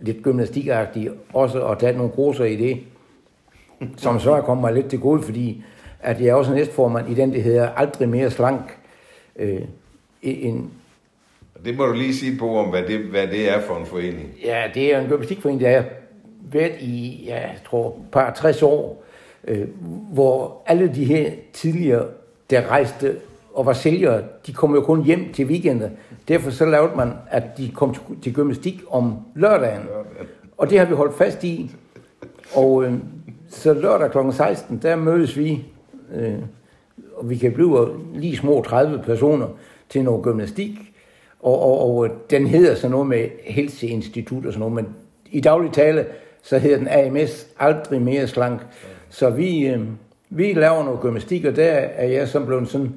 lidt 0.00 0.22
gymnastikagtigt, 0.22 1.12
også 1.34 1.60
og 1.60 1.78
taget 1.78 1.96
nogle 1.96 2.12
kurser 2.12 2.44
i 2.44 2.56
det 2.56 2.78
som 3.96 4.20
så 4.20 4.32
er 4.34 4.40
kommet 4.40 4.60
mig 4.62 4.72
lidt 4.74 4.90
til 4.90 5.00
gode, 5.00 5.22
fordi 5.22 5.64
at 6.00 6.20
jeg 6.20 6.28
er 6.28 6.34
også 6.34 6.54
næstformand 6.54 7.10
i 7.10 7.14
den, 7.14 7.32
der 7.34 7.40
hedder 7.40 7.68
Aldrig 7.68 8.08
mere 8.08 8.30
slank. 8.30 8.78
Øh, 9.36 9.60
en, 10.22 10.70
Det 11.64 11.76
må 11.76 11.86
du 11.86 11.92
lige 11.92 12.14
sige 12.14 12.38
på, 12.38 12.58
om 12.58 12.68
hvad 12.68 12.82
det, 12.82 12.98
hvad 13.00 13.26
det 13.26 13.50
er 13.50 13.60
for 13.60 13.76
en 13.76 13.86
forening. 13.86 14.28
ja, 14.44 14.62
det 14.74 14.94
er 14.94 15.00
en 15.00 15.08
gymnastikforening, 15.08 15.60
der 15.60 15.70
har 15.76 15.84
været 16.52 16.72
i, 16.80 17.24
ja, 17.26 17.34
jeg 17.34 17.56
tror, 17.70 17.88
et 17.88 17.94
par 18.12 18.32
60 18.32 18.62
år, 18.62 19.02
øh, 19.44 19.68
hvor 20.12 20.62
alle 20.66 20.94
de 20.94 21.04
her 21.04 21.30
tidligere, 21.52 22.06
der 22.50 22.70
rejste 22.70 23.16
og 23.54 23.66
var 23.66 23.72
sælgere, 23.72 24.22
de 24.46 24.52
kom 24.52 24.74
jo 24.74 24.80
kun 24.80 25.04
hjem 25.04 25.32
til 25.32 25.46
weekender. 25.46 25.88
Derfor 26.28 26.50
så 26.50 26.64
lavede 26.64 26.96
man, 26.96 27.12
at 27.30 27.42
de 27.56 27.70
kom 27.74 27.94
til, 27.94 28.02
til 28.22 28.34
gymnastik 28.34 28.82
om 28.90 29.14
lørdagen. 29.34 29.82
Og 30.58 30.70
det 30.70 30.78
har 30.78 30.86
vi 30.86 30.94
holdt 30.94 31.14
fast 31.14 31.44
i. 31.44 31.70
Og 32.54 32.84
øh, 32.84 32.92
så 33.48 33.74
lørdag 33.74 34.10
kl. 34.10 34.18
16, 34.32 34.78
der 34.82 34.96
mødes 34.96 35.38
vi, 35.38 35.64
øh, 36.14 36.38
og 37.16 37.30
vi 37.30 37.36
kan 37.36 37.52
blive 37.52 37.88
lige 38.14 38.36
små 38.36 38.62
30 38.62 38.98
personer 38.98 39.46
til 39.88 40.04
noget 40.04 40.24
gymnastik. 40.24 40.92
Og, 41.40 41.62
og, 41.62 41.96
og 41.98 42.08
den 42.30 42.46
hedder 42.46 42.74
så 42.74 42.88
noget 42.88 43.06
med 43.06 43.28
Helseinstitut 43.44 44.46
og 44.46 44.52
sådan 44.52 44.60
noget, 44.60 44.74
men 44.74 44.86
i 45.30 45.40
daglig 45.40 45.72
tale, 45.72 46.06
så 46.42 46.58
hedder 46.58 46.78
den 46.78 46.88
AMS 46.88 47.46
aldrig 47.58 48.02
mere 48.02 48.26
slank. 48.26 48.60
Så 49.10 49.30
vi, 49.30 49.66
øh, 49.66 49.80
vi 50.30 50.52
laver 50.52 50.84
noget 50.84 51.00
gymnastik, 51.00 51.44
og 51.44 51.56
der 51.56 51.72
er 51.72 52.06
jeg 52.06 52.28
som 52.28 52.46
blevet 52.46 52.68
sådan 52.68 52.92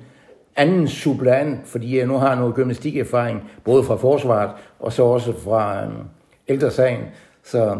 anden 0.55 0.87
supplant, 0.87 1.59
fordi 1.65 1.97
jeg 1.97 2.07
nu 2.07 2.17
har 2.17 2.35
noget 2.35 2.55
gymnastikerfaring, 2.55 3.51
både 3.63 3.83
fra 3.83 3.95
forsvaret 3.95 4.51
og 4.79 4.93
så 4.93 5.03
også 5.03 5.33
fra 5.43 5.83
øh, 5.83 5.91
ældresagen. 6.47 7.01
Så 7.43 7.77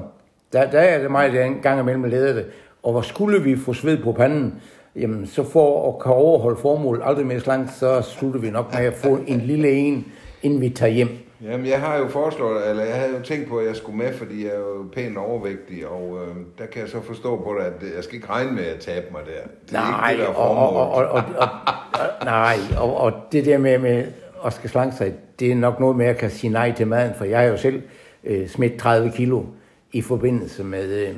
der, 0.54 0.72
der 0.72 0.80
er 0.80 1.02
det 1.02 1.12
mig, 1.12 1.34
der 1.34 1.46
en 1.46 1.60
gang 1.62 1.80
imellem 1.80 2.04
leder 2.04 2.34
det. 2.34 2.46
Og 2.84 2.92
hvor 2.92 3.02
skulle 3.02 3.44
vi 3.44 3.58
få 3.58 3.74
sved 3.74 4.04
på 4.04 4.12
panden, 4.12 4.62
jamen 4.96 5.28
så 5.28 5.44
for 5.44 5.94
at 5.94 6.04
kan 6.04 6.12
overholde 6.12 6.58
formålet 6.62 7.02
aldrig 7.06 7.26
mere 7.26 7.40
slank, 7.40 7.70
så 7.80 8.02
slutter 8.02 8.40
vi 8.40 8.50
nok 8.50 8.74
med 8.74 8.86
at 8.86 8.94
få 8.94 9.20
en 9.28 9.40
lille 9.40 9.72
en, 9.72 10.06
inden 10.42 10.62
vi 10.62 10.70
tager 10.70 10.94
hjem. 10.94 11.29
Jamen, 11.44 11.66
jeg 11.66 11.80
har 11.82 11.98
jo 11.98 12.08
foreslået, 12.08 12.70
eller 12.70 12.84
jeg 12.84 12.96
havde 12.96 13.12
jo 13.18 13.22
tænkt 13.24 13.50
på, 13.50 13.58
at 13.58 13.68
jeg 13.68 13.76
skulle 13.76 13.98
med, 13.98 14.14
fordi 14.14 14.46
jeg 14.46 14.54
er 14.54 14.60
jo 14.60 14.86
pænt 14.94 15.18
overvægtig, 15.18 15.88
og 15.88 16.20
øh, 16.28 16.36
der 16.58 16.66
kan 16.66 16.82
jeg 16.82 16.90
så 16.90 17.02
forstå 17.02 17.36
på 17.44 17.56
det, 17.60 17.66
at 17.66 17.96
jeg 17.96 18.04
skal 18.04 18.16
ikke 18.16 18.30
regne 18.30 18.52
med 18.52 18.64
at 18.66 18.80
tabe 18.80 19.06
mig 19.12 19.22
der. 19.26 19.32
Det 19.70 19.76
er 19.78 19.92
Nej, 19.92 20.12
ikke 20.12 20.22
det, 20.24 20.28
der 20.30 20.34
er 20.34 20.38
og, 20.38 20.58
og, 20.58 20.92
og, 20.92 21.04
formålet. 21.04 21.38
og, 21.38 21.48
og, 21.94 22.04
og, 22.20 22.26
nej, 22.26 22.56
og, 22.78 22.98
og 22.98 23.14
det 23.32 23.46
der 23.46 23.58
med, 23.58 23.78
med 23.78 24.06
at 24.46 24.54
skal 24.54 24.70
slanke 24.70 24.96
sig, 24.96 25.14
det 25.40 25.52
er 25.52 25.56
nok 25.56 25.80
noget 25.80 25.96
med, 25.96 26.06
at 26.06 26.10
jeg 26.10 26.18
kan 26.18 26.30
sige 26.32 26.52
nej 26.52 26.72
til 26.72 26.88
maden, 26.88 27.14
for 27.18 27.26
jeg 27.26 27.40
har 27.40 27.46
jo 27.46 27.58
selv 27.58 27.82
øh, 28.24 28.48
smidt 28.48 28.80
30 28.80 29.12
kilo 29.12 29.44
i 29.92 30.02
forbindelse 30.02 30.64
med 30.64 31.08
øh, 31.08 31.16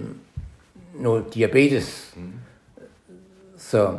noget 1.00 1.26
diabetes. 1.34 2.14
Mm. 2.16 2.22
Så 3.58 3.94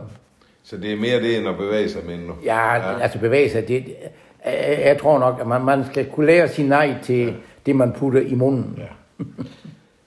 Så 0.63 0.77
det 0.77 0.93
er 0.93 0.97
mere 0.97 1.21
det, 1.21 1.39
end 1.39 1.49
at 1.49 1.57
bevæge 1.57 1.89
sig 1.89 2.05
mindre. 2.07 2.35
ja, 2.45 2.75
ja. 2.75 3.01
altså 3.01 3.19
bevæge 3.19 3.51
sig, 3.51 3.69
det, 3.69 3.85
jeg, 4.45 4.83
jeg 4.85 4.99
tror 4.99 5.19
nok, 5.19 5.41
at 5.41 5.47
man, 5.47 5.65
man 5.65 5.85
skal 5.91 6.11
kunne 6.11 6.27
lære 6.27 6.43
at 6.43 6.51
sige 6.51 6.69
nej 6.69 6.95
til 7.03 7.27
ja. 7.27 7.33
det, 7.67 7.77
man 7.77 7.93
putter 7.93 8.21
i 8.21 8.35
munden. 8.35 8.79
Ja. 8.79 9.25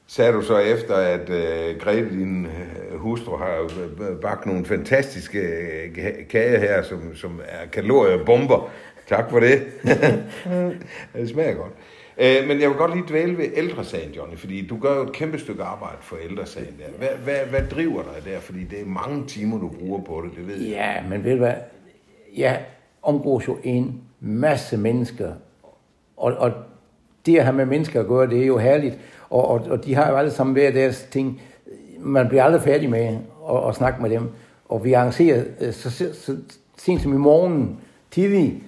Sagde 0.08 0.34
du 0.34 0.42
så 0.42 0.58
efter, 0.58 0.96
at 0.96 1.30
øh, 1.30 1.80
Grete, 1.80 2.10
din 2.10 2.46
øh, 2.46 3.00
hustru, 3.00 3.38
har 3.38 3.62
øh, 3.62 4.18
bagt 4.22 4.46
nogle 4.46 4.66
fantastiske 4.66 5.40
øh, 5.40 5.92
ka- 5.98 6.28
kager 6.28 6.60
her, 6.60 6.84
som, 6.84 7.16
som 7.16 7.42
er 7.48 7.68
kaloriebomber. 7.70 8.70
Tak 9.08 9.30
for 9.30 9.40
det. 9.40 9.62
det 11.16 11.30
smager 11.30 11.54
godt. 11.54 11.72
Øh, 12.18 12.48
men 12.48 12.62
jeg 12.62 12.70
vil 12.70 12.78
godt 12.78 12.96
lige 12.96 13.06
dvæle 13.10 13.38
ved 13.38 13.46
ældresagen, 13.56 14.12
Johnny, 14.12 14.38
fordi 14.38 14.68
du 14.68 14.78
gør 14.80 14.96
jo 14.96 15.04
et 15.04 15.12
kæmpe 15.12 15.40
stykke 15.40 15.64
arbejde 15.64 15.98
for 16.02 16.18
ældresagen 16.30 16.76
der. 16.80 16.98
Hvad, 16.98 17.18
hvad, 17.24 17.46
hvad 17.50 17.70
driver 17.72 18.02
dig 18.02 18.34
der? 18.34 18.40
Fordi 18.40 18.64
det 18.64 18.82
er 18.82 18.86
mange 18.86 19.26
timer, 19.28 19.60
du 19.60 19.68
bruger 19.68 20.02
på 20.02 20.22
det, 20.26 20.38
det 20.38 20.48
ved 20.48 20.62
jeg. 20.62 20.70
Ja, 20.70 21.10
men 21.10 21.24
ved 21.24 21.32
du 21.32 21.38
hvad? 21.38 21.54
Jeg 22.38 22.62
omgås 23.02 23.48
jo 23.48 23.58
en 23.64 24.02
masse 24.26 24.78
mennesker, 24.78 25.32
og, 26.18 26.34
og 26.34 26.52
det 27.26 27.38
at 27.38 27.44
have 27.44 27.56
med 27.56 27.66
mennesker 27.66 28.00
at 28.00 28.08
gøre, 28.08 28.30
det 28.30 28.42
er 28.42 28.46
jo 28.46 28.58
herligt, 28.58 28.98
og, 29.30 29.48
og, 29.48 29.62
og 29.70 29.86
de 29.86 29.96
har 29.96 30.10
jo 30.10 30.18
alle 30.18 30.32
sammen 30.32 30.54
hver 30.54 30.72
deres 30.72 31.08
ting. 31.12 31.42
Man 32.00 32.28
bliver 32.28 32.44
aldrig 32.44 32.62
færdig 32.62 32.90
med 32.90 33.18
at, 33.50 33.68
at 33.70 33.76
snakke 33.76 34.02
med 34.02 34.10
dem, 34.10 34.30
og 34.70 34.84
vi 34.84 34.94
arrangerer, 34.94 35.44
øh, 35.62 35.74
så, 35.74 35.90
så, 35.90 36.14
så 36.14 36.38
sent 36.78 37.02
som 37.02 37.14
i 37.14 37.18
morgen 37.18 37.80
tidlig, 38.12 38.64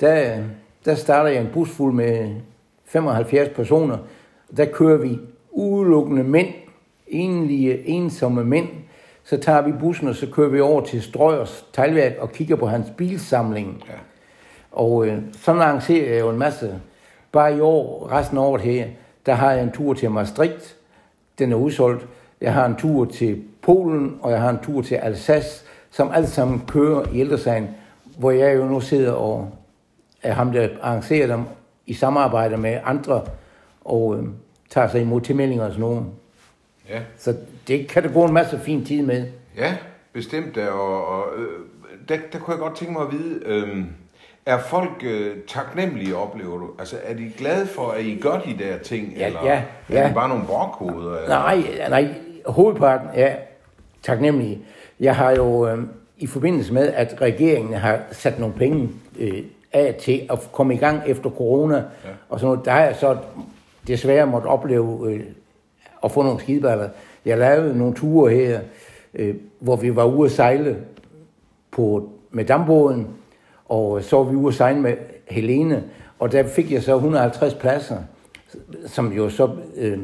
der, 0.00 0.42
der 0.84 0.94
starter 0.94 1.30
jeg 1.30 1.40
en 1.40 1.50
bus 1.52 1.70
fuld 1.70 1.94
med 1.94 2.30
75 2.84 3.48
personer, 3.48 3.98
der 4.56 4.64
kører 4.64 4.98
vi 4.98 5.18
udelukkende 5.50 6.24
mænd, 6.24 6.48
enlige, 7.06 7.86
ensomme 7.86 8.44
mænd, 8.44 8.68
så 9.24 9.36
tager 9.36 9.62
vi 9.62 9.72
bussen, 9.72 10.08
og 10.08 10.14
så 10.14 10.26
kører 10.32 10.48
vi 10.48 10.60
over 10.60 10.84
til 10.84 11.02
Strøgers 11.02 11.66
teglværk 11.72 12.12
og 12.18 12.32
kigger 12.32 12.56
på 12.56 12.66
hans 12.66 12.86
bilsamling. 12.96 13.84
Ja. 13.88 13.92
Og 14.72 15.06
øh, 15.06 15.22
sådan 15.40 15.60
arrangerer 15.60 16.12
jeg 16.12 16.20
jo 16.20 16.30
en 16.30 16.38
masse. 16.38 16.80
Bare 17.32 17.56
i 17.56 17.60
år, 17.60 18.08
resten 18.12 18.38
af 18.38 18.42
året 18.42 18.62
her, 18.62 18.86
der 19.26 19.34
har 19.34 19.52
jeg 19.52 19.62
en 19.62 19.72
tur 19.72 19.94
til 19.94 20.10
Maastricht. 20.10 20.76
Den 21.38 21.52
er 21.52 21.56
udsolgt. 21.56 22.06
Jeg 22.40 22.54
har 22.54 22.66
en 22.66 22.76
tur 22.76 23.04
til 23.04 23.42
Polen, 23.62 24.18
og 24.20 24.30
jeg 24.30 24.40
har 24.40 24.50
en 24.50 24.58
tur 24.62 24.82
til 24.82 24.94
Alsace, 24.94 25.64
som 25.90 26.10
alle 26.14 26.28
sammen 26.28 26.62
kører 26.68 27.04
i 27.12 27.20
ældresagen, 27.20 27.68
hvor 28.18 28.30
jeg 28.30 28.56
jo 28.56 28.64
nu 28.64 28.80
sidder 28.80 29.12
og 29.12 29.50
er 30.22 30.32
ham, 30.32 30.52
der 30.52 30.68
arrangerer 30.82 31.26
dem 31.36 31.40
i 31.86 31.94
samarbejde 31.94 32.56
med 32.56 32.78
andre, 32.84 33.22
og 33.84 34.16
øh, 34.18 34.24
tager 34.70 34.88
sig 34.88 35.00
imod 35.00 35.20
tilmeldinger 35.20 35.64
og 35.64 35.70
sådan 35.70 35.80
noget. 35.80 36.04
Ja, 36.88 37.00
Så 37.18 37.34
det 37.68 37.88
kan 37.88 38.02
der 38.02 38.12
gå 38.12 38.24
en 38.24 38.32
masse 38.32 38.58
fin 38.58 38.84
tid 38.84 39.02
med. 39.02 39.26
ja 39.56 39.76
bestemt. 40.12 40.58
Og, 40.58 41.06
og 41.08 41.24
øh, 41.36 41.48
der, 42.08 42.16
der 42.32 42.38
kunne 42.38 42.52
jeg 42.52 42.60
godt 42.60 42.76
tænke 42.76 42.92
mig 42.92 43.02
at 43.02 43.12
vide, 43.12 43.40
øh, 43.46 43.84
er 44.46 44.58
folk 44.58 45.02
øh, 45.04 45.36
taknemmelige, 45.48 46.16
oplever 46.16 46.58
du? 46.58 46.70
Altså, 46.78 46.96
er 47.04 47.14
de 47.14 47.32
glade 47.38 47.66
for, 47.66 47.88
at 47.88 48.04
I 48.04 48.18
gør 48.20 48.38
de 48.38 48.56
der 48.58 48.78
ting? 48.78 49.12
Ja, 49.16 49.26
eller 49.26 49.44
ja, 49.44 49.62
er 49.88 50.00
ja. 50.00 50.06
det 50.06 50.14
bare 50.14 50.28
nogle 50.28 50.44
brokhoveder? 50.46 51.16
Eller? 51.16 51.28
Nej, 51.28 51.62
nej, 51.88 52.14
hovedparten 52.46 53.08
er 53.14 53.36
taknemmelige. 54.02 54.58
Jeg 55.00 55.16
har 55.16 55.30
jo 55.30 55.68
øh, 55.68 55.78
i 56.18 56.26
forbindelse 56.26 56.72
med, 56.72 56.92
at 56.92 57.20
regeringen 57.20 57.74
har 57.74 58.00
sat 58.10 58.38
nogle 58.38 58.54
penge 58.54 58.90
øh, 59.18 59.42
af 59.72 59.94
til 60.00 60.26
at 60.30 60.48
komme 60.52 60.74
i 60.74 60.78
gang 60.78 61.02
efter 61.06 61.30
corona, 61.30 61.76
ja. 61.76 61.82
og 62.28 62.40
sådan 62.40 62.52
noget, 62.52 62.64
der 62.64 62.70
har 62.70 62.80
jeg 62.80 62.96
så 62.96 63.16
desværre 63.86 64.26
måtte 64.26 64.46
opleve 64.46 65.12
øh, 65.12 65.20
at 66.04 66.12
få 66.12 66.22
nogle 66.22 66.40
skideballer. 66.40 66.88
Jeg 67.24 67.38
lavede 67.38 67.78
nogle 67.78 67.94
ture 67.94 68.34
her, 68.34 68.60
øh, 69.14 69.34
hvor 69.58 69.76
vi 69.76 69.96
var 69.96 70.04
ude 70.04 70.26
at 70.26 70.32
sejle 70.32 70.76
på, 71.70 72.10
med 72.30 72.44
dambåden, 72.44 73.08
og 73.72 74.02
så 74.02 74.16
var 74.16 74.24
vi 74.24 74.36
ude 74.36 74.52
sejle 74.52 74.80
med 74.80 74.96
Helene, 75.28 75.84
og 76.18 76.32
der 76.32 76.42
fik 76.42 76.72
jeg 76.72 76.82
så 76.82 76.94
150 76.94 77.54
pladser, 77.54 77.96
som 78.86 79.12
jo 79.12 79.28
så 79.28 79.50
øh, 79.76 79.98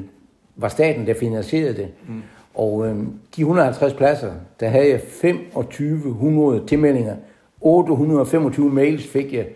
var 0.56 0.68
staten, 0.68 1.06
der 1.06 1.14
finansierede 1.14 1.76
det. 1.76 1.88
Mm. 2.08 2.22
Og 2.54 2.86
øh, 2.86 2.96
de 3.36 3.40
150 3.40 3.92
pladser, 3.92 4.32
der 4.60 4.68
havde 4.68 4.88
jeg 4.88 5.00
2500 5.00 6.66
tilmeldinger. 6.66 7.16
825 7.60 8.70
mails 8.70 9.06
fik 9.06 9.32
jeg. 9.32 9.46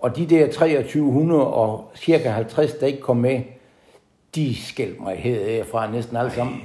Og 0.00 0.16
de 0.16 0.26
der 0.26 0.46
2300 0.46 1.46
og 1.46 1.90
cirka 1.94 2.28
50, 2.28 2.74
der 2.74 2.86
ikke 2.86 3.00
kom 3.00 3.16
med, 3.16 3.40
de 4.34 4.56
skældte 4.56 5.02
mig 5.02 5.16
herfra 5.16 5.90
næsten 5.90 6.16
alle 6.16 6.30
sammen. 6.30 6.56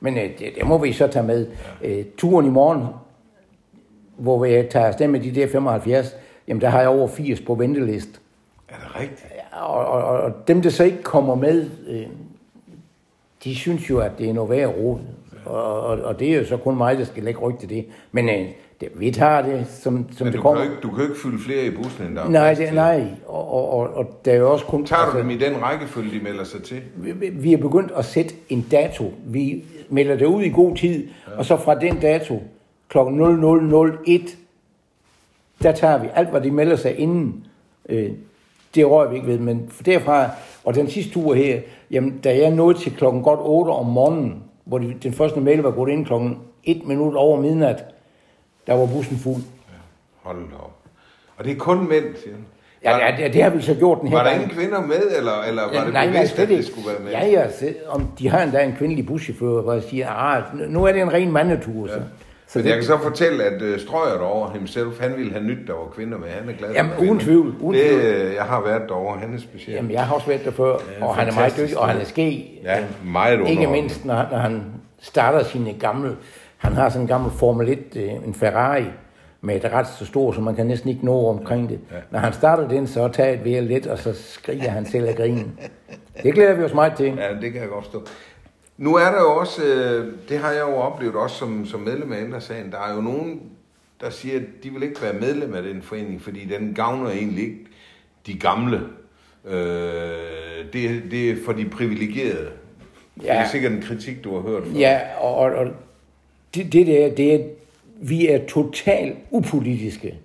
Men 0.00 0.18
øh, 0.18 0.22
det, 0.22 0.52
det 0.58 0.66
må 0.66 0.78
vi 0.78 0.92
så 0.92 1.06
tage 1.06 1.26
med. 1.26 1.46
Øh, 1.82 2.04
turen 2.18 2.46
i 2.46 2.50
morgen, 2.50 2.82
hvor 4.16 4.44
jeg 4.44 4.68
tager 4.68 4.86
afsted 4.86 5.08
med 5.08 5.20
de 5.20 5.34
der 5.34 5.48
75, 5.48 6.16
jamen 6.48 6.60
der 6.60 6.68
har 6.68 6.80
jeg 6.80 6.88
over 6.88 7.08
80 7.08 7.40
på 7.40 7.54
ventelist. 7.54 8.20
Er 8.68 8.74
det 8.74 9.00
rigtigt? 9.00 9.26
Og, 9.52 9.86
og, 9.86 10.02
og 10.20 10.48
dem, 10.48 10.62
der 10.62 10.70
så 10.70 10.84
ikke 10.84 11.02
kommer 11.02 11.34
med, 11.34 11.66
øh, 11.88 12.06
de 13.44 13.54
synes 13.56 13.90
jo, 13.90 13.98
at 13.98 14.10
det 14.18 14.28
er 14.28 14.32
noget 14.32 14.50
værd 14.50 14.68
råd. 14.78 14.98
Og, 15.44 15.80
og, 15.80 15.98
og 16.00 16.18
det 16.20 16.32
er 16.34 16.38
jo 16.38 16.46
så 16.46 16.56
kun 16.56 16.76
mig, 16.76 16.98
der 16.98 17.04
skal 17.04 17.22
lægge 17.22 17.40
ryg 17.40 17.58
til 17.58 17.68
det. 17.68 17.86
Men 18.12 18.28
øh, 18.28 18.46
det, 18.80 18.88
vi 18.94 19.10
tager 19.10 19.42
det, 19.42 19.66
som, 19.66 20.06
som 20.16 20.24
Men 20.26 20.32
det 20.32 20.40
kommer. 20.42 20.62
Kan 20.62 20.70
ikke, 20.70 20.82
du 20.82 20.88
kan 20.88 20.98
jo 20.98 21.02
ikke 21.04 21.20
fylde 21.20 21.38
flere 21.38 21.66
i 21.66 21.70
bussen, 21.70 22.06
end 22.06 22.16
der 22.16 22.22
er 22.22 22.28
Nej, 22.28 22.54
det, 22.54 22.74
nej. 22.74 23.04
Og, 23.26 23.52
og, 23.54 23.70
og, 23.70 23.94
og 23.94 24.20
der 24.24 24.32
er 24.32 24.36
jo 24.36 24.52
også 24.52 24.64
kun... 24.64 24.86
Tager 24.86 25.10
du 25.12 25.18
dem 25.18 25.30
i 25.30 25.36
den 25.38 25.62
rækkefølge, 25.62 26.18
de 26.18 26.24
melder 26.24 26.44
sig 26.44 26.62
til? 26.62 26.80
vi, 26.96 27.12
vi- 27.12 27.28
vi 27.28 27.52
er 27.52 27.56
begyndt 27.56 27.92
at 27.96 28.04
sætte 28.04 28.34
en 28.48 28.66
dato. 28.70 29.12
Vi 29.26 29.64
melder 29.88 30.16
det 30.16 30.26
ud 30.26 30.42
i 30.42 30.48
god 30.50 30.76
tid, 30.76 31.08
ja. 31.32 31.38
og 31.38 31.44
så 31.44 31.56
fra 31.56 31.74
den 31.74 32.00
dato, 32.00 32.42
kl. 32.88 32.98
0001, 32.98 34.36
der 35.62 35.72
tager 35.72 35.98
vi 35.98 36.08
alt, 36.14 36.28
hvad 36.28 36.40
de 36.40 36.50
melder 36.50 36.76
sig 36.76 36.98
inden. 36.98 37.46
Øh, 37.88 38.10
det 38.74 38.90
rører 38.90 39.08
vi 39.08 39.16
ikke 39.16 39.28
ved, 39.28 39.38
men 39.38 39.70
derfra, 39.86 40.30
og 40.64 40.74
den 40.74 40.90
sidste 40.90 41.12
tur 41.12 41.34
her, 41.34 41.60
jamen, 41.90 42.18
da 42.18 42.38
jeg 42.38 42.50
nåede 42.50 42.78
til 42.78 42.96
klokken 42.96 43.22
godt 43.22 43.40
8 43.42 43.70
om 43.70 43.86
morgenen, 43.86 44.42
hvor 44.64 44.78
de, 44.78 44.94
den 45.02 45.12
første 45.12 45.40
mail 45.40 45.58
var 45.58 45.70
gået 45.70 45.90
ind 45.90 46.06
klokken 46.06 46.38
1 46.64 46.86
minut 46.86 47.14
over 47.16 47.40
midnat, 47.40 47.84
der 48.66 48.74
var 48.74 48.86
bussen 48.86 49.16
fuld. 49.16 49.42
Hold 50.22 50.36
da 50.50 50.56
op. 50.56 50.72
Og 51.36 51.44
det 51.44 51.52
er 51.52 51.56
kun 51.56 51.88
mænd, 51.88 52.04
siger? 52.24 52.36
Ja, 52.84 53.06
ja 53.06 53.24
det, 53.24 53.34
det 53.34 53.42
har 53.42 53.50
vi 53.50 53.62
så 53.62 53.74
gjort 53.74 54.00
den 54.00 54.08
her 54.08 54.16
Var 54.16 54.22
der 54.24 54.30
gang. 54.30 54.42
ingen 54.42 54.58
kvinder 54.58 54.80
med, 54.80 55.16
eller, 55.16 55.42
eller 55.48 55.62
var 55.62 55.84
det 55.84 55.92
nej, 55.92 56.06
bevidst, 56.06 56.38
at 56.38 56.48
det 56.48 56.54
ikke. 56.54 56.64
skulle 56.66 56.88
være 56.88 57.00
med? 57.00 57.10
Ja, 57.10 57.26
ja, 57.26 57.46
om 57.88 58.06
de 58.18 58.28
har 58.28 58.42
endda 58.42 58.64
en 58.64 58.74
kvindelig 58.78 59.06
buschauffør, 59.06 59.62
hvor 59.62 59.72
jeg 59.72 59.82
siger, 59.82 60.08
ah, 60.10 60.42
nu 60.68 60.84
er 60.84 60.92
det 60.92 61.02
en 61.02 61.12
ren 61.12 61.32
mandetur. 61.32 61.86
Ja. 61.88 61.94
Så 61.94 62.00
Men 62.54 62.64
det, 62.64 62.68
jeg 62.70 62.76
kan 62.78 62.84
så 62.86 62.98
fortælle, 62.98 63.44
at 63.44 63.62
uh, 63.62 63.78
Strøger 63.80 64.18
derovre 64.18 64.52
himself, 64.52 65.00
han 65.00 65.16
ville 65.16 65.32
have 65.32 65.44
nyt, 65.44 65.58
der 65.66 65.72
var 65.72 65.86
kvinder 65.94 66.18
med. 66.18 66.28
Han 66.28 66.48
er 66.48 66.52
glad 66.52 66.70
Jamen, 66.72 66.92
uden 66.98 67.18
tvivl, 67.20 67.54
uden 67.60 67.80
det, 67.80 67.88
tvivl. 67.90 68.02
øh, 68.04 68.34
Jeg 68.34 68.42
har 68.44 68.60
været 68.66 68.82
derovre, 68.88 69.18
han 69.20 69.34
er 69.34 69.38
speciel. 69.38 69.74
Jamen, 69.76 69.90
jeg 69.90 70.06
har 70.06 70.14
også 70.14 70.26
været 70.26 70.44
der 70.44 70.50
før, 70.50 70.76
Ja, 71.00 71.06
og 71.06 71.16
han 71.16 71.28
er 71.28 71.32
meget 71.34 71.56
dygtig, 71.56 71.78
og 71.78 71.88
han 71.88 72.00
er 72.00 72.04
ske. 72.04 72.60
Ja, 72.62 72.84
meget 73.04 73.32
Ikke 73.32 73.42
underholdende. 73.42 73.72
mindst, 73.80 74.04
når, 74.04 74.26
når 74.30 74.38
han 74.38 74.62
starter 75.00 75.42
sine 75.44 75.72
gamle... 75.72 76.16
Han 76.56 76.72
har 76.72 76.88
sådan 76.88 77.00
en 77.02 77.08
gammel 77.08 77.30
Formel 77.30 77.68
1, 77.68 77.78
øh, 77.96 78.02
en 78.26 78.34
Ferrari, 78.34 78.84
med 79.40 79.56
et 79.64 79.72
ret 79.72 79.86
så 79.98 80.06
stort, 80.06 80.34
så 80.34 80.40
man 80.40 80.54
kan 80.56 80.66
næsten 80.66 80.90
ikke 80.90 81.04
nå 81.06 81.26
omkring 81.28 81.68
det. 81.68 81.78
Ja. 81.92 81.96
Når 82.10 82.18
han 82.18 82.32
starter 82.32 82.68
den, 82.68 82.86
så 82.86 83.08
tager 83.08 83.32
et 83.32 83.44
ved 83.44 83.60
lidt, 83.62 83.86
og 83.86 83.98
så 83.98 84.12
skriger 84.14 84.70
han 84.70 84.86
selv 84.86 85.08
af 85.08 85.16
grinen. 85.16 85.58
Det 86.22 86.34
glæder 86.34 86.54
vi 86.54 86.62
os 86.62 86.74
meget 86.74 86.92
til. 86.96 87.06
Ja, 87.06 87.40
det 87.40 87.52
kan 87.52 87.60
jeg 87.60 87.68
godt 87.68 87.84
stå. 87.84 88.02
Nu 88.78 88.94
er 88.94 89.10
der 89.10 89.20
jo 89.20 89.36
også, 89.36 89.64
øh, 89.64 90.12
det 90.28 90.38
har 90.38 90.50
jeg 90.50 90.60
jo 90.60 90.76
oplevet 90.76 91.14
også 91.14 91.36
som, 91.36 91.66
som 91.66 91.80
medlem 91.80 92.12
af 92.12 92.22
Ældresagen, 92.22 92.70
der 92.70 92.78
er 92.78 92.94
jo 92.94 93.00
nogen, 93.00 93.42
der 94.00 94.10
siger, 94.10 94.36
at 94.36 94.44
de 94.62 94.70
vil 94.70 94.82
ikke 94.82 95.02
være 95.02 95.12
medlem 95.12 95.54
af 95.54 95.62
den 95.62 95.82
forening, 95.82 96.22
fordi 96.22 96.44
den 96.44 96.74
gavner 96.74 97.10
egentlig 97.10 97.44
ikke 97.44 97.66
de 98.26 98.38
gamle. 98.38 98.80
Øh, 99.44 99.56
det, 100.72 101.02
det 101.10 101.30
er 101.30 101.36
for 101.44 101.52
de 101.52 101.68
privilegerede. 101.68 102.48
Ja. 103.22 103.32
Det 103.32 103.40
er 103.40 103.48
sikkert 103.48 103.72
en 103.72 103.82
kritik, 103.82 104.24
du 104.24 104.34
har 104.34 104.40
hørt 104.40 104.62
fra. 104.62 104.78
Ja, 104.78 105.00
og, 105.20 105.34
og, 105.34 105.50
og 105.52 105.66
det, 106.54 106.72
det 106.72 106.86
der, 106.86 107.14
det 107.14 107.34
er, 107.34 107.44
vi 108.00 108.28
er 108.28 108.46
totalt 108.46 109.16
upolitiske. 109.30 110.18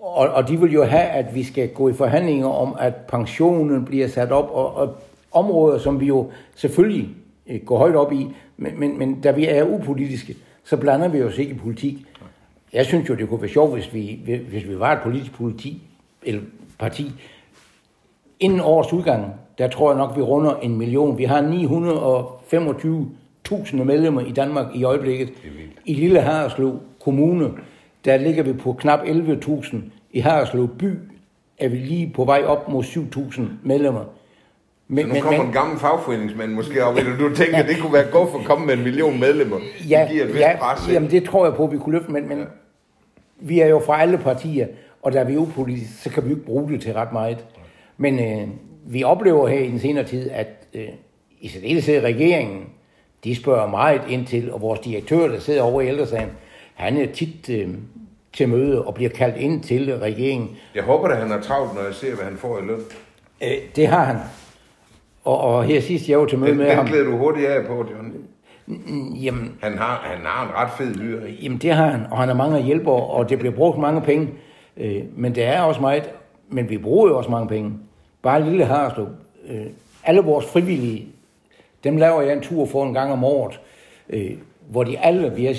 Og, 0.00 0.28
og 0.28 0.48
de 0.48 0.60
vil 0.60 0.72
jo 0.72 0.84
have, 0.84 1.04
at 1.04 1.34
vi 1.34 1.44
skal 1.44 1.68
gå 1.68 1.88
i 1.88 1.92
forhandlinger 1.92 2.48
om, 2.48 2.76
at 2.80 2.94
pensionen 2.96 3.84
bliver 3.84 4.08
sat 4.08 4.32
op, 4.32 4.50
og, 4.50 4.74
og 4.74 4.96
områder, 5.32 5.78
som 5.78 6.00
vi 6.00 6.06
jo 6.06 6.30
selvfølgelig 6.54 7.08
øh, 7.48 7.60
går 7.60 7.78
højt 7.78 7.96
op 7.96 8.12
i, 8.12 8.26
men, 8.56 8.80
men, 8.80 8.98
men 8.98 9.20
da 9.20 9.30
vi 9.30 9.46
er 9.46 9.64
upolitiske, 9.64 10.36
så 10.64 10.76
blander 10.76 11.08
vi 11.08 11.22
os 11.22 11.38
ikke 11.38 11.54
i 11.54 11.58
politik. 11.58 11.96
Jeg 12.72 12.86
synes 12.86 13.08
jo, 13.08 13.14
det 13.14 13.28
kunne 13.28 13.42
være 13.42 13.50
sjovt, 13.50 13.72
hvis 13.72 13.94
vi, 13.94 14.20
hvis 14.48 14.68
vi 14.68 14.78
var 14.78 14.92
et 14.92 15.02
politisk 15.02 15.32
politi, 15.32 15.82
eller 16.22 16.42
parti, 16.78 17.12
Inden 18.40 18.60
årets 18.60 18.92
udgang, 18.92 19.34
der 19.58 19.68
tror 19.68 19.90
jeg 19.90 19.98
nok, 19.98 20.16
vi 20.16 20.22
runder 20.22 20.56
en 20.56 20.76
million. 20.76 21.18
Vi 21.18 21.24
har 21.24 21.42
925.000 23.48 23.76
medlemmer 23.84 24.20
i 24.20 24.32
Danmark 24.32 24.66
i 24.74 24.84
øjeblikket. 24.84 25.32
I 25.84 25.94
Lille 25.94 26.20
Haderslev 26.20 26.80
Kommune, 27.04 27.50
der 28.04 28.16
ligger 28.16 28.42
vi 28.42 28.52
på 28.52 28.72
knap 28.72 29.00
11.000. 29.00 29.76
I 30.12 30.20
Haderslev 30.20 30.68
By 30.78 30.90
er 31.58 31.68
vi 31.68 31.76
lige 31.76 32.12
på 32.14 32.24
vej 32.24 32.42
op 32.46 32.68
mod 32.68 32.84
7.000 32.84 33.42
medlemmer. 33.62 34.04
Men, 34.88 35.08
Så 35.08 35.14
nu 35.14 35.20
kommer 35.20 35.44
en 35.44 35.52
gammel 35.52 35.78
fagforeningsmand 35.78 36.52
måske 36.52 36.84
op, 36.84 36.96
eller 36.96 37.16
du 37.18 37.34
tænker, 37.34 37.62
det 37.66 37.76
kunne 37.80 37.92
være 37.92 38.10
godt 38.10 38.30
for 38.30 38.38
at 38.38 38.44
komme 38.44 38.66
med 38.66 38.74
en 38.74 38.82
million 38.82 39.20
medlemmer. 39.20 39.56
ja, 39.88 40.00
det 40.02 40.10
giver 40.12 40.24
et 40.24 40.34
ja, 40.40 40.56
pres. 40.60 40.88
jamen 40.92 41.10
det 41.10 41.24
tror 41.24 41.46
jeg 41.46 41.54
på, 41.54 41.64
at 41.64 41.72
vi 41.72 41.78
kunne 41.78 41.92
løfte, 41.98 42.12
men, 42.12 42.28
men 42.28 42.38
Ja. 42.38 42.44
vi 43.40 43.60
er 43.60 43.66
jo 43.66 43.82
fra 43.86 44.00
alle 44.02 44.18
partier, 44.18 44.66
og 45.02 45.12
da 45.12 45.22
vi 45.22 45.34
er 45.34 45.38
upolitiske, 45.38 45.94
så 46.02 46.10
kan 46.10 46.24
vi 46.24 46.28
jo 46.28 46.34
ikke 46.34 46.46
bruge 46.46 46.72
det 46.72 46.82
til 46.82 46.92
ret 46.94 47.12
meget. 47.12 47.44
Men 47.96 48.18
øh, 48.18 48.48
vi 48.86 49.04
oplever 49.04 49.48
her 49.48 49.58
i 49.60 49.68
den 49.70 49.80
senere 49.80 50.04
tid, 50.04 50.30
at 50.30 50.48
øh, 50.74 50.88
i 51.40 51.48
særdeleshed 51.48 52.02
regeringen, 52.02 52.64
de 53.24 53.36
spørger 53.36 53.70
meget 53.70 54.00
ind 54.08 54.26
til, 54.26 54.52
og 54.52 54.60
vores 54.60 54.80
direktør, 54.80 55.28
der 55.28 55.40
sidder 55.40 55.62
over 55.62 55.80
i 55.80 55.88
ældresagen, 55.88 56.28
han 56.74 56.96
er 56.96 57.06
tit 57.12 57.50
øh, 57.50 57.68
til 58.32 58.48
møde 58.48 58.84
og 58.84 58.94
bliver 58.94 59.10
kaldt 59.10 59.36
ind 59.36 59.62
til 59.62 59.96
regeringen. 59.98 60.56
Jeg 60.74 60.82
håber, 60.82 61.08
at 61.08 61.16
han 61.16 61.32
er 61.32 61.40
travlt, 61.40 61.74
når 61.74 61.82
jeg 61.82 61.94
ser, 61.94 62.14
hvad 62.14 62.24
han 62.24 62.36
får 62.36 62.58
i 62.58 62.62
løn. 62.66 62.80
Øh, 63.42 63.48
det 63.76 63.86
har 63.86 64.04
han. 64.04 64.16
Og, 65.26 65.40
og 65.40 65.64
her 65.64 65.80
sidst, 65.80 66.08
jeg 66.08 66.18
var 66.18 66.26
til 66.26 66.38
møde 66.38 66.50
Den, 66.50 66.58
med 66.58 66.66
den 66.66 66.76
ham, 66.76 66.86
glæder 66.86 67.04
du 67.04 67.16
hurtigt 67.16 67.46
af 67.48 67.66
på, 67.66 67.74
John. 67.74 68.14
jamen, 69.22 69.52
Han 69.62 69.78
har, 69.78 70.00
han 70.04 70.26
har 70.26 70.46
en 70.46 70.54
ret 70.54 70.70
fed 70.78 71.26
ikke? 71.26 71.42
Jamen 71.42 71.58
det 71.58 71.72
har 71.72 71.86
han, 71.86 72.00
og 72.10 72.18
han 72.18 72.28
har 72.28 72.36
mange 72.36 72.62
hjælpere, 72.62 73.06
og 73.06 73.30
det 73.30 73.38
bliver 73.38 73.54
brugt 73.54 73.78
mange 73.78 74.00
penge. 74.00 74.28
Øh, 74.76 75.02
men 75.16 75.34
det 75.34 75.44
er 75.44 75.60
også 75.60 75.80
meget, 75.80 76.10
men 76.48 76.70
vi 76.70 76.78
bruger 76.78 77.08
jo 77.08 77.16
også 77.18 77.30
mange 77.30 77.48
penge. 77.48 77.72
Bare 78.22 78.44
lille 78.44 78.64
Harslev. 78.64 79.08
Øh, 79.48 79.66
alle 80.04 80.20
vores 80.20 80.46
frivillige, 80.46 81.06
dem 81.84 81.96
laver 81.96 82.22
jeg 82.22 82.32
en 82.32 82.40
tur 82.42 82.66
for 82.66 82.84
en 82.84 82.94
gang 82.94 83.12
om 83.12 83.24
året, 83.24 83.60
øh, 84.10 84.30
hvor 84.70 84.84
de 84.84 84.98
alle, 84.98 85.32
vi 85.36 85.46
er 85.46 85.54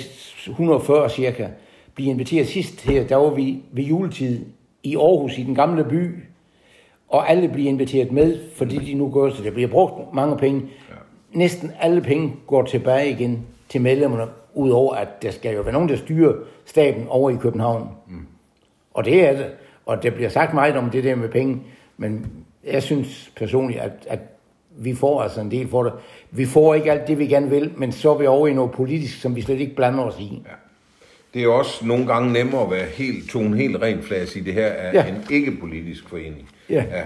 140 0.48 1.10
cirka, 1.10 1.46
bliver 1.94 2.10
inviteret 2.10 2.46
sidst 2.46 2.84
her, 2.84 3.06
der 3.06 3.16
var 3.16 3.30
vi 3.30 3.62
ved 3.72 3.84
juletid 3.84 4.46
i 4.82 4.96
Aarhus 4.96 5.38
i 5.38 5.42
den 5.42 5.54
gamle 5.54 5.84
by, 5.84 6.24
og 7.08 7.30
alle 7.30 7.48
bliver 7.48 7.68
inviteret 7.68 8.12
med, 8.12 8.38
fordi 8.54 8.76
de 8.76 8.94
nu 8.94 9.10
gør 9.10 9.30
så 9.30 9.42
der 9.42 9.50
bliver 9.50 9.68
brugt 9.68 10.14
mange 10.14 10.36
penge. 10.36 10.60
Ja. 10.60 10.94
Næsten 11.32 11.72
alle 11.80 12.00
penge 12.00 12.34
går 12.46 12.62
tilbage 12.62 13.10
igen 13.10 13.46
til 13.68 13.80
medlemmerne, 13.80 14.24
udover 14.54 14.94
at 14.94 15.22
der 15.22 15.30
skal 15.30 15.54
jo 15.54 15.62
være 15.62 15.72
nogen, 15.72 15.88
der 15.88 15.96
styrer 15.96 16.32
staten 16.64 17.06
over 17.08 17.30
i 17.30 17.36
København. 17.40 17.88
Mm. 18.08 18.26
Og 18.94 19.04
det 19.04 19.28
er 19.28 19.32
det. 19.32 19.46
Og 19.86 20.02
der 20.02 20.10
bliver 20.10 20.28
sagt 20.28 20.54
meget 20.54 20.76
om 20.76 20.90
det 20.90 21.04
der 21.04 21.14
med 21.14 21.28
penge, 21.28 21.62
men 21.96 22.26
jeg 22.64 22.82
synes 22.82 23.32
personligt, 23.36 23.80
at, 23.80 23.92
at 24.06 24.20
vi 24.70 24.94
får 24.94 25.22
altså 25.22 25.40
en 25.40 25.50
del 25.50 25.68
for 25.68 25.82
det. 25.82 25.92
Vi 26.30 26.44
får 26.44 26.74
ikke 26.74 26.92
alt 26.92 27.08
det, 27.08 27.18
vi 27.18 27.26
gerne 27.26 27.50
vil, 27.50 27.72
men 27.76 27.92
så 27.92 28.14
er 28.14 28.18
vi 28.18 28.26
over 28.26 28.48
i 28.48 28.54
noget 28.54 28.70
politisk, 28.70 29.20
som 29.20 29.36
vi 29.36 29.40
slet 29.40 29.60
ikke 29.60 29.76
blander 29.76 30.04
os 30.04 30.20
i. 30.20 30.42
Ja. 30.46 30.50
Det 31.34 31.42
er 31.42 31.48
også 31.48 31.86
nogle 31.86 32.06
gange 32.06 32.32
nemmere 32.32 32.62
at 32.64 32.70
være 32.70 32.84
helt, 32.86 33.30
tone 33.30 33.56
helt 33.56 33.82
rent 33.82 34.04
flas 34.04 34.36
i 34.36 34.40
det 34.40 34.54
her 34.54 34.66
er 34.66 34.90
Ja. 34.92 35.06
en 35.08 35.16
ikke-politisk 35.30 36.08
forening. 36.08 36.48
Ja. 36.70 36.84
ja. 36.90 37.02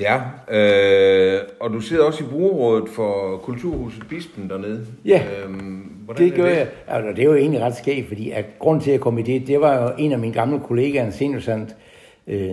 Ja, 0.00 0.20
øh, 0.50 1.40
og 1.60 1.70
du 1.70 1.80
sidder 1.80 2.04
også 2.04 2.24
i 2.24 2.26
brugerrådet 2.26 2.88
for 2.88 3.36
Kulturhuset 3.36 4.08
Bispen 4.08 4.50
dernede. 4.50 4.86
Ja, 5.04 5.22
øhm, 5.44 5.88
Det 6.18 6.34
gør 6.34 6.46
jeg. 6.46 6.68
Altså, 6.88 7.10
det 7.10 7.18
er 7.18 7.24
jo 7.24 7.34
egentlig 7.34 7.60
ret 7.60 7.76
skægt, 7.76 8.08
fordi 8.08 8.30
at 8.30 8.44
grund 8.58 8.80
til 8.80 8.90
at 8.90 9.00
komme 9.00 9.20
i 9.20 9.22
det, 9.22 9.46
det 9.46 9.60
var 9.60 9.82
jo 9.82 9.90
en 9.98 10.12
af 10.12 10.18
mine 10.18 10.32
gamle 10.34 10.60
kollegaer, 10.60 11.06
en 11.06 11.12
seniorsand, 11.12 11.68
øh, 12.26 12.50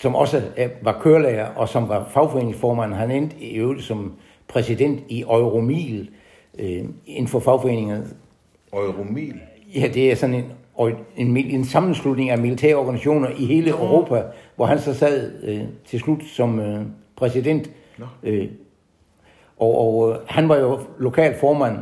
som 0.00 0.14
også 0.14 0.42
var 0.82 0.98
kørelærer, 1.02 1.46
og 1.46 1.68
som 1.68 1.88
var 1.88 2.10
fagforeningsformand. 2.14 2.92
Han 2.94 3.10
endte 3.10 3.36
i 3.40 3.54
øvrigt 3.54 3.82
som 3.82 4.12
præsident 4.48 5.00
i 5.08 5.20
Euromil, 5.22 6.10
øh, 6.58 6.84
inden 7.06 7.28
for 7.28 7.40
fagforeningerne. 7.40 8.06
Euromil. 8.72 9.34
Ja, 9.74 9.88
det 9.94 10.12
er 10.12 10.16
sådan 10.16 10.34
en, 10.34 10.44
en, 11.16 11.32
mil- 11.32 11.54
en 11.54 11.64
sammenslutning 11.64 12.30
af 12.30 12.38
militære 12.38 12.76
organisationer 12.76 13.28
i 13.38 13.44
hele 13.44 13.70
Europa, 13.70 14.22
hvor 14.56 14.66
han 14.66 14.78
så 14.78 14.94
sad 14.94 15.32
øh, 15.42 15.60
til 15.86 16.00
slut 16.00 16.24
som 16.24 16.60
øh, 16.60 16.80
præsident. 17.16 17.70
Nå. 17.98 18.06
Øh, 18.22 18.48
og 19.58 19.78
og 19.78 20.10
øh, 20.10 20.18
han 20.26 20.48
var 20.48 20.56
jo 20.56 20.78
lokal 20.98 21.34
formand 21.40 21.78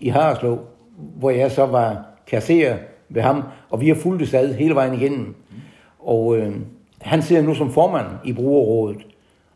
i 0.00 0.08
Hareslev, 0.08 0.58
hvor 0.96 1.30
jeg 1.30 1.50
så 1.50 1.66
var 1.66 2.04
kasserer 2.26 2.76
ved 3.08 3.22
ham, 3.22 3.42
og 3.70 3.80
vi 3.80 3.88
har 3.88 3.94
fulgt 3.94 4.34
ad 4.34 4.54
hele 4.54 4.74
vejen 4.74 4.94
igennem. 4.94 5.34
Og 5.98 6.36
øh, 6.36 6.52
han 7.00 7.22
sidder 7.22 7.42
nu 7.42 7.54
som 7.54 7.72
formand 7.72 8.06
i 8.24 8.32
brugerrådet, 8.32 9.06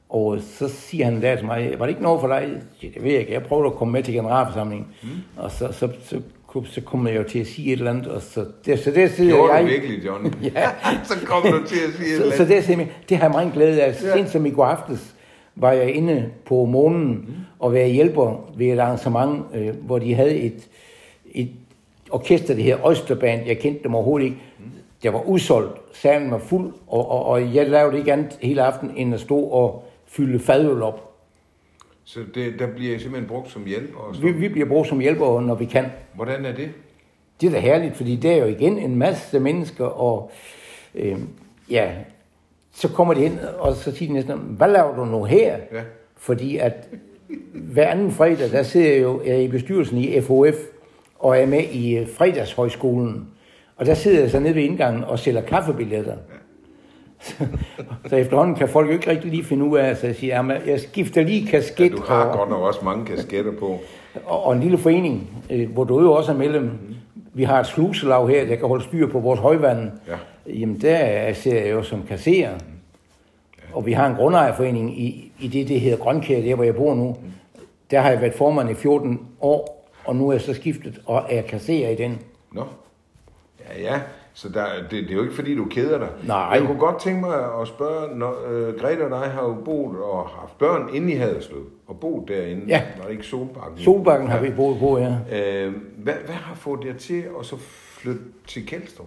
og 0.09 0.39
så 0.41 0.69
siger 0.69 1.05
han 1.05 1.23
der 1.23 1.37
til 1.37 1.47
mig, 1.47 1.75
var 1.79 1.87
det 1.87 1.91
ikke 1.91 2.03
noget 2.03 2.21
for 2.21 2.29
dig? 2.29 2.41
Jeg 2.53 2.61
siger, 2.81 2.93
det 2.93 3.03
ved 3.03 3.11
jeg 3.11 3.21
ikke, 3.21 3.33
jeg 3.33 3.43
prøvede 3.43 3.67
at 3.67 3.75
komme 3.75 3.93
med 3.93 4.03
til 4.03 4.15
generalforsamlingen. 4.15 4.89
Mm. 5.03 5.09
Og 5.37 5.51
så, 5.51 5.73
så, 5.73 5.89
så, 6.05 6.21
så, 6.53 6.63
så 6.65 6.81
kom 6.81 7.07
jeg 7.07 7.17
jo 7.17 7.23
til 7.23 7.39
at 7.39 7.47
sige 7.47 7.73
et 7.73 7.79
eller 7.79 7.91
andet, 7.91 8.07
og 8.07 8.23
så, 8.23 8.45
det, 8.67 8.79
så 8.79 8.91
der 8.91 9.09
sidder 9.09 9.31
Gjorde 9.35 9.53
jeg... 9.53 9.63
du 9.63 9.69
virkelig, 9.69 10.07
Johnny? 10.07 10.31
Ja. 10.55 10.71
så 11.05 11.15
kom 11.27 11.43
du 11.43 11.67
til 11.67 11.79
at 11.89 11.95
sige 11.97 12.11
et 12.11 12.17
Så, 12.17 12.23
eller 12.23 12.37
så 12.37 12.43
andet. 12.43 12.49
det, 12.49 12.57
er 12.57 12.63
simpelthen, 12.63 12.97
det 13.09 13.17
har 13.17 13.25
jeg 13.25 13.31
meget 13.31 13.53
glæde 13.53 13.83
af. 13.83 14.03
Ja. 14.03 14.17
Sent 14.17 14.31
som 14.31 14.47
i 14.47 14.51
går 14.51 14.65
aftes 14.65 15.15
var 15.57 15.73
jeg 15.73 15.95
inde 15.95 16.31
på 16.47 16.65
månen 16.65 17.11
mm. 17.11 17.35
og 17.59 17.73
være 17.73 17.89
hjælper 17.89 18.51
ved 18.57 18.67
et 18.67 18.79
arrangement, 18.79 19.45
øh, 19.55 19.69
hvor 19.87 19.99
de 19.99 20.15
havde 20.15 20.35
et, 20.35 20.69
et 21.33 21.51
orkester, 22.11 22.55
det 22.55 22.65
her 22.65 22.91
Østerband. 22.91 23.47
Jeg 23.47 23.59
kendte 23.59 23.83
dem 23.83 23.95
overhovedet 23.95 24.25
ikke. 24.25 24.39
Mm. 24.59 24.65
Det 25.03 25.13
var 25.13 25.23
udsolgt. 25.23 25.81
Salen 25.93 26.31
var 26.31 26.39
fuld, 26.39 26.73
og, 26.87 27.11
og, 27.11 27.27
og 27.27 27.55
jeg 27.55 27.69
lavede 27.69 27.99
ikke 27.99 28.13
andet 28.13 28.39
hele 28.43 28.63
aften, 28.63 28.91
end 28.97 29.15
at 29.15 29.21
stå 29.21 29.39
og 29.39 29.85
fylde 30.07 30.39
fadøl 30.39 30.83
op. 30.83 31.10
Så 32.13 32.21
det, 32.35 32.59
der 32.59 32.67
bliver 32.67 32.91
jeg 32.93 33.01
simpelthen 33.01 33.29
brugt 33.29 33.51
som 33.51 33.65
hjælp. 33.67 33.97
Og 33.97 34.15
så. 34.15 34.23
Vi, 34.23 34.33
vi 34.33 34.49
bliver 34.49 34.69
brugt 34.69 34.89
som 34.89 35.01
hjælpere, 35.01 35.43
når 35.43 35.55
vi 35.55 35.65
kan. 35.65 35.85
Hvordan 36.15 36.45
er 36.45 36.53
det? 36.53 36.71
Det 37.41 37.47
er 37.47 37.51
da 37.51 37.59
herligt, 37.59 37.97
fordi 37.97 38.17
det 38.17 38.31
er 38.31 38.37
jo 38.37 38.45
igen 38.45 38.79
en 38.79 38.97
masse 38.97 39.41
mennesker, 39.41 39.85
og 39.85 40.31
øh, 40.95 41.19
ja, 41.71 41.91
så 42.73 42.89
kommer 42.89 43.15
de 43.15 43.25
ind, 43.25 43.39
og 43.59 43.75
så 43.75 43.97
siger 43.97 44.09
de 44.09 44.15
næsten, 44.15 44.39
hvad 44.39 44.69
laver 44.69 44.97
du 44.97 45.05
nu 45.05 45.25
her? 45.25 45.57
Ja. 45.73 45.83
Fordi 46.17 46.57
at 46.57 46.89
hver 47.55 47.89
anden 47.89 48.11
fredag, 48.11 48.51
der 48.51 48.63
sidder 48.63 48.93
jeg 48.93 49.03
jo 49.03 49.23
er 49.27 49.37
i 49.37 49.49
bestyrelsen 49.49 49.99
i 49.99 50.21
FOF, 50.21 50.57
og 51.19 51.39
er 51.39 51.47
med 51.47 51.63
i 51.63 51.97
øh, 51.97 52.09
fredagshøjskolen. 52.09 53.29
Og 53.77 53.87
der 53.87 53.95
sidder 53.95 54.21
jeg 54.21 54.31
så 54.31 54.41
nede 54.41 54.55
ved 54.55 54.63
indgangen 54.63 55.05
og 55.05 55.19
sælger 55.19 55.43
kaffebilletter. 55.43 56.17
så 58.09 58.17
efterhånden 58.17 58.55
kan 58.55 58.69
folk 58.69 58.89
jo 58.89 58.93
ikke 58.93 59.11
rigtig 59.11 59.31
lige 59.31 59.45
finde 59.45 59.65
ud 59.65 59.79
af, 59.79 59.97
så 59.97 60.07
jeg 60.07 60.17
siger, 60.17 60.37
jamen, 60.37 60.57
jeg 60.67 60.81
skifter 60.81 61.23
lige 61.23 61.47
kasket. 61.47 61.93
Du 61.93 62.03
har 62.09 62.25
og- 62.25 62.39
godt 62.39 62.51
nok 62.51 62.61
også 62.63 62.81
mange 62.85 63.07
kasketter 63.07 63.53
på. 63.59 63.79
og, 64.25 64.47
og 64.47 64.53
en 64.55 64.61
lille 64.61 64.79
forening, 64.79 65.31
øh, 65.51 65.71
hvor 65.73 65.85
du 65.85 66.01
jo 66.01 66.13
også 66.13 66.33
er 66.33 66.37
medlem. 66.37 66.71
Vi 67.35 67.45
har 67.45 67.61
et 67.61 67.67
sluselag 67.67 68.29
her, 68.29 68.47
der 68.47 68.57
kan 68.57 68.69
holde 68.69 68.85
styr 68.85 69.07
på 69.09 69.19
vores 69.19 69.41
højvand. 69.41 69.91
Ja. 70.09 70.17
Jamen, 70.53 70.81
der 70.81 71.33
ser 71.33 71.61
jeg 71.63 71.71
jo 71.73 71.83
som 71.83 72.03
kasserer. 72.09 72.51
Og 73.73 73.87
vi 73.87 73.93
har 73.93 74.07
en 74.07 74.15
grundejerforening 74.17 75.01
i, 75.01 75.33
i 75.41 75.49
det, 75.49 75.69
det 75.69 75.81
hedder 75.81 75.97
Grønkær, 75.99 76.41
der 76.41 76.55
hvor 76.55 76.65
jeg 76.65 76.75
bor 76.77 76.95
nu. 76.95 77.17
Der 77.91 78.01
har 78.01 78.11
jeg 78.11 78.21
været 78.21 78.35
formand 78.35 78.71
i 78.71 78.75
14 78.75 79.21
år, 79.41 79.87
og 80.05 80.17
nu 80.17 80.29
er 80.29 80.33
jeg 80.33 80.41
så 80.41 80.55
skiftet 80.55 81.01
og 81.07 81.23
er 81.31 81.43
kasserer 81.43 81.91
i 81.91 81.95
den. 81.95 82.19
Nå. 82.53 82.65
Ja, 83.61 83.83
ja. 83.83 84.01
Så 84.35 84.49
der, 84.49 84.65
det, 84.83 84.91
det 84.91 85.11
er 85.11 85.15
jo 85.15 85.23
ikke 85.23 85.35
fordi, 85.35 85.57
du 85.57 85.65
keder 85.65 85.99
dig. 85.99 86.09
Nej. 86.27 86.37
Jeg 86.37 86.63
kunne 86.67 86.79
godt 86.79 87.01
tænke 87.01 87.21
mig 87.21 87.61
at 87.61 87.69
spørge, 87.69 88.19
når 88.19 88.35
øh, 88.51 88.75
Grete 88.81 89.05
og 89.05 89.11
dig 89.11 89.31
har 89.31 89.43
jo 89.43 89.57
boet 89.65 89.99
og 89.99 90.27
haft 90.29 90.59
børn 90.59 90.89
inde 90.95 91.13
i 91.13 91.17
Haderslev, 91.17 91.67
og 91.87 92.01
boet 92.01 92.29
derinde. 92.29 92.63
Ja. 92.69 92.83
Var 92.99 93.05
det 93.05 93.13
ikke 93.13 93.27
Solbakken? 93.27 93.79
Solbakken 93.79 94.29
har 94.29 94.41
vi 94.41 94.51
boet 94.51 94.79
på, 94.79 94.99
ja. 94.99 95.15
Øh, 95.33 95.73
hvad, 95.97 96.15
hvad 96.25 96.35
har 96.35 96.55
fået 96.55 96.85
jer 96.85 96.95
til 96.95 97.25
at 97.41 97.47
så 97.47 97.57
flytte 98.01 98.21
til 98.47 98.67
Kjeldstrup? 98.67 99.07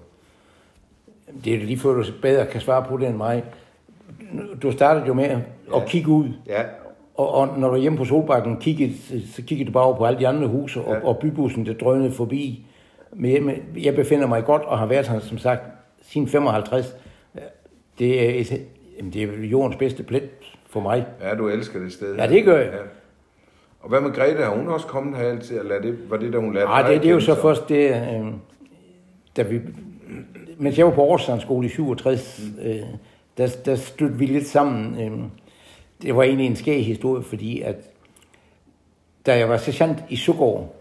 Det 1.45 1.53
er 1.53 1.57
lige 1.65 1.79
før, 1.79 1.93
du 1.93 2.03
bedre 2.21 2.45
kan 2.45 2.61
svare 2.61 2.85
på 2.89 2.97
det 2.97 3.07
end 3.07 3.17
mig. 3.17 3.43
Du 4.63 4.71
startede 4.71 5.05
jo 5.07 5.13
med 5.13 5.23
at 5.23 5.39
Ja. 5.73 5.85
kigge 5.87 6.09
ud. 6.09 6.27
Ja, 6.47 6.61
Og, 7.15 7.33
og 7.33 7.59
når 7.59 7.67
du 7.67 7.73
er 7.75 7.79
hjemme 7.79 7.97
på 7.97 8.05
Solbakken, 8.05 8.57
kiggede, 8.57 8.93
så 9.35 9.41
kiggede 9.47 9.67
du 9.67 9.73
bare 9.73 9.83
over 9.83 9.95
på 9.97 10.05
alle 10.05 10.19
de 10.19 10.27
andre 10.27 10.47
huse, 10.47 10.81
og, 10.81 10.93
Ja. 10.93 11.07
og 11.07 11.17
bybussen, 11.17 11.65
der 11.65 11.73
drønede 11.73 12.11
forbi. 12.11 12.65
Men 13.15 13.51
jeg, 13.77 13.95
befinder 13.95 14.27
mig 14.27 14.45
godt 14.45 14.61
og 14.61 14.79
har 14.79 14.85
været 14.85 15.07
her, 15.07 15.19
som 15.19 15.37
sagt, 15.37 15.61
siden 16.01 16.27
55. 16.27 16.95
Det 17.99 18.29
er, 18.29 18.39
et, 18.39 18.61
jamen, 18.97 19.13
det 19.13 19.23
er 19.23 19.27
jordens 19.43 19.75
bedste 19.75 20.03
plet 20.03 20.29
for 20.69 20.79
mig. 20.79 21.05
ja, 21.21 21.35
du 21.35 21.47
elsker 21.47 21.79
det 21.79 21.93
sted. 21.93 22.15
Ja, 22.15 22.27
det 22.27 22.45
gør 22.45 22.57
jeg. 22.57 22.71
Ja. 22.71 22.79
Og 23.79 23.89
hvad 23.89 24.01
med 24.01 24.11
Grete? 24.11 24.43
Har 24.43 24.55
hun 24.55 24.67
også 24.67 24.87
kommet 24.87 25.17
her 25.17 25.25
altid? 25.29 25.59
Eller 25.59 25.75
er 25.75 25.81
det, 25.81 26.09
var 26.09 26.17
det, 26.17 26.33
da 26.33 26.37
hun 26.37 26.53
lærte 26.53 26.65
Nej, 26.65 26.81
dig 26.81 26.93
det, 26.93 27.01
det 27.01 27.09
er 27.09 27.13
jo 27.13 27.19
så 27.19 27.41
først 27.41 27.69
det, 27.69 27.89
øh, 27.89 28.33
da 29.37 29.41
vi, 29.41 29.61
mens 30.57 30.77
jeg 30.77 30.85
var 30.85 30.91
på 30.91 31.01
Aarhus 31.01 31.41
skole 31.41 31.65
i 31.65 31.69
67, 31.69 32.41
mm. 32.57 32.63
øh, 32.63 32.81
der, 33.37 33.55
der 33.65 33.75
stødte 33.75 34.15
vi 34.15 34.25
lidt 34.25 34.47
sammen. 34.47 35.01
Øh, 35.01 35.19
det 36.01 36.15
var 36.15 36.23
egentlig 36.23 36.47
en 36.47 36.55
skæg 36.55 36.85
historie, 36.85 37.23
fordi 37.23 37.61
at 37.61 37.75
da 39.25 39.37
jeg 39.37 39.49
var 39.49 39.57
sergeant 39.57 40.03
i 40.09 40.15
Søgaard, 40.15 40.75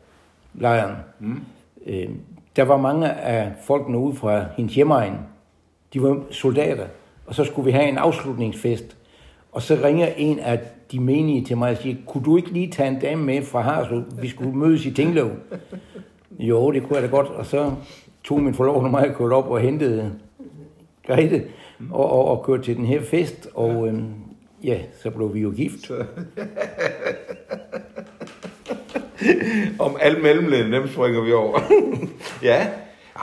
lejren, 0.54 0.96
mm 1.18 1.40
øh, 1.86 2.08
der 2.56 2.62
var 2.62 2.76
mange 2.76 3.10
af 3.10 3.52
folkene 3.62 3.98
ude 3.98 4.16
fra 4.16 4.44
hendes 4.56 4.74
hjemmeegn. 4.74 5.14
De 5.92 6.02
var 6.02 6.22
soldater, 6.30 6.86
og 7.26 7.34
så 7.34 7.44
skulle 7.44 7.66
vi 7.66 7.70
have 7.70 7.88
en 7.88 7.98
afslutningsfest. 7.98 8.96
Og 9.52 9.62
så 9.62 9.78
ringer 9.84 10.06
en 10.16 10.38
af 10.38 10.60
de 10.92 11.00
menige 11.00 11.44
til 11.44 11.56
mig 11.56 11.70
og 11.70 11.76
siger, 11.76 11.96
kunne 12.06 12.24
du 12.24 12.36
ikke 12.36 12.52
lige 12.52 12.70
tage 12.70 12.88
en 12.88 13.00
dame 13.00 13.24
med 13.24 13.42
fra 13.42 13.60
Harslev? 13.60 14.04
Vi 14.20 14.28
skulle 14.28 14.54
mødes 14.54 14.86
i 14.86 14.90
Tinglev. 14.90 15.30
Jo, 16.38 16.72
det 16.72 16.82
kunne 16.82 16.94
jeg 16.94 17.02
da 17.02 17.08
godt. 17.08 17.26
Og 17.26 17.46
så 17.46 17.72
tog 18.24 18.40
min 18.40 18.54
forlovende 18.54 18.90
mig 18.90 19.08
og 19.08 19.14
kørte 19.14 19.32
op 19.32 19.48
og 19.48 19.60
hentede 19.60 20.12
Grete 21.06 21.44
og, 21.90 22.10
og, 22.10 22.24
og 22.24 22.44
kørte 22.44 22.62
til 22.62 22.76
den 22.76 22.84
her 22.84 23.00
fest. 23.02 23.48
Og 23.54 23.88
øhm, 23.88 24.14
ja, 24.64 24.78
så 25.02 25.10
blev 25.10 25.34
vi 25.34 25.40
jo 25.40 25.52
gift. 25.56 25.90
Om 29.78 29.96
alle 30.00 30.20
mellemledene, 30.22 30.76
dem 30.76 30.88
springer 30.88 31.20
vi 31.20 31.32
over. 31.32 31.60
ja. 32.42 32.66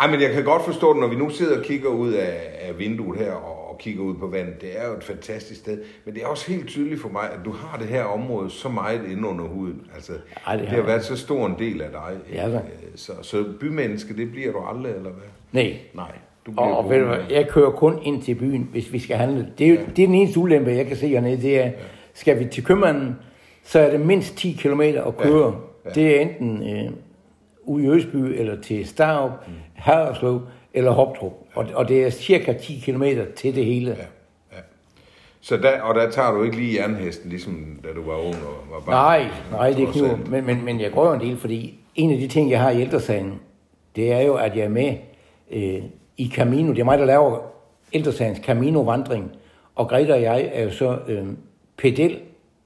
Ej, 0.01 0.11
men 0.11 0.21
jeg 0.21 0.31
kan 0.31 0.43
godt 0.43 0.65
forstå 0.65 0.93
det, 0.93 1.01
når 1.01 1.07
vi 1.07 1.15
nu 1.15 1.29
sidder 1.29 1.57
og 1.57 1.63
kigger 1.63 1.89
ud 1.89 2.11
af, 2.13 2.37
af 2.61 2.79
vinduet 2.79 3.19
her 3.19 3.31
og, 3.31 3.69
og 3.71 3.77
kigger 3.77 4.03
ud 4.03 4.13
på 4.15 4.27
vandet. 4.27 4.61
Det 4.61 4.69
er 4.75 4.87
jo 4.87 4.93
et 4.97 5.03
fantastisk 5.03 5.59
sted. 5.59 5.81
Men 6.05 6.13
det 6.15 6.23
er 6.23 6.27
også 6.27 6.51
helt 6.51 6.67
tydeligt 6.67 7.01
for 7.01 7.09
mig, 7.09 7.21
at 7.23 7.39
du 7.45 7.51
har 7.51 7.77
det 7.77 7.87
her 7.87 8.03
område 8.03 8.49
så 8.49 8.69
meget 8.69 9.01
inde 9.11 9.27
under 9.27 9.45
huden. 9.45 9.81
Altså, 9.95 10.11
Ej, 10.47 10.53
det 10.53 10.61
det, 10.61 10.69
har 10.69 10.77
jeg. 10.77 10.87
været 10.87 11.03
så 11.05 11.17
stor 11.17 11.45
en 11.45 11.55
del 11.59 11.81
af 11.81 11.89
dig. 11.91 12.33
Ja, 12.33 12.49
da. 12.51 12.55
Øh, 12.55 12.61
Så, 12.95 13.11
så 13.21 13.43
bymenneske, 13.59 14.15
det 14.17 14.31
bliver 14.31 14.51
du 14.51 14.59
aldrig, 14.73 14.91
eller 14.95 15.09
hvad? 15.11 15.23
Nej. 15.51 15.73
Nej. 15.93 16.11
Du 16.45 16.51
Og, 16.57 16.77
og 16.77 16.89
ved 16.89 16.99
du 16.99 17.15
jeg 17.29 17.47
kører 17.49 17.71
kun 17.71 17.99
ind 18.03 18.21
til 18.23 18.35
byen, 18.35 18.69
hvis 18.71 18.93
vi 18.93 18.99
skal 18.99 19.17
handle. 19.17 19.47
Det 19.57 19.67
er, 19.67 19.71
jo, 19.71 19.77
det 19.95 20.03
er 20.03 20.07
den 20.07 20.15
eneste 20.15 20.39
ulempe, 20.39 20.71
jeg 20.71 20.85
kan 20.85 20.97
se 20.97 21.07
hernede. 21.07 21.41
Det 21.41 21.59
er, 21.65 21.71
skal 22.13 22.39
vi 22.39 22.45
til 22.45 22.63
købmanden, 22.65 23.15
så 23.63 23.79
er 23.79 23.91
det 23.91 23.99
mindst 23.99 24.37
10 24.37 24.51
km 24.61 24.81
at 24.81 25.17
køre. 25.17 25.45
Ja. 25.47 25.51
Det 25.95 26.17
er 26.17 26.21
enten 26.21 26.69
øh, 26.69 26.91
ude 27.63 27.83
i 27.83 27.89
Øsby, 27.89 28.15
eller 28.15 28.61
til 28.61 28.87
Starup, 28.87 29.31
mm. 29.47 29.53
Haderslev, 29.73 30.41
eller 30.73 30.91
Hoptrup. 30.91 31.33
Og, 31.53 31.65
og 31.73 31.87
det 31.87 32.03
er 32.03 32.09
cirka 32.09 32.53
10 32.53 32.79
km 32.85 33.03
til 33.35 33.55
det 33.55 33.65
hele. 33.65 33.91
Ja, 33.91 33.97
ja. 34.51 34.61
Så 35.41 35.57
der, 35.57 35.81
og 35.81 35.95
der 35.95 36.09
tager 36.11 36.31
du 36.31 36.43
ikke 36.43 36.57
lige 36.57 36.81
jernhesten, 36.81 37.29
ligesom 37.29 37.79
da 37.83 37.87
du 37.95 38.03
var 38.03 38.17
ung 38.17 38.35
og 38.35 38.71
var 38.71 38.79
barn? 38.79 38.93
Nej, 38.93 39.31
nej, 39.51 39.69
det 39.69 39.83
er 39.83 39.91
kniver. 39.91 40.17
Men, 40.25 40.45
men, 40.45 40.65
men 40.65 40.81
jeg 40.81 40.91
går 40.91 41.13
en 41.13 41.21
del, 41.21 41.37
fordi 41.37 41.79
en 41.95 42.11
af 42.11 42.17
de 42.17 42.27
ting, 42.27 42.51
jeg 42.51 42.61
har 42.61 42.69
i 42.69 42.81
ældresagen, 42.81 43.39
det 43.95 44.11
er 44.11 44.21
jo, 44.21 44.35
at 44.35 44.55
jeg 44.55 44.63
er 44.63 44.69
med 44.69 44.93
øh, 45.51 45.81
i 46.17 46.31
Camino. 46.35 46.71
Det 46.71 46.79
er 46.79 46.83
mig, 46.85 46.99
der 46.99 47.05
laver 47.05 47.39
ældresagens 47.93 48.39
Camino-vandring. 48.39 49.31
Og 49.75 49.87
Greta 49.87 50.13
og 50.13 50.21
jeg 50.21 50.49
er 50.53 50.63
jo 50.63 50.71
så 50.71 50.97
øh, 51.07 51.25
pedel 51.77 52.19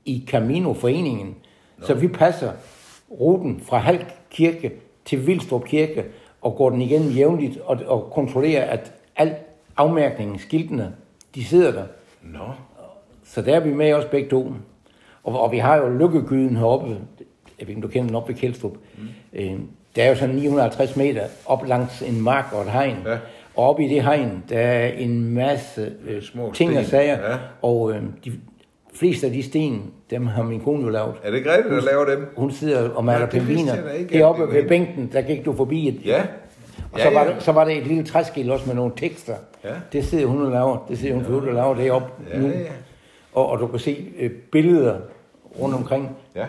i 0.05 0.25
Camino-foreningen. 0.27 1.35
Så 1.81 1.93
vi 1.93 2.07
passer 2.07 2.51
ruten 3.19 3.61
fra 3.65 3.77
Halk 3.77 4.05
Kirke 4.29 4.71
til 5.05 5.27
Vildstrup 5.27 5.63
Kirke 5.65 6.03
og 6.41 6.55
går 6.55 6.69
den 6.69 6.81
igennem 6.81 7.11
jævnligt 7.11 7.57
og, 7.57 7.79
og 7.85 8.09
kontrollerer, 8.11 8.65
at 8.65 8.93
al 9.15 9.35
afmærkningen, 9.77 10.39
skiltene, 10.39 10.93
de 11.35 11.43
sidder 11.43 11.71
der. 11.71 11.83
Nå, 12.21 12.39
Så 13.25 13.41
der 13.41 13.55
er 13.55 13.59
vi 13.59 13.73
med 13.73 13.93
også 13.93 14.07
begge 14.09 14.29
to. 14.29 14.53
Og, 15.23 15.41
og 15.41 15.51
vi 15.51 15.57
har 15.57 15.75
jo 15.77 15.89
Lykkegyden 15.89 16.55
heroppe, 16.55 16.87
jeg 16.89 16.97
ved 17.59 17.69
ikke, 17.69 17.75
om 17.75 17.81
du 17.81 17.87
kender 17.87 18.07
den 18.07 18.15
op 18.15 18.27
ved 18.27 18.35
Kjeldstrup. 18.35 18.77
Mm. 18.97 19.07
Øh, 19.33 19.53
der 19.95 20.03
er 20.03 20.09
jo 20.09 20.15
sådan 20.15 20.35
950 20.35 20.95
meter 20.95 21.21
op 21.45 21.67
langs 21.67 22.01
en 22.01 22.21
mark 22.21 22.53
og 22.53 22.61
et 22.61 22.71
hegn. 22.71 22.97
Ja. 23.05 23.17
Og 23.55 23.69
oppe 23.69 23.85
i 23.85 23.89
det 23.89 24.03
hegn, 24.03 24.43
der 24.49 24.59
er 24.59 24.87
en 24.87 25.33
masse 25.33 25.93
øh, 26.07 26.21
Små 26.21 26.51
ting 26.53 26.69
og 26.77 26.83
sten, 26.83 26.91
sager. 26.91 27.31
ja. 27.31 27.37
Og 27.61 27.91
øh, 27.91 28.03
de 28.25 28.31
fleste 28.93 29.27
af 29.27 29.33
de 29.33 29.43
sten, 29.43 29.91
dem 30.13 30.27
har 30.27 30.43
min 30.43 30.59
kone 30.59 30.83
jo 30.83 30.89
lavet. 30.89 31.13
er 31.23 31.31
det 31.31 31.43
Grete, 31.43 31.69
der 31.75 31.81
laver 31.81 32.05
dem? 32.05 32.27
Hun 32.37 32.51
sidder 32.51 32.89
og 32.89 33.05
maler 33.05 33.19
Ja, 33.19 33.25
det 33.25 33.31
pingviner. 33.31 33.73
ikke, 33.93 34.05
at 34.05 34.09
det 34.09 34.23
var 34.23 34.45
ved 34.45 34.67
bænken, 34.67 35.09
der 35.13 35.21
gik 35.21 35.45
du 35.45 35.53
forbi 35.55 35.87
et, 35.87 36.05
Ja. 36.05 36.23
og 36.91 36.99
Ja, 36.99 37.03
så, 37.03 37.13
var 37.13 37.23
ja. 37.23 37.29
Der, 37.29 37.39
så 37.39 37.51
var 37.51 37.63
der 37.63 37.71
et 37.71 37.87
lille 37.87 38.03
træskilt 38.03 38.51
også 38.51 38.65
med 38.67 38.75
nogle 38.75 38.91
tekster. 38.97 39.33
Ja. 39.63 39.69
Det 39.93 40.05
sidder 40.05 40.25
hun 40.25 40.41
og 40.45 40.51
laver. 40.51 40.85
Det 40.89 40.97
sidder 40.97 41.15
hun 41.15 41.25
for 41.25 41.33
og 41.33 41.41
laver 41.53 41.75
det 41.75 41.91
op 41.91 42.19
Ja, 42.33 42.39
nu. 42.39 42.47
ja. 42.47 42.53
Og, 43.33 43.49
og 43.49 43.59
du 43.59 43.67
kan 43.67 43.79
se 43.79 44.05
øh, 44.19 44.31
billeder 44.51 44.95
rundt 45.61 45.75
omkring. 45.75 46.09
Ja. 46.35 46.45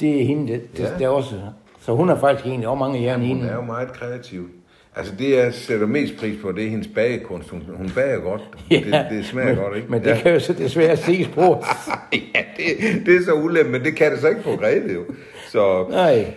Det 0.00 0.20
er 0.22 0.26
hende, 0.26 0.52
der, 0.52 0.58
der, 0.76 0.82
Ja. 0.92 0.98
der 0.98 1.08
også 1.08 1.34
Så 1.80 1.94
hun 1.94 2.08
har 2.08 2.16
faktisk 2.16 2.46
egentlig 2.46 2.68
også 2.68 2.78
mange 2.78 3.02
jern 3.02 3.22
i 3.22 3.28
Hun 3.28 3.36
hende. 3.36 3.50
er 3.50 3.54
jo 3.54 3.62
meget 3.62 3.92
kreativ. 3.92 4.48
Altså 4.96 5.12
det, 5.18 5.30
jeg 5.30 5.54
sætter 5.54 5.86
mest 5.86 6.16
pris 6.16 6.42
på, 6.42 6.52
det 6.52 6.64
er 6.64 6.70
hendes 6.70 6.88
bagekunst. 6.94 7.48
Hun, 7.50 7.62
hun 7.74 7.90
bager 7.94 8.18
godt. 8.18 8.42
det, 8.70 9.06
det 9.10 9.26
smager 9.26 9.48
men, 9.48 9.56
godt, 9.56 9.76
ikke? 9.76 9.90
Men 9.90 10.04
det 10.04 10.18
kan 10.22 10.32
jo 10.32 10.40
så 10.40 10.52
desværre 10.52 10.96
ses 10.96 11.28
på. 11.28 11.42
ja, 12.34 12.42
det, 12.56 13.06
det 13.06 13.16
er 13.16 13.24
så 13.24 13.34
ulemt, 13.34 13.70
men 13.70 13.84
det 13.84 13.96
kan 13.96 14.12
det 14.12 14.20
så 14.20 14.28
ikke 14.28 14.42
på 14.42 14.56
Grete 14.56 14.92
jo. 14.92 15.04
Så 15.48 15.86
Nej. 15.90 16.34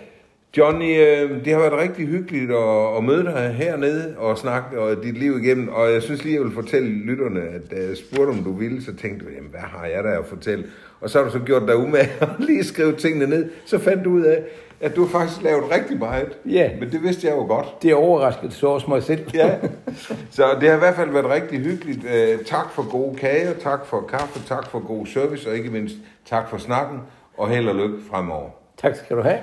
Johnny, 0.57 0.99
øh, 0.99 1.45
det 1.45 1.53
har 1.53 1.59
været 1.59 1.73
rigtig 1.73 2.07
hyggeligt 2.07 2.51
at, 2.51 2.97
at 2.97 3.03
møde 3.03 3.23
dig 3.23 3.55
hernede 3.57 4.15
og 4.17 4.37
snakke 4.37 4.79
og 4.79 5.03
dit 5.03 5.17
liv 5.17 5.39
igennem. 5.43 5.69
Og 5.69 5.93
jeg 5.93 6.01
synes 6.01 6.23
lige, 6.23 6.35
jeg 6.35 6.43
vil 6.43 6.53
fortælle 6.53 6.89
lytterne, 6.89 7.41
at 7.41 7.71
da 7.71 7.75
jeg 7.75 7.97
spurgte, 7.97 8.29
om 8.29 8.43
du 8.43 8.53
ville, 8.53 8.83
så 8.83 8.95
tænkte 8.95 9.25
du, 9.25 9.31
jamen 9.35 9.49
hvad 9.49 9.59
har 9.59 9.85
jeg 9.85 10.03
der 10.03 10.19
at 10.19 10.25
fortælle? 10.25 10.65
Og 11.01 11.09
så 11.09 11.17
har 11.17 11.25
du 11.25 11.31
så 11.31 11.39
gjort 11.39 11.61
dig 11.67 11.77
umage 11.77 12.09
og 12.21 12.29
lige 12.39 12.63
skrevet 12.63 12.95
tingene 12.97 13.27
ned. 13.27 13.49
Så 13.65 13.79
fandt 13.79 14.05
du 14.05 14.09
ud 14.09 14.21
af, 14.21 14.43
at 14.81 14.95
du 14.95 15.05
har 15.05 15.19
faktisk 15.19 15.41
lavet 15.41 15.71
rigtig 15.71 15.99
meget. 15.99 16.37
Ja. 16.45 16.69
Men 16.79 16.91
det 16.91 17.03
vidste 17.03 17.27
jeg 17.27 17.35
jo 17.35 17.45
godt. 17.47 17.81
Det 17.81 17.93
overraskede 17.93 18.51
så 18.51 18.67
også 18.67 18.87
mig 18.89 19.03
selv. 19.03 19.29
Ja, 19.33 19.55
så 20.31 20.43
det 20.59 20.69
har 20.69 20.75
i 20.75 20.79
hvert 20.79 20.95
fald 20.95 21.09
været 21.11 21.29
rigtig 21.29 21.59
hyggeligt. 21.59 22.05
Øh, 22.05 22.45
tak 22.45 22.71
for 22.71 22.91
gode 22.91 23.15
kager, 23.15 23.53
tak 23.53 23.85
for 23.85 24.01
kaffe, 24.01 24.47
tak 24.47 24.65
for 24.67 24.79
god 24.79 25.05
service, 25.05 25.49
og 25.49 25.55
ikke 25.55 25.69
mindst 25.69 25.95
tak 26.25 26.49
for 26.49 26.57
snakken, 26.57 26.99
og 27.37 27.49
held 27.49 27.69
og 27.69 27.75
lykke 27.75 27.97
fremover. 28.11 28.49
Tak 28.77 28.95
skal 28.95 29.17
du 29.17 29.21
have. 29.21 29.39